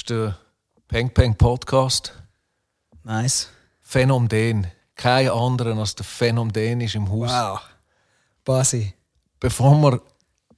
ist 0.00 0.08
der 0.08 0.34
Peng 0.88 1.10
Peng 1.10 1.34
Podcast. 1.34 2.14
Nice. 3.04 3.48
Phänomen. 3.82 4.66
Kein 4.94 5.28
anderen 5.28 5.78
als 5.78 5.94
der 5.94 6.06
Phänomen 6.06 6.80
ist 6.80 6.94
im 6.94 7.10
Haus. 7.10 7.30
Wow. 7.30 7.60
Basi. 8.42 8.94
Bevor 9.38 9.76
wir 9.82 10.00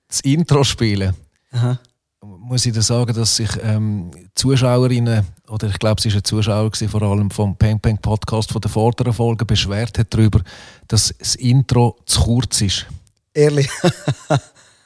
das 0.07 0.21
Intro 0.21 0.63
spielen, 0.63 1.17
Aha. 1.51 1.77
muss 2.21 2.67
ich 2.67 2.73
dir 2.73 2.83
sagen, 2.83 3.13
dass 3.15 3.35
sich 3.35 3.51
ähm, 3.63 4.13
Zuschauerinnen, 4.37 5.27
oder 5.49 5.69
ich 5.69 5.79
glaube, 5.81 5.99
es 5.99 6.07
war 6.07 6.21
ein 6.21 6.25
Zuschauer 6.25 6.71
gewesen, 6.71 6.89
vor 6.89 7.03
allem 7.03 7.29
vom 7.29 7.57
Peng 7.57 7.81
Peng 7.81 7.99
Podcast 7.99 8.53
von 8.53 8.61
der 8.61 8.71
vorderen 8.71 9.13
Folge, 9.13 9.45
beschwert 9.45 9.99
hat 9.99 10.15
darüber, 10.15 10.41
dass 10.87 11.13
das 11.19 11.35
Intro 11.35 11.99
zu 12.07 12.21
kurz 12.23 12.61
ist. 12.61 12.87
Ehrlich. 13.35 13.69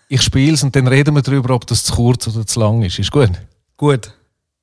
Ich 0.08 0.22
spiele 0.22 0.54
es 0.54 0.62
und 0.62 0.74
dann 0.76 0.86
reden 0.86 1.14
wir 1.14 1.22
darüber, 1.22 1.52
ob 1.54 1.66
das 1.66 1.84
zu 1.84 1.92
kurz 1.92 2.28
oder 2.28 2.46
zu 2.46 2.60
lang 2.60 2.82
ist. 2.82 2.98
Ist 2.98 3.10
gut? 3.10 3.32
Gut. 3.76 4.12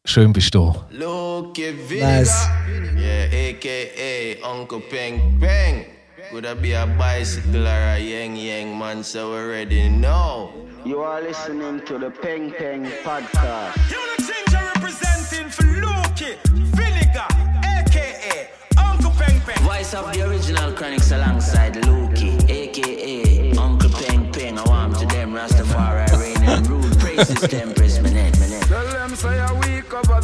Schön 0.06 0.34
bist 0.34 0.54
du. 0.54 0.74
Look 0.92 1.58
at 1.60 1.76
Nice. 1.90 2.50
Yeah, 2.98 3.34
aka 3.34 4.42
Uncle 4.44 4.82
Peng 4.82 5.40
Peng. 5.40 5.86
Could 6.30 6.46
I 6.46 6.54
be 6.56 6.74
a 6.74 6.86
bicycle 6.86 7.66
or 7.66 7.96
a 7.96 8.00
yang 8.00 8.36
yang 8.36 8.78
man, 8.78 9.02
so 9.02 9.32
we 9.32 9.38
already 9.38 9.88
know. 9.88 10.52
You 10.84 11.00
are 11.00 11.22
listening 11.22 11.86
to 11.86 11.98
the 11.98 12.10
Peng 12.10 12.52
Peng 12.52 12.86
Podcast. 13.06 13.78
Unit 13.90 14.20
Ginger 14.20 14.60
representing 14.76 15.50
for 15.50 15.64
Luki, 15.64 16.36
Vinegar, 16.76 17.28
aka 17.64 18.50
Uncle 18.78 19.12
Peng 19.12 19.40
Peng. 19.46 19.64
Voice 19.64 19.94
of 19.94 20.12
the 20.12 20.28
original 20.28 20.74
Chronics 20.74 21.12
alongside 21.14 21.76
Lukey, 21.76 22.44
aka 22.50 23.58
Uncle 23.58 23.90
Peng 23.90 24.30
Peng. 24.34 24.60
I 24.60 24.64
want 24.64 25.00
to 25.00 25.06
them 25.06 25.32
Rastafari 25.32 26.12
reign 26.20 26.44
and 26.44 26.68
rule. 26.68 26.84
Praise 27.00 27.26
system, 27.26 27.74
press 27.74 28.02
my 28.02 28.10
net. 28.12 28.34
Tell 28.68 28.86
them 28.92 29.16
say 29.16 29.40
a 29.40 29.54
week 29.54 29.63
cover 29.63 29.63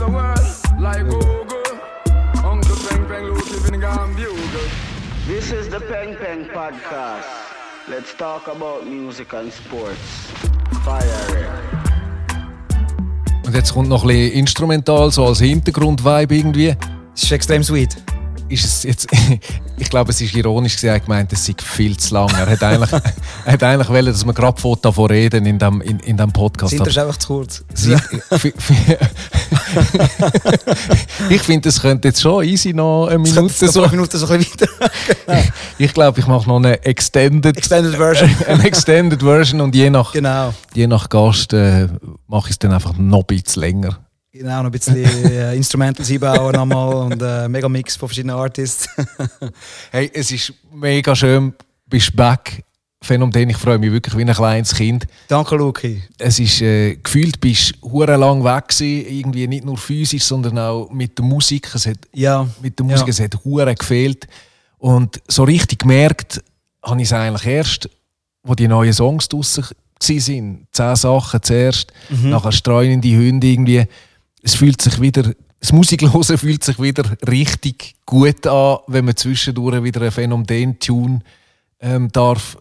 the 0.10 0.16
world 0.16 0.82
like 0.82 1.04
Google. 1.04 1.80
Uncle 2.44 2.76
Peng 2.88 3.06
Peng, 3.08 3.26
Luke, 3.26 3.52
living 3.52 3.84
and 3.84 4.16
bugle. 4.16 4.70
This 5.28 5.52
is 5.52 5.70
the 5.70 5.80
Peng 5.80 6.16
Peng 6.16 6.46
Podcast. 6.46 7.28
Let's 7.88 8.14
talk 8.14 8.48
about 8.48 8.86
music 8.86 9.34
and 9.34 9.52
sports. 9.52 10.32
Fire 10.84 11.04
Und 13.46 13.56
jetzt 13.56 13.74
kommt 13.74 13.90
noch 13.90 14.04
ein 14.04 14.08
bisschen 14.08 14.32
instrumental, 14.34 15.12
so 15.12 15.26
als 15.26 15.40
Hintergrundvibe 15.40 16.36
irgendwie. 16.36 16.76
Es 17.16 17.24
ist 17.24 17.32
extrem 17.32 17.64
sweet. 17.64 17.98
Ist 18.50 18.66
es 18.66 18.84
jetzt, 18.84 19.08
ich 19.78 19.90
glaube, 19.90 20.12
es 20.12 20.20
ist 20.20 20.36
ironisch 20.36 20.84
er 20.84 20.96
hat 20.96 21.06
gemeint, 21.06 21.32
es 21.32 21.46
sei 21.46 21.54
viel 21.64 21.96
zu 21.98 22.16
lang. 22.16 22.30
Er 22.30 22.48
hat 22.48 22.64
eigentlich, 22.64 22.92
er 23.46 23.54
hat 23.54 23.64
eigentlich 23.64 23.90
wollen, 23.90 24.06
dass 24.08 24.26
wir 24.26 24.34
gerade 24.34 24.60
von 24.60 24.78
davon 24.82 25.06
reden 25.08 25.46
in 25.46 25.60
dem, 25.60 25.82
in, 25.82 26.00
in 26.00 26.18
dem 26.18 26.32
Podcast. 26.32 26.74
Das 26.74 26.80
Intro 26.80 26.90
ist 26.90 26.98
einfach 26.98 27.18
zu 27.18 27.28
kurz. 27.28 27.64
Ich 31.30 31.44
finde, 31.44 31.70
es 31.70 31.80
könnte 31.80 32.08
jetzt 32.08 32.22
schon 32.22 32.44
easy 32.44 32.74
noch 32.74 33.08
eine 33.08 33.24
Das 33.24 33.36
Minute 33.36 33.68
so. 33.68 33.82
fünf 33.82 33.92
Minuten 33.92 34.18
so 34.18 34.28
ein 34.28 34.40
bisschen 34.40 34.62
weiter. 34.62 35.44
Ich 35.78 35.94
glaube, 35.94 36.20
ich 36.20 36.28
mache 36.28 36.48
noch 36.48 36.58
eine 36.58 36.84
Extended, 36.84 37.56
Extended 37.56 37.96
Version. 37.96 38.30
eine 38.48 38.64
Extended 38.64 39.22
Version 39.22 39.62
und 39.62 39.76
je 39.76 39.90
nach, 39.90 40.12
genau. 40.12 40.54
je 40.74 40.88
nach 40.88 41.08
Gast 41.10 41.54
äh, 41.54 41.88
mache 42.28 42.48
ich 42.48 42.52
es 42.52 42.60
dann 42.60 42.74
einfach 42.74 42.98
noch 42.98 43.20
ein 43.20 43.26
bisschen 43.26 43.62
länger. 43.62 44.00
Genau, 44.40 44.60
noch 44.60 44.66
ein 44.68 44.72
bisschen 44.72 44.96
äh, 45.04 45.54
Instrumentals 45.58 46.10
einbauen 46.10 46.56
nochmal 46.56 46.94
und 47.12 47.22
äh, 47.22 47.50
Megamix 47.50 47.98
von 47.98 48.08
verschiedenen 48.08 48.38
Artists. 48.38 48.88
Hey, 49.92 50.10
es 50.14 50.32
ist 50.32 50.54
mega 50.74 51.14
schön, 51.14 51.54
bist 51.88 52.16
back. 52.16 52.64
Phänomen, 53.02 53.50
ich 53.50 53.58
freue 53.58 53.78
mich 53.78 53.92
wirklich 53.92 54.16
wie 54.16 54.22
ein 54.24 54.34
kleines 54.34 54.74
Kind. 54.74 55.08
Danke, 55.28 55.58
Luki. 55.58 56.02
Es 56.18 56.40
ist 56.40 56.62
äh, 56.62 56.96
gefühlt, 56.96 57.42
bist 57.42 57.74
hure 57.82 58.16
lang 58.16 58.42
weg 58.46 58.70
gewesen, 58.70 59.06
irgendwie 59.14 59.46
nicht 59.48 59.66
nur 59.66 59.78
physisch, 59.78 60.24
sondern 60.24 60.58
auch 60.58 60.90
mit 60.90 61.18
der 61.18 61.26
Musik. 61.26 61.70
Es 61.76 61.86
hat 61.86 61.98
Ja. 62.14 62.48
mit 62.62 62.80
der 62.80 62.86
Musik, 62.86 63.08
Ja. 63.08 63.12
es 63.12 63.20
hat 63.20 63.44
hure 63.44 63.76
gefehlt. 63.76 64.26
Und 64.78 65.22
so 65.28 65.44
richtig 65.44 65.80
gemerkt 65.80 66.42
habe 66.82 67.02
ich 67.02 67.08
es 67.10 67.14
eigentlich 67.14 67.46
erst, 67.46 67.90
wo 68.44 68.56
die 68.56 68.70
neuen 68.70 68.94
Songs 68.94 69.28
draussen 69.28 69.66
waren. 69.66 70.68
Zehn 70.72 70.96
Sachen 70.96 71.44
zuerst, 71.44 71.92
Mhm. 72.10 72.30
nachher 72.30 72.54
streunende 72.54 73.10
Hunde 73.18 73.48
irgendwie. 73.48 73.86
Es 74.42 74.56
fühlt 74.56 74.82
sich 74.82 75.00
wieder, 75.02 75.34
das 75.60 75.72
Musiklosen 75.72 76.38
fühlt 76.40 76.64
sich 76.64 76.80
wieder 76.80 77.04
richtig 77.28 77.96
gut 78.06 78.46
an, 78.48 78.80
wenn 78.88 79.06
man 79.06 79.16
zwischendurch 79.16 79.84
wieder 79.84 80.02
ein 80.02 80.12
Phänomen-Tune 80.12 81.22
ähm, 81.82 82.12
darf 82.12 82.58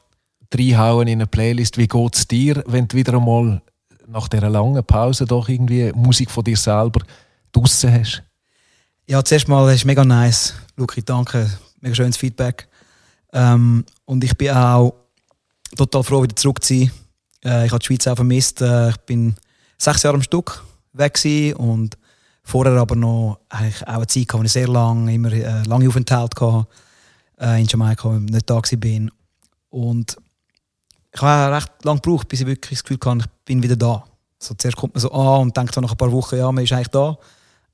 reinhauen 0.54 1.08
in 1.08 1.18
eine 1.18 1.26
Playlist. 1.26 1.78
Wie 1.78 1.88
geht 1.88 2.16
es 2.16 2.26
dir, 2.26 2.62
wenn 2.66 2.88
du 2.88 2.96
wieder 2.96 3.14
einmal 3.14 3.62
nach 4.06 4.28
dieser 4.28 4.48
langen 4.48 4.82
Pause 4.84 5.26
doch 5.26 5.48
irgendwie 5.48 5.92
Musik 5.94 6.30
von 6.30 6.44
dir 6.44 6.56
selber 6.56 7.00
draussen 7.52 7.92
hast? 7.92 8.22
Ja, 9.06 9.22
zuerst 9.24 9.48
mal, 9.48 9.72
ist 9.74 9.84
mega 9.84 10.04
nice. 10.04 10.54
Luki, 10.76 11.02
danke. 11.02 11.50
Mega 11.80 11.94
schönes 11.94 12.16
Feedback. 12.16 12.68
Ähm, 13.32 13.84
und 14.04 14.24
ich 14.24 14.36
bin 14.36 14.50
auch 14.50 14.94
total 15.76 16.02
froh, 16.02 16.22
wieder 16.22 16.36
zurück 16.36 16.62
zu 16.62 16.74
sein. 16.74 16.90
Äh, 17.44 17.66
ich 17.66 17.72
habe 17.72 17.78
die 17.80 17.86
Schweiz 17.86 18.06
auch 18.06 18.16
vermisst. 18.16 18.60
Äh, 18.60 18.90
ich 18.90 18.96
bin 18.98 19.34
sechs 19.78 20.02
Jahre 20.02 20.16
am 20.16 20.22
Stück 20.22 20.62
weg 20.92 21.14
gewesen 21.14 21.56
und 21.56 21.98
vorher 22.42 22.72
aber 22.74 22.96
noch 22.96 23.40
auch 23.50 23.82
eine 23.86 24.06
Zeit 24.06 24.28
gehabt, 24.28 24.34
wo 24.34 24.42
ich 24.42 24.52
sehr 24.52 24.68
lange, 24.68 25.12
immer 25.12 25.32
äh, 25.32 25.62
lange 25.64 25.86
Aufenthalte 25.88 26.40
hatte, 26.40 26.66
äh, 27.40 27.60
in 27.60 27.66
Jamaika, 27.66 28.10
wo 28.10 28.14
ich 28.14 28.20
nicht 28.20 28.48
da 28.48 28.54
war. 28.56 29.08
Und 29.70 30.16
ich 31.12 31.22
habe 31.22 31.54
recht 31.56 31.72
lange 31.84 32.00
gebraucht, 32.00 32.28
bis 32.28 32.40
ich 32.40 32.46
wirklich 32.46 32.78
das 32.78 32.84
Gefühl 32.84 32.98
hatte, 33.04 33.24
ich 33.24 33.44
bin 33.44 33.62
wieder 33.62 33.76
da. 33.76 34.04
So, 34.38 34.54
zuerst 34.54 34.76
kommt 34.76 34.94
man 34.94 35.00
so 35.00 35.10
an 35.12 35.42
und 35.42 35.56
denkt 35.56 35.74
so 35.74 35.80
nach 35.80 35.90
ein 35.90 35.96
paar 35.96 36.12
Wochen, 36.12 36.36
ja, 36.36 36.50
man 36.50 36.64
ist 36.64 36.72
eigentlich 36.72 36.88
da. 36.88 37.18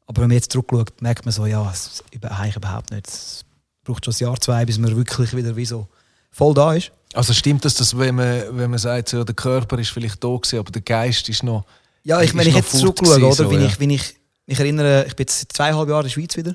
Aber 0.07 0.23
wenn 0.23 0.29
man 0.29 0.37
jetzt 0.37 0.51
zurückschaut, 0.51 1.01
merkt 1.01 1.25
man 1.25 1.33
so, 1.33 1.47
ja, 1.47 1.71
es 1.71 2.03
eigentlich 2.13 2.57
überhaupt 2.57 2.91
nicht. 2.91 3.07
Es 3.07 3.45
braucht 3.85 4.05
schon 4.05 4.15
ein 4.15 4.19
Jahr, 4.19 4.41
zwei, 4.41 4.65
bis 4.65 4.79
man 4.79 4.97
wirklich 4.97 5.35
wieder 5.37 5.55
wie 5.57 5.67
so 5.67 5.87
voll 6.31 6.55
da 6.55 6.75
ist. 6.75 6.91
Also 7.13 7.33
stimmt 7.33 7.65
das, 7.65 7.75
dass 7.75 7.97
wenn 7.97 8.17
man, 8.17 8.43
wenn 8.57 8.71
man 8.71 8.79
sagt, 8.79 9.11
so, 9.11 9.23
der 9.23 9.35
Körper 9.35 9.79
ist 9.79 9.91
vielleicht 9.91 10.23
da 10.25 10.29
gewesen, 10.29 10.59
aber 10.59 10.73
der 10.73 10.83
Geist 10.83 11.29
ist 11.29 11.43
noch... 11.45 11.65
Ja, 12.05 12.21
ich, 12.21 12.35
wenn 12.35 12.47
ich 12.47 12.55
jetzt 12.55 12.79
zurückschaue, 12.79 13.17
oder, 13.17 13.33
so, 13.33 13.51
wenn, 13.51 13.63
ja. 13.63 13.67
ich, 13.67 13.81
wenn 13.81 13.91
ich 13.91 14.15
mich 14.47 14.61
erinnere, 14.61 15.07
ich 15.07 15.17
bin 15.17 15.25
jetzt 15.25 15.41
seit 15.41 15.53
zweieinhalb 15.53 15.89
Jahren 15.89 16.03
in 16.03 16.09
der 16.09 16.11
Schweiz 16.11 16.37
wieder. 16.37 16.55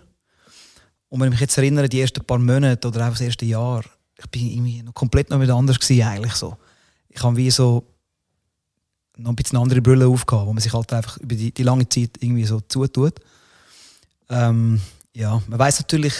Und 1.10 1.20
wenn 1.20 1.28
ich 1.28 1.32
mich 1.32 1.40
jetzt 1.40 1.58
erinnere, 1.58 1.90
die 1.90 2.00
ersten 2.00 2.24
paar 2.24 2.38
Monate 2.38 2.88
oder 2.88 3.04
einfach 3.04 3.18
das 3.18 3.28
erste 3.28 3.46
Jahr, 3.46 3.84
ich 4.18 4.28
bin 4.28 4.48
irgendwie 4.48 4.84
noch 4.84 4.94
komplett 4.94 5.32
noch 5.32 5.42
wieder 5.42 5.56
anders 5.56 5.80
gewesen, 5.80 6.04
eigentlich 6.04 6.34
so. 6.34 6.56
Ich 7.10 7.22
habe 7.24 7.36
wie 7.36 7.50
so 7.50 7.84
noch 9.18 9.32
ein 9.32 9.36
bisschen 9.36 9.58
andere 9.58 9.82
Brille 9.82 10.08
aufgehabt, 10.08 10.46
wo 10.46 10.54
man 10.54 10.62
sich 10.62 10.72
halt 10.72 10.94
einfach 10.94 11.18
über 11.18 11.36
die, 11.36 11.52
die 11.52 11.64
lange 11.64 11.90
Zeit 11.90 12.12
irgendwie 12.20 12.46
so 12.46 12.60
zutut. 12.62 13.16
Ähm, 14.30 14.80
ja, 15.16 15.42
man 15.48 15.58
weiß 15.60 15.80
natürlich, 15.80 16.14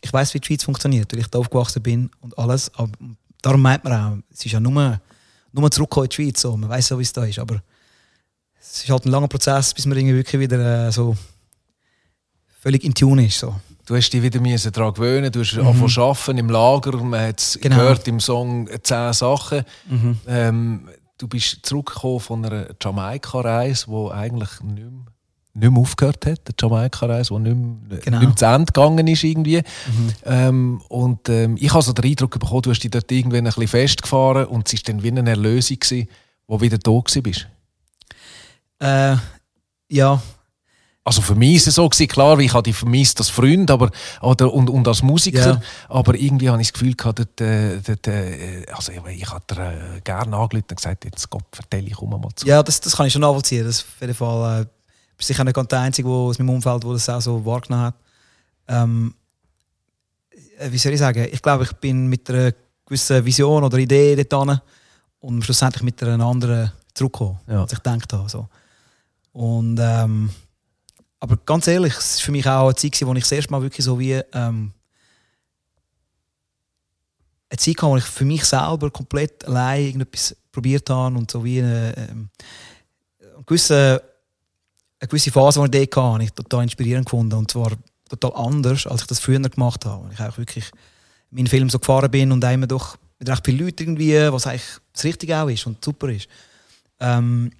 ich 0.00 0.12
weiß, 0.12 0.34
wie 0.34 0.40
die 0.40 0.46
Schweiz 0.46 0.64
funktioniert, 0.64 1.12
weil 1.12 1.20
ich 1.20 1.28
da 1.28 1.38
aufgewachsen 1.38 1.82
bin 1.82 2.10
und 2.20 2.36
alles. 2.36 2.74
Aber 2.74 2.90
darum 3.40 3.62
meint 3.62 3.84
man 3.84 3.92
auch, 3.92 4.18
es 4.32 4.44
ist 4.44 4.52
ja 4.52 4.58
nur, 4.58 5.00
nur 5.52 5.70
zurückgekommen 5.70 6.06
in 6.06 6.10
die 6.10 6.16
Schweiz. 6.16 6.40
So. 6.40 6.56
Man 6.56 6.68
weiß 6.68 6.88
ja, 6.88 6.98
wie 6.98 7.02
es 7.02 7.12
da 7.12 7.24
ist. 7.24 7.38
Aber 7.38 7.62
es 8.62 8.84
ist 8.84 8.90
halt 8.90 9.04
ein 9.04 9.10
langer 9.10 9.28
Prozess, 9.28 9.74
bis 9.74 9.86
man 9.86 9.98
irgendwie 9.98 10.16
wirklich 10.16 10.40
wieder 10.40 10.88
äh, 10.88 10.92
so 10.92 11.16
völlig 12.60 12.84
in 12.84 12.94
Tune 12.94 13.26
ist. 13.26 13.38
So. 13.38 13.54
Du 13.86 13.96
hast 13.96 14.10
dich 14.10 14.22
wieder 14.22 14.40
müssen 14.40 14.72
daran 14.72 14.94
gewöhnen, 14.94 15.30
du 15.32 15.40
hast 15.40 15.54
angefangen 15.58 15.88
zu 15.88 16.00
arbeiten 16.02 16.38
im 16.38 16.48
Lager, 16.48 16.96
man 17.02 17.20
hat 17.28 17.40
es 17.40 17.58
Genau. 17.60 17.76
gehört 17.76 18.06
im 18.08 18.20
Song 18.20 18.68
«Zehn 18.82 19.12
Sachen». 19.12 19.64
Ähm, 20.28 20.88
du 21.18 21.26
bist 21.28 21.58
zurückgekommen 21.64 22.20
von 22.20 22.44
einer 22.44 22.66
Jamaika-Reise, 22.80 23.86
die 23.88 24.12
eigentlich 24.12 24.60
nicht 24.60 24.76
mehr, 24.76 24.90
nicht 25.54 25.70
mehr 25.72 25.80
aufgehört 25.80 26.24
hat, 26.26 26.40
eine 26.46 26.54
Jamaika-Reise, 26.58 27.34
die 27.34 27.40
nicht 27.40 27.56
mehr, 27.90 27.98
Genau. 27.98 28.18
nicht 28.20 28.28
mehr 28.28 28.36
zu 28.36 28.44
Ende 28.46 28.72
gegangen 28.72 29.06
ist 29.08 29.24
irgendwie. 29.24 29.62
Ähm, 30.24 30.80
und 30.88 31.28
ähm, 31.28 31.56
ich 31.58 31.72
habe 31.74 31.82
so 31.82 31.92
den 31.92 32.08
Eindruck 32.08 32.38
bekommen, 32.38 32.62
du 32.62 32.70
hast 32.70 32.80
dich 32.80 32.90
dort 32.92 33.10
irgendwann 33.10 33.40
ein 33.40 33.44
bisschen 33.46 33.66
festgefahren 33.68 34.46
und 34.46 34.72
es 34.72 34.74
war 34.74 34.80
dann 34.94 35.02
wie 35.02 35.08
eine 35.10 35.28
Erlösung, 35.28 35.78
gewesen, 35.80 36.08
wo 36.46 36.56
du 36.58 36.62
wieder 36.62 36.78
da 36.78 36.90
warst. 36.92 37.48
Äh, 38.82 39.16
ja, 39.88 40.20
Also 41.04 41.20
für 41.22 41.34
mich 41.34 41.56
ist 41.56 41.66
es 41.68 41.74
so 41.76 41.88
gewesen, 41.88 42.08
klar, 42.08 42.38
ich 42.38 42.52
dich 42.52 42.76
vermisst 42.76 43.18
als 43.20 43.28
Freund 43.28 43.70
aber, 43.70 43.90
oder, 44.20 44.52
und, 44.52 44.68
und 44.70 44.86
als 44.88 45.02
Musiker, 45.02 45.38
Ja. 45.54 45.62
aber 45.88 46.14
irgendwie 46.14 46.48
habe 46.48 46.60
ich 46.62 46.68
das 46.68 46.72
Gefühl 46.74 46.94
gehabt, 46.94 47.18
dort, 47.18 47.40
äh, 47.40 47.80
dort, 47.80 48.06
äh, 48.08 48.64
also 48.72 48.92
ich, 48.92 49.20
ich 49.22 49.30
hatte 49.30 49.54
äh, 49.60 50.00
gerne 50.02 50.36
angerufen 50.36 50.66
und 50.70 50.76
gesagt, 50.76 51.04
jetzt 51.04 51.28
Gott, 51.30 51.44
vertell 51.52 51.86
ich, 51.86 51.94
komm 51.94 52.10
mal 52.10 52.28
zu. 52.34 52.46
ja 52.46 52.62
das, 52.62 52.80
das 52.80 52.96
kann 52.96 53.06
ich 53.06 53.12
schon 53.12 53.22
nachvollziehen. 53.22 53.64
Das 53.64 53.76
ist 53.76 53.82
auf 53.82 54.00
jeden 54.00 54.14
Fall, 54.14 54.62
äh, 54.62 54.66
bist 55.16 55.28
sicher 55.28 55.44
nicht 55.44 55.54
ganz 55.54 55.68
der 55.68 55.80
Einzige 55.80 56.08
wo, 56.08 56.28
aus 56.28 56.38
meinem 56.38 56.50
Umfeld, 56.50 56.82
der 56.84 56.92
das 56.92 57.08
auch 57.08 57.20
so 57.20 57.44
wahrgenommen 57.44 57.84
hat. 57.86 57.94
Ähm, 58.68 59.14
äh, 60.58 60.70
wie 60.72 60.78
soll 60.78 60.92
ich 60.92 60.98
sagen? 61.00 61.28
Ich 61.32 61.42
glaube, 61.42 61.64
ich 61.64 61.72
bin 61.74 62.06
mit 62.06 62.28
einer 62.30 62.52
gewissen 62.86 63.24
Vision 63.24 63.62
oder 63.64 63.78
Idee 63.78 64.24
dort 64.24 64.60
und 65.20 65.44
schlussendlich 65.44 65.82
mit 65.82 66.02
einer 66.02 66.24
anderen 66.24 66.72
zurückgekommen, 66.94 67.38
Ja. 67.48 67.62
als 67.62 67.72
ich 67.72 67.82
gedacht 67.82 68.12
habe. 68.12 68.28
So. 68.28 68.48
Und, 69.32 69.78
ähm, 69.80 70.30
aber 71.20 71.36
ganz 71.38 71.66
ehrlich, 71.66 71.94
es 71.96 72.18
war 72.18 72.24
für 72.26 72.32
mich 72.32 72.46
auch 72.46 72.66
eine 72.66 72.74
Zeit, 72.74 72.92
gewesen, 72.92 73.08
wo 73.08 73.14
ich 73.14 73.24
das 73.24 73.32
erste 73.32 73.50
Mal 73.50 73.62
wirklich 73.62 73.84
so 73.84 73.98
wie 73.98 74.12
ähm, 74.32 74.72
eine 77.48 77.56
Zeit 77.56 77.76
hatte, 77.76 77.86
wo 77.86 77.96
ich 77.96 78.04
für 78.04 78.24
mich 78.24 78.44
selber 78.44 78.90
komplett 78.90 79.44
allein 79.46 79.86
irgendetwas 79.86 80.36
probiert 80.50 80.88
habe 80.90 81.16
und 81.16 81.30
so 81.30 81.44
wie 81.44 81.60
eine, 81.60 81.94
ähm, 81.96 82.28
einen 83.20 83.46
gewissen 83.46 84.00
eine 85.02 85.08
gewisse 85.08 85.32
Phase, 85.32 85.68
die 85.68 85.78
ich 85.78 85.90
dort 85.90 86.04
hatte, 86.04 86.12
habe 86.12 86.24
ich 86.24 86.32
total 86.32 86.62
inspirierend 86.62 87.06
gefunden. 87.06 87.34
Und 87.34 87.50
zwar 87.50 87.72
total 88.08 88.32
anders, 88.36 88.86
als 88.86 89.00
ich 89.00 89.08
das 89.08 89.18
früher 89.18 89.40
gemacht 89.40 89.84
habe. 89.84 90.04
Und 90.04 90.12
ich 90.12 90.20
auch 90.20 90.38
wirklich 90.38 90.70
in 91.32 91.38
meinen 91.38 91.46
Film 91.48 91.68
so 91.70 91.80
gefahren 91.80 92.10
bin 92.10 92.30
und 92.30 92.44
immer 92.44 92.68
doch 92.68 92.96
mit 93.18 93.28
recht 93.28 93.44
vielen 93.44 93.58
Leuten 93.58 93.82
irgendwie, 93.82 94.32
was 94.32 94.46
eigentlich 94.46 94.78
das 94.92 95.04
Richtige 95.04 95.36
auch 95.36 95.48
ist 95.48 95.66
und 95.66 95.84
super 95.84 96.08
ist. 96.08 96.28
Ähm, 97.00 97.50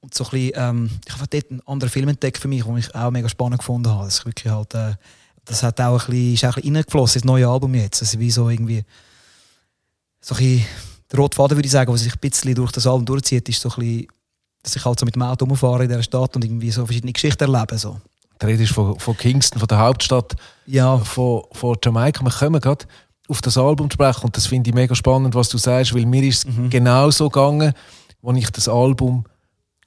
und 0.00 0.14
so 0.14 0.24
ein 0.24 0.30
bisschen, 0.30 0.52
ähm, 0.56 0.90
ich 1.06 1.12
habe 1.14 1.26
dort 1.28 1.50
einen 1.50 1.60
anderen 1.66 1.90
Film 1.90 2.08
entdeckt 2.08 2.38
für 2.38 2.48
mich, 2.48 2.64
den 2.64 2.76
ich 2.78 2.94
auch 2.94 3.10
mega 3.10 3.28
spannend 3.28 3.58
gefunden 3.58 3.90
habe. 3.90 4.04
Das 4.04 4.18
ist 4.18 4.26
wirklich 4.26 4.52
halt, 4.52 4.74
äh, 4.74 4.94
das 5.44 5.62
hat 5.62 5.80
auch 5.80 6.00
ein 6.00 6.06
bisschen, 6.10 6.34
ist 6.34 6.44
auch 6.44 6.48
ein 6.56 6.62
bisschen 6.62 6.76
reingeflossen 6.76 7.18
ins 7.20 7.24
neue 7.24 7.48
Album 7.48 7.74
jetzt. 7.74 8.00
Also 8.02 8.18
wie 8.18 8.30
so 8.30 8.48
irgendwie, 8.48 8.82
so 10.20 10.34
ein 10.34 10.38
bisschen, 10.38 10.66
der 11.12 11.18
rote 11.18 11.36
Faden 11.36 11.56
würde 11.56 11.66
ich 11.66 11.72
sagen, 11.72 11.92
was 11.92 12.00
sich 12.02 12.12
ein 12.14 12.18
bisschen 12.20 12.54
durch 12.54 12.72
das 12.72 12.86
Album 12.86 13.04
durchzieht, 13.04 13.48
ist 13.48 13.60
so 13.60 13.68
ein 13.70 13.74
bisschen, 13.80 14.06
dass 14.62 14.76
ich 14.76 14.84
halt 14.84 14.98
so 15.00 15.04
mit 15.06 15.14
dem 15.14 15.22
Auto 15.22 15.44
rumfahre 15.44 15.82
in 15.84 15.88
dieser 15.88 16.02
Stadt 16.02 16.36
und 16.36 16.44
irgendwie 16.44 16.70
so 16.70 16.84
verschiedene 16.86 17.12
Geschichten 17.12 17.42
erlebe. 17.52 17.76
So. 17.78 18.00
Der 18.40 18.48
Rede 18.48 18.62
ist 18.62 18.72
von, 18.72 18.98
von 18.98 19.16
Kingston, 19.16 19.58
von 19.58 19.68
der 19.68 19.78
Hauptstadt 19.78 20.34
Ja, 20.66 20.98
von, 20.98 21.42
von 21.52 21.76
Jamaika. 21.82 22.22
Wir 22.24 22.30
kommen 22.30 22.60
gerade 22.60 22.86
auf 23.28 23.40
das 23.42 23.56
Album 23.58 23.90
zu 23.90 23.94
sprechen 23.94 24.24
und 24.24 24.36
das 24.36 24.46
finde 24.46 24.70
ich 24.70 24.74
mega 24.74 24.94
spannend, 24.94 25.34
was 25.34 25.48
du 25.48 25.58
sagst, 25.58 25.94
weil 25.94 26.06
mir 26.06 26.22
ist 26.22 26.46
es 26.48 26.56
Mhm. 26.56 26.70
genau 26.70 27.10
so 27.10 27.28
gegangen, 27.28 27.72
als 28.22 28.38
ich 28.38 28.50
das 28.50 28.68
Album 28.68 29.24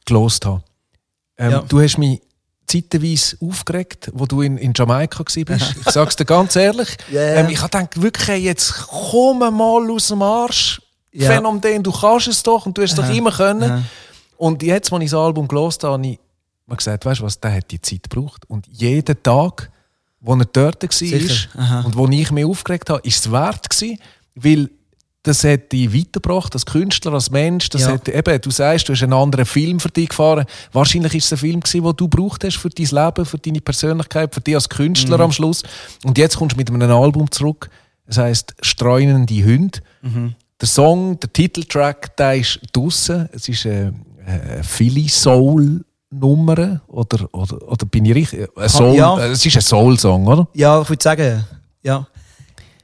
gelost 0.05 0.45
habe. 0.45 0.63
Ähm, 1.37 1.51
Ja. 1.51 1.61
Du 1.61 1.81
hast 1.81 1.97
mich 1.97 2.21
zeitweise 2.67 3.37
aufgeregt, 3.41 4.09
wo 4.13 4.25
du 4.25 4.41
in, 4.41 4.57
in 4.57 4.73
Jamaika 4.75 5.19
warst. 5.19 5.37
Ich 5.85 5.91
sage 5.91 6.09
es 6.09 6.15
dir 6.15 6.25
ganz 6.25 6.55
ehrlich. 6.55 6.89
Ja. 7.11 7.21
Ähm, 7.21 7.49
ich 7.49 7.61
habe 7.61 7.69
gedacht, 7.69 8.01
wirklich, 8.01 8.27
hey, 8.27 8.39
jetzt 8.39 8.73
komm 8.87 9.39
mal 9.39 9.91
aus 9.91 10.07
dem 10.07 10.21
Arsch. 10.21 10.81
Ja. 11.11 11.29
Phänomen, 11.29 11.83
du 11.83 11.91
kannst 11.91 12.27
es 12.27 12.41
doch 12.41 12.65
und 12.65 12.77
du 12.77 12.81
hast 12.81 12.91
es 12.91 12.95
doch 12.95 13.09
immer 13.13 13.31
können. 13.31 13.71
Aha. 13.71 13.83
Und 14.37 14.63
jetzt, 14.63 14.91
als 14.91 15.03
ich 15.03 15.11
das 15.11 15.19
Album 15.19 15.47
gelost 15.47 15.83
habe, 15.83 15.93
habe 15.93 16.07
ich 16.07 16.19
mir 16.65 16.75
gesagt, 16.75 17.05
weißt 17.05 17.19
du 17.19 17.25
was, 17.25 17.39
der 17.39 17.53
hat 17.53 17.69
die 17.69 17.79
Zeit 17.79 18.09
gebraucht. 18.09 18.43
Und 18.49 18.67
jeden 18.67 19.21
Tag, 19.21 19.69
wo 20.19 20.33
er 20.35 20.45
dort 20.45 20.91
Sicher. 20.91 21.49
War 21.53 21.85
und 21.85 21.95
wo 21.95 22.07
ich 22.07 22.31
mich 22.31 22.45
aufgeregt 22.45 22.89
habe, 22.89 23.01
ist 23.03 23.25
es 23.25 23.31
wert 23.31 23.69
gewesen, 23.69 23.99
weil 24.35 24.69
das 25.23 25.43
hat 25.45 25.71
dich 25.71 25.93
weitergebracht 25.93 26.53
als 26.53 26.65
Künstler, 26.65 27.13
als 27.13 27.31
Mensch. 27.31 27.69
Das 27.69 27.81
Ja. 27.83 27.91
hat, 27.93 28.09
eben, 28.09 28.41
du 28.41 28.51
sagst, 28.51 28.89
du 28.89 28.93
hast 28.93 29.03
einen 29.03 29.13
anderen 29.13 29.45
Film 29.45 29.79
für 29.79 29.89
dich 29.89 30.09
gefahren. 30.09 30.45
Wahrscheinlich 30.73 31.15
ist 31.15 31.25
es 31.25 31.31
ein 31.33 31.37
Film 31.37 31.59
gewesen, 31.61 31.83
den 31.83 31.95
du 31.95 32.09
gebraucht 32.09 32.43
hast 32.43 32.57
für 32.57 32.69
dein 32.69 32.85
Leben, 32.87 33.25
für 33.25 33.37
deine 33.37 33.61
Persönlichkeit, 33.61 34.33
für 34.33 34.41
dich 34.41 34.55
als 34.55 34.67
Künstler 34.67 35.17
Mhm. 35.17 35.23
am 35.23 35.31
Schluss. 35.31 35.63
Und 36.03 36.17
jetzt 36.17 36.37
kommst 36.37 36.53
du 36.55 36.57
mit 36.57 36.69
einem 36.69 36.91
Album 36.91 37.31
zurück. 37.31 37.69
Es 38.05 38.17
heisst 38.17 38.53
«Streunende 38.61 39.33
Hunde». 39.45 39.79
Mhm. 40.01 40.35
Der 40.59 40.67
Song, 40.67 41.17
der 41.19 41.31
Titeltrack, 41.31 42.15
der 42.17 42.35
ist 42.35 42.59
draussen. 42.73 43.29
Es 43.31 43.47
ist 43.47 43.65
eine, 43.65 43.93
eine 44.25 44.63
Philly 44.63 45.07
Soul 45.07 45.83
Nummer 46.11 46.81
oder, 46.87 47.27
oder, 47.33 47.61
oder 47.69 47.85
bin 47.87 48.05
ich 48.05 48.13
richtig? 48.15 48.47
Ein 48.57 48.69
Soul, 48.69 48.95
ja. 48.95 49.17
Es 49.25 49.45
ist 49.45 49.55
ein 49.55 49.61
Soul 49.61 49.97
Song, 49.97 50.27
oder? 50.27 50.47
ja, 50.53 50.81
ich 50.81 50.89
würde 50.89 51.01
sagen, 51.03 51.43
ja. 51.81 52.05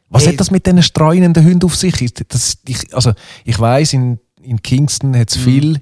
Was 0.09 0.23
Hey. 0.25 0.31
hat 0.33 0.39
das 0.39 0.51
mit 0.51 0.65
diesen 0.65 0.81
streunenden 0.83 1.43
Hunden 1.45 1.65
auf 1.65 1.75
sich? 1.75 2.13
Das, 2.27 2.57
ich, 2.67 2.93
also 2.95 3.13
ich 3.45 3.59
weiß 3.59 3.93
in, 3.93 4.19
in 4.41 4.61
Kingston 4.61 5.15
hat 5.17 5.29
es 5.29 5.37
Mhm. 5.37 5.41
viel 5.43 5.81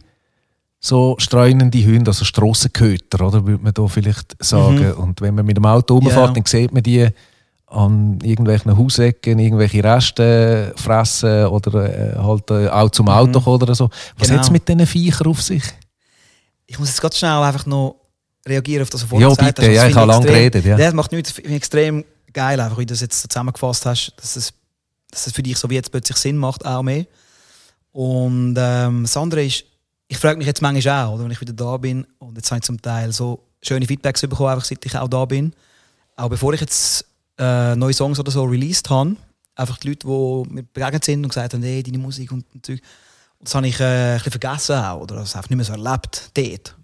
so 0.79 1.15
streunende 1.17 1.83
Hunde, 1.85 2.11
also 2.11 2.23
Strassenköter, 2.25 3.25
oder 3.25 3.45
würde 3.45 3.63
man 3.63 3.73
da 3.73 3.87
vielleicht 3.87 4.35
sagen. 4.43 4.93
Und 4.93 5.21
wenn 5.21 5.33
man 5.35 5.45
mit 5.45 5.57
dem 5.57 5.65
Auto 5.65 5.95
rumfährt, 5.95 6.15
Mhm. 6.15 6.21
Ja. 6.21 6.33
dann 6.33 6.45
sieht 6.45 6.73
man 6.73 6.83
die 6.83 7.07
an 7.69 8.19
irgendwelchen 8.23 8.77
Hausecken, 8.77 9.39
irgendwelche 9.39 9.83
Reste 9.83 10.73
fressen 10.77 11.47
oder 11.47 12.15
äh, 12.15 12.17
halt 12.17 12.49
äh, 12.51 12.69
auch 12.69 12.89
zum 12.91 13.09
Auto 13.09 13.41
kommen 13.41 13.61
oder 13.61 13.75
so. 13.75 13.89
Was 14.17 14.27
Genau. 14.29 14.39
hat 14.39 14.45
es 14.45 14.51
mit 14.51 14.67
diesen 14.67 14.85
Viechern 14.87 15.27
auf 15.27 15.41
sich? 15.41 15.63
Ich 16.65 16.79
muss 16.79 16.87
jetzt 16.89 17.01
ganz 17.01 17.17
schnell 17.17 17.31
einfach 17.31 17.65
noch 17.65 17.95
reagieren 18.47 18.83
auf 18.83 18.89
das, 18.89 19.01
was 19.03 19.09
du 19.09 19.15
Ja, 19.19 19.27
vorhin 19.27 19.37
gesagt 19.37 19.55
bitte. 19.57 19.67
hast. 19.67 19.75
Ja, 19.75 19.81
Das 19.81 19.89
ich 19.89 19.95
finde 19.95 19.99
habe 20.01 20.11
lange 20.11 20.25
geredet, 20.25 20.65
ja. 20.65 20.77
Das 20.77 20.93
macht 20.93 21.11
nichts. 21.11 21.37
Ich 21.39 21.51
extrem 21.51 22.05
geil, 22.37 22.59
einfach, 22.59 22.77
wie 22.77 22.85
du 22.85 22.93
das 22.93 23.01
jetzt 23.01 23.19
zusammengefasst 23.19 23.87
hast, 23.87 24.13
dass 24.17 24.35
es, 24.35 24.53
dass 25.09 25.25
es 25.25 25.33
für 25.33 25.41
dich 25.41 25.57
so 25.57 25.69
wie 25.71 25.73
jetzt 25.73 25.91
plötzlich 25.91 26.17
Sinn 26.17 26.37
macht, 26.37 26.65
auch 26.65 26.83
mehr. 26.83 27.07
Und 27.91 28.55
ähm, 28.59 29.03
das 29.03 29.17
andere 29.17 29.43
ist, 29.43 29.63
ich 30.07 30.19
frage 30.19 30.37
mich 30.37 30.45
jetzt 30.45 30.61
manchmal 30.61 31.05
auch, 31.05 31.15
oder, 31.15 31.23
wenn 31.23 31.31
ich 31.31 31.41
wieder 31.41 31.53
da 31.53 31.77
bin, 31.77 32.05
und 32.19 32.37
jetzt 32.37 32.51
habe 32.51 32.59
ich 32.59 32.63
zum 32.63 32.79
Teil 32.79 33.11
so 33.11 33.43
schöne 33.63 33.87
Feedbacks 33.87 34.21
bekommen, 34.21 34.49
einfach 34.49 34.65
seit 34.65 34.85
ich 34.85 34.95
auch 34.95 35.07
da 35.07 35.25
bin. 35.25 35.51
Auch 36.15 36.29
bevor 36.29 36.53
ich 36.53 36.61
jetzt 36.61 37.05
äh, 37.39 37.75
neue 37.75 37.93
Songs 37.93 38.19
oder 38.19 38.31
so 38.31 38.43
released 38.43 38.87
habe, 38.91 39.15
einfach 39.55 39.77
die 39.77 39.89
Leute, 39.89 40.05
die 40.07 40.53
mir 40.53 40.63
begegnet 40.63 41.03
sind 41.03 41.23
und 41.23 41.29
gesagt 41.29 41.55
haben, 41.55 41.63
hey, 41.63 41.81
deine 41.81 41.97
Musik 41.97 42.31
und, 42.31 42.45
und 42.53 42.63
Zeug. 42.63 42.79
Das 43.39 43.55
habe 43.55 43.67
ich 43.67 43.79
äh, 43.79 43.83
ein 43.83 44.17
bisschen 44.17 44.39
vergessen 44.39 44.75
auch, 44.75 45.01
oder 45.01 45.15
das 45.15 45.35
einfach 45.35 45.49
nicht 45.49 45.57
mehr 45.57 45.65
so 45.65 45.73
erlebt 45.73 46.29
dort. 46.35 46.75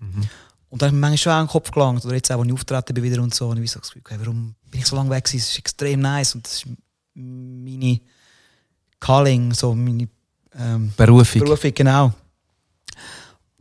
Und 0.74 0.82
dann 0.82 0.88
habe 0.88 0.96
ich 0.96 1.02
mir 1.02 1.08
manchmal 1.08 1.18
schon 1.20 1.32
auch 1.34 1.40
in 1.40 1.46
den 1.46 1.52
Kopf 1.52 1.70
gelangt, 1.70 2.04
oder 2.04 2.16
jetzt 2.16 2.32
auch, 2.32 2.40
als 2.40 2.48
ich 2.48 2.54
auftreten 2.54 2.94
bin 2.96 3.04
wieder 3.04 3.22
und 3.22 3.32
so, 3.32 3.48
und 3.48 3.62
ich 3.62 3.70
so 3.70 3.80
das 3.80 3.92
Gefühl, 3.92 4.18
warum 4.18 4.56
bin 4.72 4.80
ich 4.82 4.88
so 4.88 4.96
lange 4.96 5.12
weg 5.12 5.24
gewesen? 5.24 5.38
Das 5.38 5.50
ist 5.52 5.60
extrem 5.60 6.00
nice 6.00 6.34
und 6.34 6.48
das 6.48 6.54
ist 6.54 6.66
meine 7.14 8.00
Calling, 9.00 9.54
so 9.54 9.76
meine 9.76 10.08
ähm, 10.58 10.92
Berufung. 10.98 11.44
Berufung, 11.44 11.72
genau. 11.76 12.12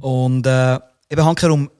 Und 0.01 0.47
äh, 0.47 0.81
eben 1.11 1.23
handherum 1.23 1.71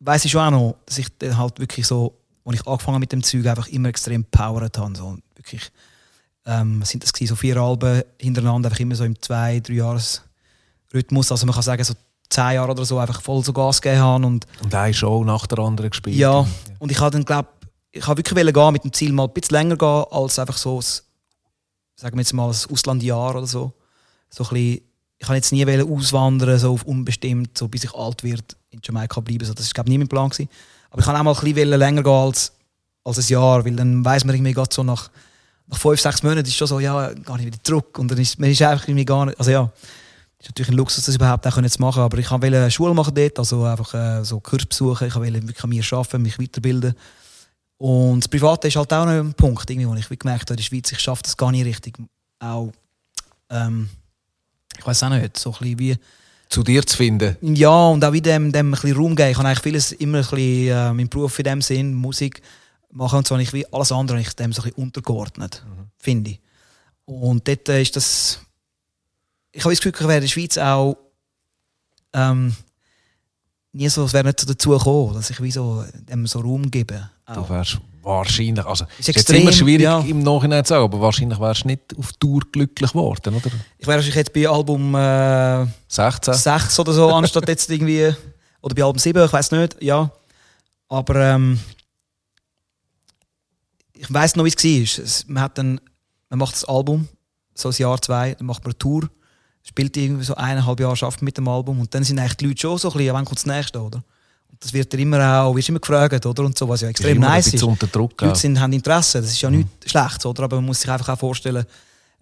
weiss 0.00 0.26
ich 0.26 0.32
schon 0.32 0.42
auch 0.42 0.50
noch, 0.50 0.76
dass 0.84 0.98
ich 0.98 1.08
dann 1.16 1.38
halt 1.38 1.58
wirklich 1.58 1.86
so, 1.86 2.20
als 2.44 2.60
ich 2.60 2.66
angefangen 2.66 2.96
habe 2.96 3.00
mit 3.00 3.12
dem 3.12 3.22
Zeug, 3.22 3.46
einfach 3.46 3.68
immer 3.68 3.88
extrem 3.88 4.22
powered 4.24 4.76
habe. 4.76 4.94
So, 4.94 5.16
wirklich, 5.34 5.62
ähm, 6.44 6.82
sind 6.82 7.02
das 7.02 7.14
gewesen, 7.14 7.30
so 7.30 7.36
vier 7.36 7.56
Alben 7.56 8.02
hintereinander, 8.20 8.68
einfach 8.68 8.80
immer 8.80 8.96
so 8.96 9.04
im 9.04 9.18
zwei, 9.22 9.60
drei 9.60 9.76
Jahres 9.76 10.20
Rhythmus. 10.92 11.32
Also 11.32 11.46
man 11.46 11.54
kann 11.54 11.62
sagen, 11.62 11.84
so 11.84 11.94
zehn 12.34 12.54
Jahre 12.54 12.72
oder 12.72 12.84
so 12.84 12.98
einfach 12.98 13.20
voll 13.22 13.44
so 13.44 13.52
Gas 13.52 13.80
gegeben 13.80 14.02
haben 14.02 14.24
und 14.24 14.46
Und 14.62 14.74
eine 14.74 14.92
Show 14.92 15.24
nach 15.24 15.46
der 15.46 15.58
anderen 15.60 15.90
gespielt. 15.90 16.16
ja, 16.16 16.46
und 16.78 16.90
ich 16.90 16.98
habe 17.00 17.10
dann 17.12 17.24
glaub, 17.24 17.46
ich 17.90 18.06
habe 18.06 18.18
wirklich 18.18 18.52
gehen 18.52 18.72
mit 18.72 18.84
dem 18.84 18.92
Ziel 18.92 19.12
mal 19.12 19.24
ein 19.24 19.32
bisschen 19.32 19.56
länger 19.56 19.76
gehen 19.76 20.04
als 20.10 20.38
einfach 20.38 20.56
so, 20.56 20.78
ein, 20.78 20.82
sagen 21.96 22.16
wir 22.16 22.20
jetzt 22.20 22.32
mal, 22.32 22.48
ein 22.48 22.72
Auslandjahr 22.72 23.36
oder 23.36 23.46
so. 23.46 23.72
So 24.30 24.44
ein 24.44 24.50
bisschen, 24.50 24.80
ich 25.18 25.26
habe 25.28 25.36
jetzt 25.36 25.52
nie 25.52 25.64
auswandern 25.82 26.58
so 26.58 26.72
auf 26.72 26.82
unbestimmt, 26.82 27.56
so 27.56 27.68
bis 27.68 27.84
ich 27.84 27.94
alt 27.94 28.24
wird 28.24 28.56
in 28.70 28.80
Jamaika 28.82 29.20
bleiben. 29.20 29.44
So, 29.44 29.54
das 29.54 29.66
war 29.68 29.74
glaube 29.74 29.90
nie 29.90 29.98
mein 29.98 30.08
Plan 30.08 30.28
gewesen. 30.28 30.50
Aber 30.90 31.00
ich 31.00 31.06
habe 31.06 31.18
auch 31.18 31.22
mal 31.22 31.34
ein 31.34 31.54
bisschen 31.54 31.78
länger 31.78 32.02
gehen 32.02 32.12
als, 32.12 32.52
als 33.04 33.18
ein 33.18 33.32
Jahr, 33.32 33.64
weil 33.64 33.76
dann 33.76 34.04
weiß 34.04 34.24
man 34.24 34.34
irgendwie 34.34 34.52
gerade 34.52 34.74
so 34.74 34.82
nach, 34.82 35.08
nach 35.68 35.78
fünf, 35.78 36.00
sechs 36.00 36.22
Monaten 36.22 36.46
ist 36.46 36.56
schon 36.56 36.66
so, 36.66 36.80
ja, 36.80 37.12
gar 37.14 37.36
nicht 37.36 37.46
wieder 37.46 37.62
zurück 37.62 37.96
und 37.98 38.10
dann 38.10 38.18
ist 38.18 38.38
man 38.40 38.50
ist 38.50 38.60
einfach 38.62 38.88
irgendwie 38.88 39.04
gar 39.04 39.26
nicht, 39.26 39.38
also 39.38 39.50
ja. 39.52 39.70
Ist 40.44 40.50
natürlich 40.50 40.70
ein 40.70 40.76
Luxus, 40.76 41.04
das 41.04 41.14
überhaupt 41.14 41.46
auch 41.46 41.62
zu 41.66 41.80
machen, 41.80 42.02
aber 42.02 42.18
ich 42.18 42.30
wollte 42.30 42.46
eine 42.46 42.70
Schule 42.70 42.94
machen 42.94 43.14
dort, 43.14 43.38
also 43.38 43.64
einfach 43.64 43.94
äh, 43.94 44.24
so 44.24 44.40
Kurs 44.40 44.66
besuchen, 44.66 45.08
ich 45.08 45.14
wollte 45.14 45.42
wirklich 45.42 45.64
an 45.64 45.70
mir 45.70 45.82
arbeiten, 45.90 46.22
mich 46.22 46.38
weiterbilden. 46.38 46.94
Und 47.78 48.20
das 48.20 48.28
Private 48.28 48.68
ist 48.68 48.76
halt 48.76 48.92
auch 48.92 49.06
noch 49.06 49.12
ein 49.12 49.34
Punkt, 49.34 49.68
irgendwie, 49.68 49.88
wo 49.88 49.94
ich 49.94 50.10
wie 50.10 50.16
gemerkt 50.16 50.42
habe, 50.42 50.54
in 50.54 50.56
der 50.58 50.62
Schweiz, 50.62 50.92
ich 50.92 51.00
schaffe 51.00 51.22
das 51.22 51.36
gar 51.36 51.50
nicht 51.50 51.64
richtig. 51.64 51.96
Auch, 52.38 52.72
ähm, 53.50 53.88
ich 54.78 54.86
weiß 54.86 55.02
auch 55.04 55.08
nicht, 55.10 55.38
so 55.38 55.50
ein 55.52 55.58
bisschen 55.58 55.78
wie, 55.78 55.96
Zu 56.48 56.62
dir 56.62 56.86
zu 56.86 56.96
finden. 56.96 57.36
ja, 57.40 57.86
und 57.88 58.04
auch 58.04 58.12
wieder 58.12 58.32
dem, 58.32 58.52
dem 58.52 58.68
ein 58.68 58.70
bisschen 58.72 58.96
Raum 58.96 59.16
geben. 59.16 59.30
Ich 59.30 59.38
habe 59.38 59.48
eigentlich 59.48 59.62
vieles 59.62 59.92
immer 59.92 60.18
ein 60.18 60.24
bisschen, 60.24 60.68
äh, 60.68 60.92
mein 60.92 61.08
Beruf 61.08 61.38
in 61.38 61.44
dem 61.44 61.62
Sinn, 61.62 61.94
Musik 61.94 62.42
machen 62.92 63.18
und 63.18 63.26
so, 63.26 63.36
ich 63.38 63.52
wie 63.52 63.66
alles 63.72 63.92
andere 63.92 64.20
ich 64.20 64.32
dem 64.34 64.52
so 64.52 64.62
ein 64.62 64.68
bisschen 64.68 64.84
untergeordnet, 64.84 65.64
finde 65.98 66.32
ich. 66.32 66.40
Und 67.06 67.46
dort 67.48 67.68
äh, 67.68 67.82
ist 67.82 67.96
das, 67.96 68.40
ich 69.54 69.64
habe 69.64 69.72
das 69.72 69.80
Gefühl, 69.80 69.92
ich 69.94 70.00
wäre 70.00 70.16
in 70.16 70.20
der 70.22 70.28
Schweiz 70.28 70.58
auch 70.58 70.96
ähm, 72.12 72.54
nie 73.72 73.88
so, 73.88 74.04
es 74.04 74.12
wäre 74.12 74.24
nicht 74.24 74.40
so 74.40 74.46
dazu 74.46 74.70
gekommen, 74.70 75.14
dass 75.14 75.30
ich 75.30 75.40
wie 75.40 75.50
so 75.50 75.84
dem 76.08 76.26
so 76.26 76.40
Raum 76.40 76.70
gebe. 76.70 77.08
Du 77.26 77.40
Auch. 77.40 77.50
wärst 77.50 77.78
wahrscheinlich, 78.02 78.64
also 78.66 78.84
ist 78.98 79.08
Ist 79.08 79.16
extrem, 79.16 79.42
immer 79.42 79.52
schwierig 79.52 79.84
ja. 79.84 80.00
im 80.00 80.22
Nachhinein 80.22 80.64
zu 80.64 80.70
sagen, 80.70 80.84
aber 80.84 81.00
wahrscheinlich 81.00 81.40
wärst 81.40 81.64
du 81.64 81.68
nicht 81.68 81.96
auf 81.96 82.12
Tour 82.14 82.42
glücklich 82.52 82.90
geworden, 82.90 83.34
oder? 83.34 83.50
Ich 83.78 83.86
wäre 83.86 83.96
wahrscheinlich 83.96 84.16
jetzt 84.16 84.32
bei 84.32 84.48
Album 84.48 84.94
äh, 84.94 85.66
16? 85.88 86.34
6 86.34 86.78
oder 86.80 86.92
so, 86.92 87.08
anstatt 87.10 87.48
jetzt 87.48 87.70
irgendwie. 87.70 88.12
Oder 88.60 88.74
bei 88.74 88.82
Album 88.82 88.98
7, 88.98 89.24
ich 89.24 89.32
weiß 89.32 89.52
nicht, 89.52 89.82
ja. 89.82 90.10
Aber 90.88 91.16
ähm, 91.16 91.60
ich 93.94 94.12
weiß 94.12 94.36
noch, 94.36 94.44
wie 94.44 94.48
es 94.48 95.26
war. 95.26 95.34
Man, 95.34 95.42
hat 95.42 95.58
dann, 95.58 95.80
man 96.28 96.38
macht 96.38 96.54
das 96.54 96.64
Album, 96.64 97.08
so 97.54 97.68
ein 97.68 97.74
Jahr, 97.76 98.00
zwei, 98.02 98.34
dann 98.34 98.46
macht 98.46 98.64
man 98.64 98.72
eine 98.72 98.78
Tour, 98.78 99.08
spielt 99.64 99.96
irgendwie 99.96 100.24
so 100.24 100.34
eineinhalb 100.34 100.78
Jahre, 100.78 100.96
schafft 100.96 101.22
mit 101.22 101.36
dem 101.36 101.48
Album 101.48 101.80
und 101.80 101.92
dann 101.94 102.04
sind 102.04 102.18
eigentlich 102.18 102.36
die 102.36 102.46
Leute 102.46 102.60
schon 102.60 102.78
so 102.78 102.90
ein 102.90 102.98
bisschen, 102.98 103.14
wann 103.14 103.24
kommt 103.24 103.38
das 103.38 103.46
nächste, 103.46 103.80
oder? 103.80 103.96
Und 104.50 104.62
das 104.62 104.72
wird 104.72 104.92
dir 104.92 104.98
immer 104.98 105.40
auch, 105.40 105.56
wirst 105.56 105.70
immer 105.70 105.80
gefragt, 105.80 106.24
oder? 106.24 106.44
Und 106.44 106.56
so, 106.56 106.68
was 106.68 106.82
ja 106.82 106.88
extrem 106.88 107.16
ein 107.16 107.28
nice 107.28 107.54
ist. 107.54 107.62
unter 107.62 107.86
Druck. 107.86 108.16
Die 108.18 108.26
Leute 108.26 108.38
sind, 108.38 108.60
haben 108.60 108.72
Interesse, 108.72 109.20
das 109.20 109.30
ist 109.30 109.40
ja 109.40 109.50
nichts 109.50 109.90
Schlechtes, 109.90 110.26
oder? 110.26 110.44
Aber 110.44 110.56
man 110.56 110.66
muss 110.66 110.80
sich 110.80 110.90
einfach 110.90 111.08
auch 111.08 111.18
vorstellen, 111.18 111.64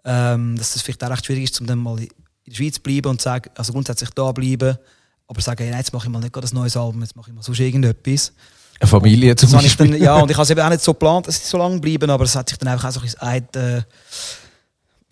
ähm, 0.04 0.56
dass 0.56 0.72
das 0.72 0.82
vielleicht 0.82 1.02
auch 1.04 1.10
recht 1.10 1.26
schwierig 1.26 1.44
ist, 1.44 1.60
um 1.60 1.66
dann 1.66 1.78
mal 1.78 1.98
in 1.98 2.08
der 2.46 2.54
Schweiz 2.54 2.74
zu 2.74 2.80
bleiben 2.80 3.08
und 3.08 3.20
zu 3.20 3.24
sagen, 3.24 3.50
also 3.56 3.72
grundsätzlich 3.72 4.10
da 4.10 4.30
bleiben, 4.32 4.78
aber 5.26 5.40
sagen, 5.40 5.64
hey, 5.64 5.76
jetzt 5.76 5.92
mache 5.92 6.06
ich 6.06 6.12
mal 6.12 6.20
nicht 6.20 6.32
gerade 6.32 6.46
ein 6.46 6.54
neues 6.54 6.76
Album, 6.76 7.00
jetzt 7.02 7.16
mache 7.16 7.30
ich 7.30 7.34
mal 7.34 7.42
sonst 7.42 7.60
irgendetwas. 7.60 8.32
Eine 8.80 8.88
Familie 8.88 9.36
zum 9.36 9.50
Beispiel. 9.52 9.90
dann, 9.90 10.00
ja, 10.00 10.16
und 10.16 10.30
ich 10.30 10.36
habe 10.36 10.44
es 10.44 10.50
eben 10.50 10.60
auch 10.60 10.68
nicht 10.70 10.82
so 10.82 10.92
geplant, 10.92 11.28
dass 11.28 11.38
ich 11.38 11.44
so 11.44 11.58
lange 11.58 11.78
bleiben, 11.80 12.08
aber 12.10 12.24
es 12.24 12.34
hat 12.34 12.48
sich 12.48 12.58
dann 12.58 12.68
einfach 12.68 12.88
auch 12.88 12.92
so 12.92 13.00
ein 13.00 13.42
bisschen 13.42 13.84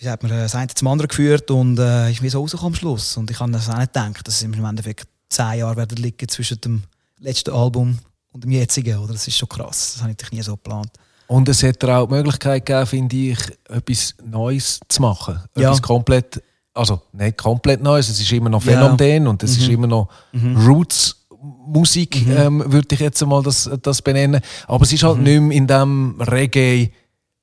wie 0.00 0.07
sagt 0.07 0.23
man, 0.23 0.33
das 0.33 0.54
eine 0.54 0.69
zum 0.69 0.88
anderen 0.88 1.09
geführt 1.09 1.50
und 1.50 1.78
äh, 1.78 2.09
ich 2.11 2.21
bin 2.23 2.30
so 2.30 2.40
rausgekommen 2.40 2.73
am 2.73 2.78
Schluss. 2.78 3.16
Und 3.19 3.30
ich 3.30 3.38
habe 3.38 3.52
das 3.52 3.69
auch 3.69 3.76
nicht 3.76 3.92
gedacht, 3.92 4.26
dass 4.26 4.37
es 4.37 4.42
im 4.42 4.64
Endeffekt 4.64 5.04
zehn 5.28 5.59
Jahre 5.59 5.76
werden 5.76 5.99
liegen 5.99 6.26
zwischen 6.28 6.59
dem 6.62 6.83
letzten 7.19 7.50
Album 7.52 7.99
und 8.33 8.42
dem 8.45 8.50
jetzigen, 8.50 8.97
oder? 8.99 9.12
Das 9.12 9.28
ist 9.28 9.37
schon 9.37 9.49
krass. 9.49 9.92
Das 9.95 10.02
habe 10.02 10.16
ich 10.19 10.33
nie 10.33 10.40
so 10.42 10.52
geplant. 10.52 10.90
Und 11.26 11.49
es 11.50 11.62
hat 11.62 11.85
auch 11.85 12.07
die 12.09 12.14
Möglichkeit 12.14 12.64
gegeben, 12.64 12.87
finde 12.87 13.16
ich, 13.16 13.38
etwas 13.69 14.14
Neues 14.25 14.80
zu 14.88 15.02
machen. 15.02 15.38
Ja. 15.54 15.64
Etwas 15.69 15.83
komplett, 15.83 16.42
also 16.73 17.02
nicht 17.12 17.37
komplett 17.37 17.83
Neues, 17.83 18.09
es 18.09 18.19
ist 18.21 18.33
immer 18.33 18.49
noch 18.49 18.64
Ja. 18.64 18.73
Phänomen 18.80 19.28
und 19.28 19.42
es 19.42 19.52
ist 19.59 19.66
Mhm. 19.69 19.75
immer 19.75 19.87
noch 19.87 20.09
Roots-Musik, 20.66 22.26
Mhm. 22.26 22.37
ähm, 22.37 22.73
würde 22.73 22.95
ich 22.95 23.00
jetzt 23.00 23.25
mal 23.26 23.42
das, 23.42 23.69
das 23.83 24.02
benennen. 24.02 24.40
Aber 24.66 24.83
es 24.85 24.92
ist 24.92 25.02
halt 25.02 25.19
Mhm. 25.19 25.23
nicht 25.25 25.40
mehr 25.42 25.57
in 25.59 25.66
dem 25.66 26.21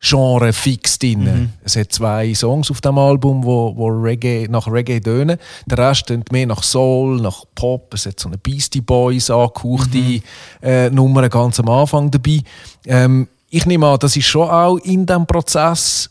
Reggae-Genre 0.02 0.54
fix 0.54 1.00
drin. 1.00 1.24
Mhm. 1.24 1.50
Es 1.64 1.76
hat 1.76 1.92
zwei 1.92 2.34
Songs 2.34 2.70
auf 2.72 2.82
dem 2.82 2.98
Album, 2.98 3.44
wo, 3.44 3.76
wo 3.76 3.88
Reggae, 3.88 4.48
nach 4.50 4.68
Reggae 4.68 5.00
tönen. 5.00 5.38
Der 5.66 5.78
Rest 5.78 6.08
tönt 6.08 6.32
mehr 6.32 6.46
nach 6.48 6.64
Soul, 6.64 7.20
nach 7.22 7.44
Pop. 7.56 7.94
Es 7.94 8.06
hat 8.06 8.20
so 8.20 8.28
eine 8.30 8.38
Beastie 8.38 8.82
Boys 8.82 9.30
angehauchte 9.30 9.98
Mhm. 9.98 10.22
äh, 10.62 10.90
Nummer 10.90 11.28
ganz 11.30 11.60
am 11.60 11.70
Anfang 11.70 12.12
dabei. 12.12 12.42
Ähm, 12.86 13.28
ich 13.50 13.66
nehme 13.66 13.88
an, 13.88 14.00
das 14.00 14.16
ist 14.16 14.28
schon 14.28 14.50
auch 14.50 14.78
in 14.78 15.06
diesem 15.06 15.26
Prozess 15.26 16.10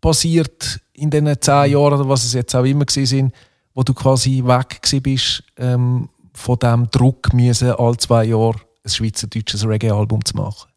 passiert, 0.00 0.80
in 0.92 1.10
diesen 1.10 1.24
Mhm. 1.26 1.40
zehn 1.40 1.72
Jahren, 1.72 1.94
oder 2.00 2.08
was 2.08 2.24
es 2.24 2.34
jetzt 2.34 2.54
auch 2.54 2.64
immer 2.64 2.84
sind, 2.88 3.32
wo 3.74 3.82
du 3.82 3.94
quasi 3.94 4.42
weg 4.44 4.80
bist, 5.02 5.42
ähm, 5.56 6.08
von 6.34 6.58
dem 6.58 6.90
Druck 6.90 7.32
müssen, 7.32 7.70
alle 7.70 7.96
zwei 7.96 8.24
Jahre 8.24 8.56
ein 8.84 8.90
schweizerdeutsches 8.90 9.66
Reggae-Album 9.66 10.24
zu 10.24 10.36
machen. 10.36 10.68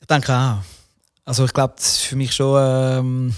Ich 0.00 0.06
denke 0.06 0.32
auch. 0.34 0.58
Also 1.24 1.44
ich 1.44 1.52
glaube, 1.52 1.74
das 1.76 2.00
war 2.00 2.08
für 2.08 2.16
mich 2.16 2.34
schon 2.34 2.56
ähm, 2.60 3.34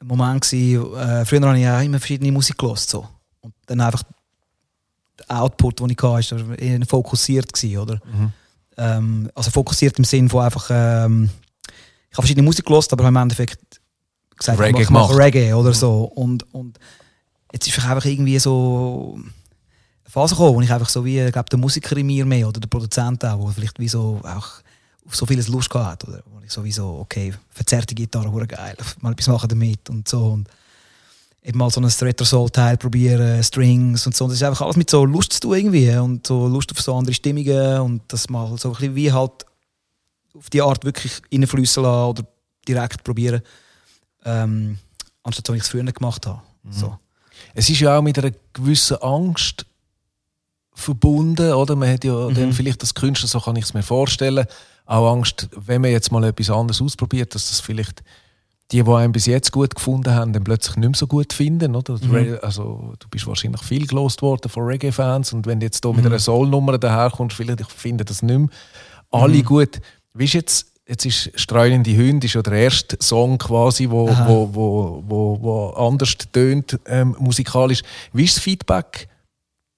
ein 0.00 0.06
Moment 0.06 0.42
gewesen, 0.42 0.94
äh, 0.96 1.24
früher 1.24 1.40
habe 1.42 1.58
ich 1.58 1.66
auch 1.66 1.80
immer 1.80 1.98
verschiedene 1.98 2.32
Musik 2.32 2.58
gehört, 2.58 2.78
so. 2.78 3.06
Und 3.40 3.54
dann 3.66 3.80
einfach 3.80 4.02
der 5.18 5.42
Output, 5.42 5.80
den 5.80 5.90
ich 5.90 6.02
hatte, 6.02 6.48
war 6.48 6.58
eher 6.58 6.84
fokussiert 6.86 7.52
gewesen, 7.52 7.78
oder? 7.78 8.00
Ähm, 8.76 9.30
also 9.34 9.50
fokussiert 9.50 9.98
im 9.98 10.04
Sinn 10.04 10.28
von 10.28 10.44
einfach, 10.44 10.68
ähm, 10.70 11.30
ich 11.66 12.16
habe 12.16 12.22
verschiedene 12.22 12.44
Musik 12.44 12.66
gehört, 12.66 12.92
aber 12.92 13.08
im 13.08 13.16
Endeffekt 13.16 13.80
gesagt, 14.36 14.58
Reggae 14.58 14.82
ich 14.82 14.90
mache. 14.90 15.16
Reggae 15.16 15.54
oder 15.54 15.72
so. 15.72 16.04
Und, 16.04 16.52
und 16.52 16.78
jetzt 17.52 17.68
ist 17.68 17.78
einfach 17.78 18.04
irgendwie 18.04 18.38
so 18.38 19.14
eine 19.16 20.10
Phase 20.10 20.34
gekommen, 20.34 20.56
wo 20.56 20.60
ich 20.60 20.72
einfach 20.72 20.88
so 20.88 21.04
wie, 21.04 21.20
ich 21.20 21.32
glaube, 21.32 21.48
der 21.48 21.58
Musiker 21.58 21.96
in 21.96 22.06
mir 22.06 22.24
mehr 22.26 22.48
oder 22.48 22.60
der 22.60 22.68
Produzent 22.68 23.24
auch, 23.24 23.44
der 23.44 23.54
vielleicht 23.54 23.78
wie 23.78 23.88
so 23.88 24.20
auch 24.24 24.62
auf 25.10 25.16
so 25.16 25.26
vieles 25.26 25.48
Lust 25.48 25.68
gehabt 25.68 26.06
oder? 26.06 26.22
Wo 26.26 26.40
ich 26.40 26.52
sowieso, 26.52 27.00
okay, 27.00 27.34
verzerrte 27.50 27.94
Gitarre, 27.96 28.30
hure 28.30 28.46
geil, 28.46 28.76
mal 29.00 29.12
etwas 29.12 29.26
machen 29.26 29.48
damit 29.48 29.90
und 29.90 30.08
so 30.08 30.28
und 30.28 30.48
eben 31.42 31.58
mal 31.58 31.68
so 31.68 31.80
ein 31.80 31.84
Retro 31.84 32.24
Soul 32.24 32.48
Teil 32.50 32.76
probieren, 32.76 33.42
Strings 33.42 34.06
und 34.06 34.14
so. 34.14 34.24
Und 34.24 34.30
das 34.30 34.38
ist 34.38 34.44
einfach 34.44 34.62
alles 34.62 34.76
mit 34.76 34.88
so 34.88 35.04
Lust 35.04 35.32
zu 35.32 35.40
tun 35.40 35.56
irgendwie 35.56 35.96
und 35.96 36.26
so 36.26 36.46
Lust 36.46 36.70
auf 36.70 36.80
so 36.80 36.94
andere 36.94 37.14
Stimmungen 37.14 37.80
und 37.80 38.02
das 38.08 38.28
mal 38.28 38.56
so 38.56 38.68
ein 38.68 38.74
bisschen 38.74 38.94
wie 38.94 39.12
halt 39.12 39.32
auf 40.36 40.48
die 40.48 40.62
Art 40.62 40.84
wirklich 40.84 41.20
reinfließen 41.32 41.82
lassen 41.82 42.08
oder 42.10 42.24
direkt 42.68 43.02
probieren, 43.02 43.42
ähm, 44.24 44.78
anstatt 45.24 45.46
so 45.46 45.52
wie 45.52 45.56
ich 45.56 45.64
es 45.64 45.68
früher 45.68 45.82
gemacht 45.84 46.24
habe. 46.24 46.40
So. 46.70 46.96
Es 47.54 47.68
ist 47.68 47.80
ja 47.80 47.98
auch 47.98 48.02
mit 48.02 48.16
einer 48.16 48.32
gewissen 48.52 48.98
Angst 48.98 49.66
verbunden, 50.72 51.52
oder? 51.52 51.74
Man 51.74 51.92
hat 51.92 52.04
ja 52.04 52.30
dann 52.30 52.52
vielleicht 52.52 52.80
als 52.82 52.94
Künstler, 52.94 53.28
so 53.28 53.40
kann 53.40 53.56
ich 53.56 53.64
es 53.64 53.74
mir 53.74 53.82
vorstellen, 53.82 54.46
auch 54.90 55.12
Angst, 55.12 55.48
wenn 55.56 55.80
man 55.82 55.92
jetzt 55.92 56.10
mal 56.10 56.24
etwas 56.24 56.50
anderes 56.50 56.82
ausprobiert, 56.82 57.34
dass 57.34 57.48
das 57.48 57.60
vielleicht 57.60 58.02
die, 58.72 58.82
die 58.82 58.90
einen 58.90 59.12
bis 59.12 59.26
jetzt 59.26 59.50
gut 59.52 59.74
gefunden 59.74 60.14
haben, 60.14 60.32
dann 60.32 60.44
plötzlich 60.44 60.76
nicht 60.76 60.88
mehr 60.88 60.96
so 60.96 61.06
gut 61.06 61.32
finden, 61.32 61.74
oder? 61.74 61.98
Re- 62.10 62.40
Also, 62.42 62.94
du 62.98 63.08
bist 63.08 63.26
wahrscheinlich 63.26 63.62
viel 63.62 63.86
gelost 63.86 64.22
worden 64.22 64.48
von 64.48 64.64
Reggae-Fans 64.64 65.32
und 65.32 65.46
wenn 65.46 65.60
du 65.60 65.66
jetzt 65.66 65.84
hier 65.84 65.92
mit 65.92 66.06
einer 66.06 66.18
Soul-Nummer 66.18 66.78
daherkommst, 66.78 67.36
vielleicht 67.36 67.70
finden 67.70 68.04
das 68.04 68.22
nicht 68.22 68.38
mehr 68.38 68.48
alle 69.10 69.42
gut. 69.42 69.80
Wie 70.14 70.24
ist 70.24 70.34
jetzt, 70.34 70.66
jetzt 70.86 71.04
ist 71.04 71.32
«Streunende 71.34 71.96
Hunde» 71.96 72.26
ist 72.26 72.34
ja 72.34 72.42
der 72.42 72.52
erste 72.54 72.96
Song 73.00 73.38
quasi, 73.38 73.90
wo, 73.90 74.08
Aha. 74.08 74.28
wo, 74.28 74.48
wo, 74.54 75.04
wo, 75.06 75.38
wo 75.40 75.68
anders 75.70 76.16
tönt 76.32 76.78
ähm, 76.86 77.16
musikalisch. 77.18 77.82
Wie 78.12 78.24
ist 78.24 78.36
das 78.36 78.42
Feedback 78.44 79.08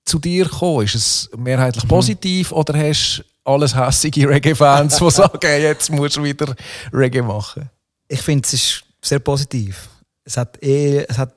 zu 0.04 0.18
dir 0.18 0.44
gekommen? 0.44 0.84
Ist 0.84 0.94
es 0.94 1.30
mehrheitlich 1.36 1.86
positiv 1.88 2.52
oder 2.52 2.78
hast 2.78 3.18
du 3.18 3.31
alles 3.44 3.74
hässige 3.74 4.28
Reggae-Fans, 4.28 4.96
die 4.96 5.10
sagen, 5.10 5.60
jetzt 5.60 5.90
musst 5.90 6.16
du 6.16 6.22
wieder 6.22 6.54
Reggae 6.92 7.22
machen? 7.22 7.68
Ich 8.08 8.22
finde, 8.22 8.46
es 8.46 8.54
ist 8.54 8.84
sehr 9.00 9.18
positiv. 9.18 9.88
Es 10.24 10.36
hat 10.36 10.62
eh, 10.62 11.04
es 11.08 11.18
hat 11.18 11.34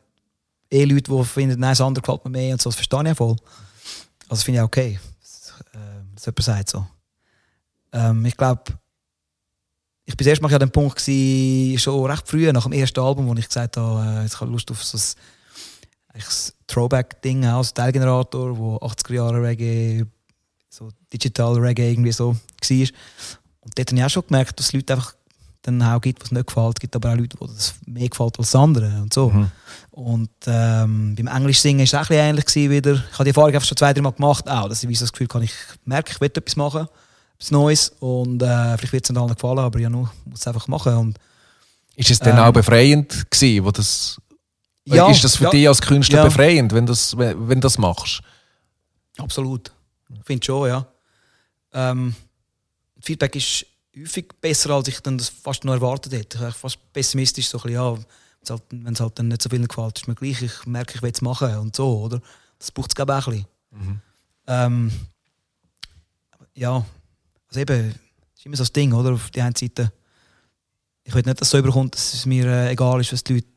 eh 0.70 0.86
Leute, 0.86 1.12
die 1.12 1.24
finden, 1.24 1.60
nein, 1.60 1.72
das 1.72 1.82
andere 1.82 2.02
gefällt 2.02 2.26
mir 2.26 2.32
mehr 2.32 2.54
und 2.54 2.62
so. 2.62 2.70
Das 2.70 2.76
verstehe 2.76 3.04
ich 3.04 3.12
auch 3.12 3.18
voll. 3.18 3.36
Also 4.30 4.44
finde 4.44 4.60
ich 4.60 4.62
auch 4.62 4.68
okay. 4.68 5.00
Das, 5.22 5.54
äh, 5.74 5.78
dass 6.14 6.26
jemand 6.26 6.44
sagt 6.44 6.70
so. 6.70 6.86
Ähm, 7.94 8.26
ich 8.26 8.38
glaube, 8.38 8.64
ich 10.06 10.16
bin 10.16 10.28
erst 10.28 10.42
mal 10.42 10.54
an 10.54 10.60
dem 10.60 10.72
Punkt 10.72 10.98
gewesen, 10.98 11.80
schon 11.80 12.06
recht 12.06 12.28
früh, 12.28 12.52
nach 12.52 12.64
dem 12.64 12.74
ersten 12.74 13.00
Album, 13.00 13.28
wo 13.28 13.34
ich 13.34 13.48
gesagt 13.48 13.78
habe, 13.78 14.20
äh, 14.20 14.24
jetzt 14.24 14.40
habe 14.40 14.46
ich 14.46 14.52
Lust 14.52 14.70
auf 14.70 14.84
so 14.84 14.98
ein, 14.98 16.22
Throwback-Ding, 16.68 17.46
auch, 17.48 17.64
so 17.64 17.72
ein 17.72 17.76
Teilgenerator, 17.76 18.58
wo 18.58 18.78
80er 18.78 19.14
Jahre 19.14 19.42
Reggae, 19.42 20.06
so 20.76 20.90
Digital 21.14 21.54
Reggae 21.58 21.92
irgendwie 21.92 22.12
so 22.12 22.36
war. 22.36 22.88
Und 23.62 23.78
dort 23.78 23.90
habe 23.90 23.98
ich 23.98 24.04
auch 24.04 24.10
schon 24.10 24.28
gemerkt, 24.28 24.60
dass 24.60 24.68
es 24.68 24.74
Leute 24.74 24.94
einfach 24.94 25.16
dann 25.62 25.82
auch 25.82 26.02
gibt, 26.02 26.22
was 26.22 26.32
nicht 26.32 26.48
gefällt. 26.48 26.78
Es 26.78 26.80
gibt 26.82 26.96
aber 26.96 27.12
auch 27.12 27.16
Leute, 27.16 27.38
die 27.38 27.48
das 27.48 27.76
mehr 27.88 28.10
gefällt 28.10 28.38
als 28.38 28.54
andere 28.56 29.02
und 29.02 29.14
so. 29.14 29.34
Und 29.92 30.30
ähm, 30.46 31.16
beim 31.16 31.28
Englisch 31.28 31.60
singen 31.60 31.80
war 31.80 31.86
es 31.86 31.94
auch 31.94 32.00
ein 32.00 32.08
bisschen 32.08 32.26
ähnlich 32.26 32.46
gewesen 32.46 32.72
wieder. 32.72 32.94
Ich 32.94 33.14
habe 33.14 33.24
die 33.24 33.30
Erfahrung 33.30 33.54
einfach 33.54 33.68
schon 33.68 33.78
zwei, 33.78 33.94
drei 33.94 34.02
Mal 34.02 34.12
gemacht, 34.12 34.48
auch, 34.50 34.70
dass 34.70 34.84
ich 34.84 35.00
so 35.00 35.06
das 35.06 35.14
Gefühl 35.14 35.28
habe, 35.34 35.46
ich 35.46 35.54
merke, 35.86 36.12
ich 36.12 36.22
will 36.22 36.28
etwas 36.28 36.56
machen, 36.56 36.88
etwas 37.36 37.52
Neues 37.52 37.94
und 38.00 38.44
äh, 38.44 38.78
vielleicht 38.78 38.94
wird 38.94 39.06
es 39.06 39.10
nicht 39.10 39.20
allen 39.20 39.34
gefallen, 39.34 39.60
aber 39.60 39.80
ja, 39.80 39.90
nur 39.90 40.12
muss 40.26 40.42
es 40.42 40.48
einfach 40.48 40.68
machen. 40.68 40.94
Und, 40.96 41.18
Ist 41.96 42.12
es 42.12 42.20
dann 42.20 42.38
Ähm, 42.38 42.44
auch 42.44 42.54
befreiend 42.54 43.32
gewesen, 43.32 43.66
wo 43.66 43.72
das... 43.72 44.20
Ja, 44.88 45.10
ist 45.10 45.24
das 45.24 45.38
für 45.38 45.46
ja. 45.46 45.50
dich 45.50 45.68
als 45.68 45.82
Künstler 45.82 46.20
Ja. 46.20 46.26
befreiend, 46.26 46.74
wenn 46.74 46.86
du 46.86 46.92
das, 46.92 47.18
wenn 47.18 47.60
das 47.60 47.80
machst? 47.80 48.22
Absolut. 49.18 49.72
Ich 50.10 50.24
finde 50.24 50.46
schon, 50.46 50.68
ja. 50.68 50.88
Ähm, 51.74 52.16
Feedback 53.00 53.36
ist 53.36 53.66
häufig 53.98 54.28
besser, 54.42 54.72
als 54.72 54.88
ich 54.88 55.00
dann 55.00 55.18
das 55.18 55.30
fast 55.30 55.64
noch 55.64 55.74
erwartet 55.74 56.14
hätte. 56.14 56.38
Ich 56.38 56.44
war 56.44 56.52
fast 56.52 56.80
pessimistisch, 56.94 57.48
so 57.48 57.58
ein 57.58 57.64
bisschen, 57.64 57.76
ja, 57.76 57.98
halt, 58.50 58.64
wenn 58.70 58.94
es 58.94 59.00
halt 59.00 59.18
dann 59.18 59.28
nicht 59.28 59.42
so 59.42 59.50
vielen 59.50 59.68
gefällt, 59.68 59.98
ist 59.98 60.08
mir 60.08 60.16
gleich, 60.16 60.42
ich 60.42 60.66
merke, 60.66 60.96
ich 60.96 61.02
will 61.02 61.12
es 61.12 61.22
machen 61.22 61.56
und 61.58 61.76
so, 61.76 62.02
oder? 62.02 62.22
Das 62.60 62.72
braucht 62.72 62.92
es, 62.92 62.96
glaube 62.96 63.14
ich, 63.14 63.18
auch 63.18 63.28
ein 63.28 63.34
bisschen. 63.34 64.02
Ähm, 64.48 64.92
ja, 66.54 66.86
also 67.48 67.60
eben, 67.60 67.90
das 67.90 68.40
ist 68.40 68.46
immer 68.46 68.56
so 68.56 68.64
das 68.64 68.74
Ding, 68.74 68.94
oder? 68.94 69.14
Auf 69.14 69.32
die 69.32 69.42
einen 69.42 69.56
Seite, 69.56 69.92
ich 71.04 71.14
will 71.14 71.24
nicht, 71.24 71.42
dass 71.42 71.48
es 71.48 71.52
so 71.52 71.58
überkommt, 71.58 71.96
dass 71.96 72.14
es 72.14 72.26
mir 72.26 72.46
äh, 72.46 72.72
egal 72.72 73.02
ist, 73.02 73.12
was 73.14 73.24
die 73.24 73.36
Leute, 73.36 73.48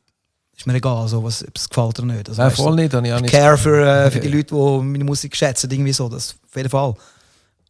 ist 0.59 0.67
mir 0.67 0.75
egal, 0.75 1.07
so, 1.07 1.23
was, 1.23 1.47
ob 1.47 1.55
es 1.55 1.69
gefällt 1.69 1.99
oder 1.99 2.13
nicht. 2.13 2.27
Also, 2.27 2.41
Nein, 2.41 2.51
weißt 2.51 2.61
voll 2.61 2.75
nicht. 2.75 2.93
habe 2.93 3.07
Ich 3.07 3.13
ich 3.13 3.21
nicht 3.21 3.31
care 3.31 3.57
für, 3.57 3.85
äh, 3.85 4.11
für 4.11 4.19
die 4.19 4.27
Leute, 4.27 4.53
die 4.53 4.83
meine 4.83 5.03
Musik 5.05 5.35
schätzen, 5.35 5.71
irgendwie 5.71 5.93
so, 5.93 6.09
das 6.09 6.35
auf 6.45 6.55
jeden 6.55 6.69
Fall. 6.69 6.93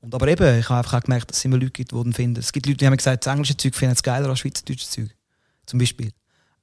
Und 0.01 0.15
aber 0.15 0.27
eben, 0.27 0.59
ich 0.59 0.69
habe 0.69 0.79
einfach 0.79 0.97
auch 0.97 1.03
gemerkt, 1.03 1.29
dass 1.29 1.37
es 1.37 1.45
immer 1.45 1.57
Leute 1.57 1.71
gibt, 1.71 1.91
die 1.91 1.95
dann 1.95 2.13
finden. 2.13 2.39
Es 2.39 2.51
gibt 2.51 2.65
Leute, 2.65 2.77
die 2.77 2.87
haben 2.87 2.97
gesagt, 2.97 3.25
das 3.25 3.31
englische 3.31 3.55
Zeug 3.57 3.75
finden 3.75 3.93
es 3.93 4.01
geiler 4.01 4.29
als 4.29 4.39
schweizerdeutsches 4.39 4.89
Zeug. 4.89 5.09
Zum 5.65 5.77
Beispiel. 5.77 6.11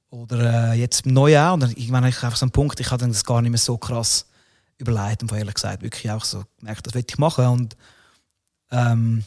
Oder 0.09 0.71
äh, 0.71 0.79
jetzt 0.79 1.05
neu 1.05 1.39
auch. 1.39 1.53
Und 1.53 1.61
dann, 1.61 1.71
irgendwann 1.71 2.03
habe 2.03 2.09
ich 2.09 2.23
einfach 2.23 2.37
so 2.37 2.45
einen 2.45 2.51
Punkt, 2.51 2.79
ich 2.79 2.91
habe 2.91 3.07
das 3.07 3.23
gar 3.23 3.41
nicht 3.41 3.51
mehr 3.51 3.59
so 3.59 3.77
krass 3.77 4.25
überlegt 4.77 5.21
und 5.21 5.31
ehrlich 5.31 5.53
gesagt 5.53 5.81
wirklich 5.81 6.11
auch 6.11 6.25
so 6.25 6.43
gemerkt, 6.59 6.87
das 6.87 6.93
will 6.93 7.05
ich 7.07 7.17
machen. 7.17 7.45
Und 7.45 7.77
ähm, 8.71 9.23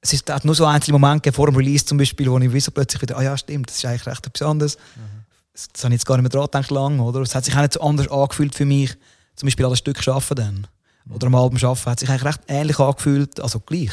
es 0.00 0.12
ist 0.12 0.28
hat 0.30 0.44
nur 0.44 0.54
so 0.54 0.66
einzelne 0.66 0.98
Momente 0.98 1.32
vor 1.32 1.46
dem 1.46 1.56
Release 1.56 1.86
zum 1.86 1.96
Beispiel, 1.96 2.30
wo 2.30 2.38
ich 2.38 2.52
wie 2.52 2.60
so 2.60 2.70
plötzlich 2.70 3.00
wieder, 3.00 3.16
ah 3.16 3.22
ja, 3.22 3.36
stimmt, 3.36 3.70
das 3.70 3.76
ist 3.76 3.84
eigentlich 3.86 4.06
recht 4.06 4.26
etwas 4.26 4.42
anderes. 4.46 4.76
Das, 4.76 5.23
das 5.54 5.84
habe 5.84 5.94
ich 5.94 6.00
jetzt 6.00 6.06
gar 6.06 6.16
nicht 6.16 6.22
mehr 6.22 6.30
dran 6.30 6.46
gedacht 6.46 6.70
lang, 6.70 6.98
oder? 6.98 7.20
Es 7.20 7.34
hat 7.34 7.44
sich 7.44 7.54
auch 7.56 7.60
nicht 7.60 7.74
so 7.74 7.80
anders 7.80 8.10
angefühlt 8.10 8.54
für 8.54 8.64
mich, 8.64 8.96
zum 9.36 9.46
Beispiel 9.46 9.64
an 9.64 9.70
das 9.70 9.78
Stück 9.78 10.06
arbeiten 10.08 10.34
dann. 10.34 10.66
Oder 11.14 11.28
am 11.28 11.34
Album 11.34 11.58
arbeiten, 11.62 11.90
hat 11.90 12.00
sich 12.00 12.08
eigentlich 12.08 12.24
recht 12.24 12.40
ähnlich 12.48 12.78
angefühlt, 12.78 13.40
also 13.40 13.60
gleich, 13.60 13.92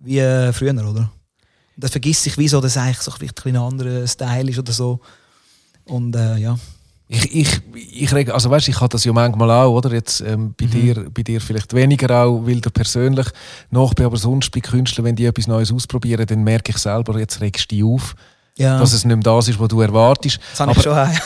wie 0.00 0.18
äh, 0.18 0.52
früher, 0.52 0.88
oder? 0.88 1.10
Das 1.76 1.90
vergisst 1.90 2.22
sich 2.22 2.38
wie 2.38 2.48
so, 2.48 2.60
dass 2.60 2.72
es 2.72 2.76
eigentlich 2.76 2.98
so 2.98 3.10
vielleicht 3.10 3.44
ein, 3.46 3.56
anderer 3.56 4.06
Style 4.06 4.50
ist 4.50 4.58
oder 4.58 4.72
so. 4.72 5.00
Und 5.86 6.14
äh, 6.14 6.36
ja. 6.36 6.58
Ich, 7.08 7.34
ich, 7.34 7.60
ich 7.74 8.12
reg, 8.14 8.30
also 8.30 8.48
weißt, 8.48 8.68
ich 8.68 8.80
habe 8.80 8.88
das 8.88 9.04
ja 9.04 9.12
manchmal 9.12 9.50
auch, 9.50 9.74
oder? 9.74 9.92
Jetzt 9.92 10.20
ähm, 10.20 10.54
bei, 10.58 10.66
dir, 10.66 11.10
bei 11.10 11.22
dir 11.22 11.40
vielleicht 11.40 11.74
weniger 11.74 12.24
auch, 12.24 12.46
weil 12.46 12.60
du 12.60 12.70
persönlich 12.70 13.26
noch 13.70 13.92
bin, 13.94 14.06
aber 14.06 14.16
sonst 14.16 14.50
bei 14.50 14.60
Künstlern, 14.60 15.06
wenn 15.06 15.16
die 15.16 15.26
etwas 15.26 15.46
Neues 15.46 15.72
ausprobieren, 15.72 16.26
dann 16.26 16.44
merke 16.44 16.70
ich 16.70 16.78
selber, 16.78 17.18
jetzt 17.18 17.40
regst 17.40 17.70
du 17.70 17.74
dich 17.74 17.84
auf, 17.84 18.14
ja. 18.58 18.78
dass 18.78 18.92
es 18.92 19.04
nicht 19.04 19.16
mehr 19.16 19.22
das 19.22 19.48
ist, 19.48 19.58
was 19.58 19.68
du 19.68 19.80
erwartest. 19.80 20.38
das 20.52 20.60
habe 20.60 20.72
ich 20.72 20.82
schon. 20.82 20.92
ja. 20.94 21.10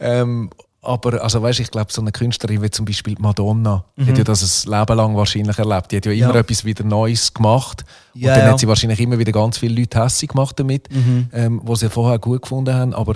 Ähm, 0.00 0.50
aber 0.82 1.22
also 1.22 1.42
weißt, 1.42 1.58
ich 1.60 1.70
glaube, 1.70 1.92
so 1.92 2.00
eine 2.00 2.12
Künstlerin 2.12 2.62
wie 2.62 2.70
zum 2.70 2.84
Beispiel 2.84 3.16
Madonna, 3.18 3.84
die 3.96 4.06
hat 4.06 4.18
ja 4.18 4.24
das 4.24 4.66
ein 4.66 4.70
Leben 4.70 4.96
lang 4.96 5.16
wahrscheinlich 5.16 5.58
erlebt. 5.58 5.90
Die 5.90 5.96
hat 5.96 6.06
ja 6.06 6.12
immer 6.12 6.28
Mhm. 6.28 6.34
Ja. 6.34 6.40
etwas 6.40 6.64
wieder 6.64 6.84
Neues 6.84 7.34
gemacht. 7.34 7.84
Ja, 8.14 8.34
und 8.34 8.40
dann 8.40 8.50
hat 8.52 8.60
sie 8.60 8.68
wahrscheinlich 8.68 9.00
immer 9.00 9.18
wieder 9.18 9.32
ganz 9.32 9.58
viele 9.58 9.80
Leute 9.80 10.00
hässlich 10.00 10.30
gemacht 10.30 10.58
damit, 10.60 10.88
Mhm. 10.94 11.28
ähm, 11.32 11.60
was 11.64 11.80
sie 11.80 11.90
vorher 11.90 12.20
gut 12.20 12.42
gefunden 12.42 12.72
haben. 12.72 12.94
Aber 12.94 13.14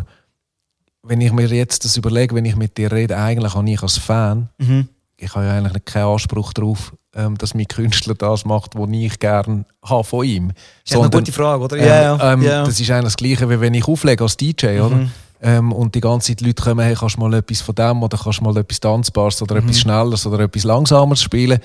wenn 1.05 1.21
ich 1.21 1.33
mir 1.33 1.47
jetzt 1.47 1.85
das 1.85 1.97
überlege, 1.97 2.35
wenn 2.35 2.45
ich 2.45 2.57
mit 2.57 2.77
dir 2.77 2.91
rede, 2.91 3.17
eigentlich 3.17 3.55
habe 3.55 3.71
ich 3.71 3.83
als 3.83 3.99
Fan 3.99 4.49
Mhm. 4.59 4.89
ich 5.17 5.33
habe 5.37 5.47
ja 5.47 5.53
eigentlich 5.57 5.85
keinen 5.85 6.07
Anspruch 6.07 6.53
darauf, 6.53 6.93
ähm, 7.15 7.37
dass 7.39 7.55
mein 7.55 7.67
Künstler 7.69 8.15
das 8.15 8.45
macht, 8.45 8.75
was 8.77 8.89
ich 8.93 9.19
gerne 9.19 9.65
habe 9.85 10.05
von 10.05 10.25
ihm. 10.27 10.49
Das 10.85 10.95
ist 10.95 11.01
eine 11.01 11.11
gute 11.11 11.33
Frage, 11.33 11.65
oder? 11.65 11.77
ähm, 11.77 11.85
Ja, 11.87 12.33
ähm, 12.33 12.43
ja. 12.43 12.63
Mhm. 12.63 12.67
Das 12.67 12.79
ist 12.81 12.91
eigentlich 12.91 13.05
das 13.05 13.17
Gleiche, 13.17 13.51
wie 13.51 13.61
wenn 13.61 13.75
ich 13.75 13.87
auflege 13.89 14.23
als 14.25 14.37
DJ, 14.37 14.81
oder? 14.81 15.09
Ähm, 15.43 15.73
und 15.73 15.95
die 15.95 16.01
ganze 16.01 16.29
Zeit 16.29 16.41
die 16.41 16.45
Leute 16.45 16.63
kommen, 16.63 16.85
hey, 16.85 16.95
kannst 16.95 17.17
du 17.17 17.21
mal 17.21 17.33
etwas 17.35 17.63
von 17.63 17.75
dem 17.75 18.03
oder 18.03 18.19
kannst 18.23 18.41
du 18.41 18.45
mal 18.45 18.57
etwas 18.59 18.79
Tanzbares 18.79 19.41
oder 19.41 19.55
Mhm. 19.57 19.63
etwas 19.69 19.81
Schnelleres 19.81 20.27
oder 20.27 20.41
etwas 20.41 20.65
Langsameres 20.65 21.23
spielen. 21.23 21.59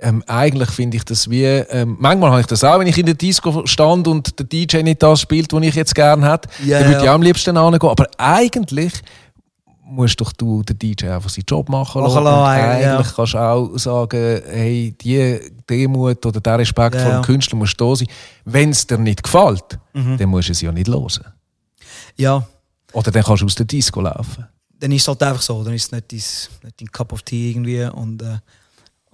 Ähm, 0.00 0.22
eigentlich 0.28 0.70
finde 0.70 0.96
ich 0.98 1.04
das 1.04 1.28
wie, 1.28 1.42
ähm, 1.44 1.96
manchmal 1.98 2.30
habe 2.30 2.40
ich 2.42 2.46
das 2.46 2.62
auch, 2.62 2.78
wenn 2.78 2.86
ich 2.86 2.96
in 2.96 3.06
der 3.06 3.16
Disco 3.16 3.66
stand 3.66 4.06
und 4.06 4.38
der 4.38 4.46
DJ 4.46 4.82
nicht 4.84 5.02
das 5.02 5.20
spielt, 5.20 5.52
was 5.52 5.62
ich 5.64 5.74
jetzt 5.74 5.96
gerne 5.96 6.30
hätte, 6.30 6.48
Ja, 6.64 6.78
dann 6.78 6.88
würde 6.88 6.98
ja. 6.98 7.02
ich 7.02 7.10
auch 7.10 7.14
am 7.14 7.22
liebsten 7.22 7.60
hingehen. 7.60 7.88
Aber 7.90 8.06
eigentlich 8.16 8.92
musst 9.90 10.20
doch 10.20 10.32
du 10.32 10.62
den 10.62 10.78
DJ 10.78 11.08
einfach 11.08 11.30
seinen 11.30 11.44
Job 11.48 11.68
machen 11.68 12.02
lassen. 12.02 12.22
lassen, 12.22 12.44
eigentlich, 12.46 12.82
ja. 12.82 13.02
kannst 13.16 13.34
du 13.34 13.38
auch 13.38 13.78
sagen, 13.78 14.42
hey, 14.46 14.94
die 15.00 15.40
Demut 15.68 16.24
oder 16.26 16.40
der 16.40 16.58
Respekt 16.58 16.94
Ja, 16.96 17.00
vor 17.02 17.12
dem. 17.12 17.22
Künstler 17.22 17.56
muss 17.58 17.74
da 17.76 17.96
sein. 17.96 18.08
Wenn 18.44 18.70
es 18.70 18.86
dir 18.86 18.98
nicht 18.98 19.22
gefällt, 19.22 19.78
Mhm. 19.94 20.16
dann 20.18 20.28
musst 20.28 20.48
du 20.48 20.52
es 20.52 20.60
ja 20.60 20.70
nicht 20.72 20.88
hören. 20.88 21.24
ja, 22.16 22.46
Oder 22.92 23.10
dann 23.10 23.22
kannst 23.22 23.42
du 23.42 23.46
aus 23.46 23.54
der 23.54 23.66
Disco 23.66 24.00
laufen. 24.00 24.46
dann 24.80 24.92
ist 24.92 25.02
es 25.02 25.08
halt 25.08 25.22
einfach 25.22 25.42
so. 25.42 25.62
Dann 25.64 25.74
ist 25.74 25.84
es 25.84 25.92
nicht 25.92 26.12
dein, 26.12 26.18
nicht 26.68 26.80
dein 26.80 26.92
Cup 26.92 27.12
of 27.12 27.22
Tea 27.22 27.50
irgendwie. 27.50 27.82
Und, 27.84 28.22
äh, 28.22 28.38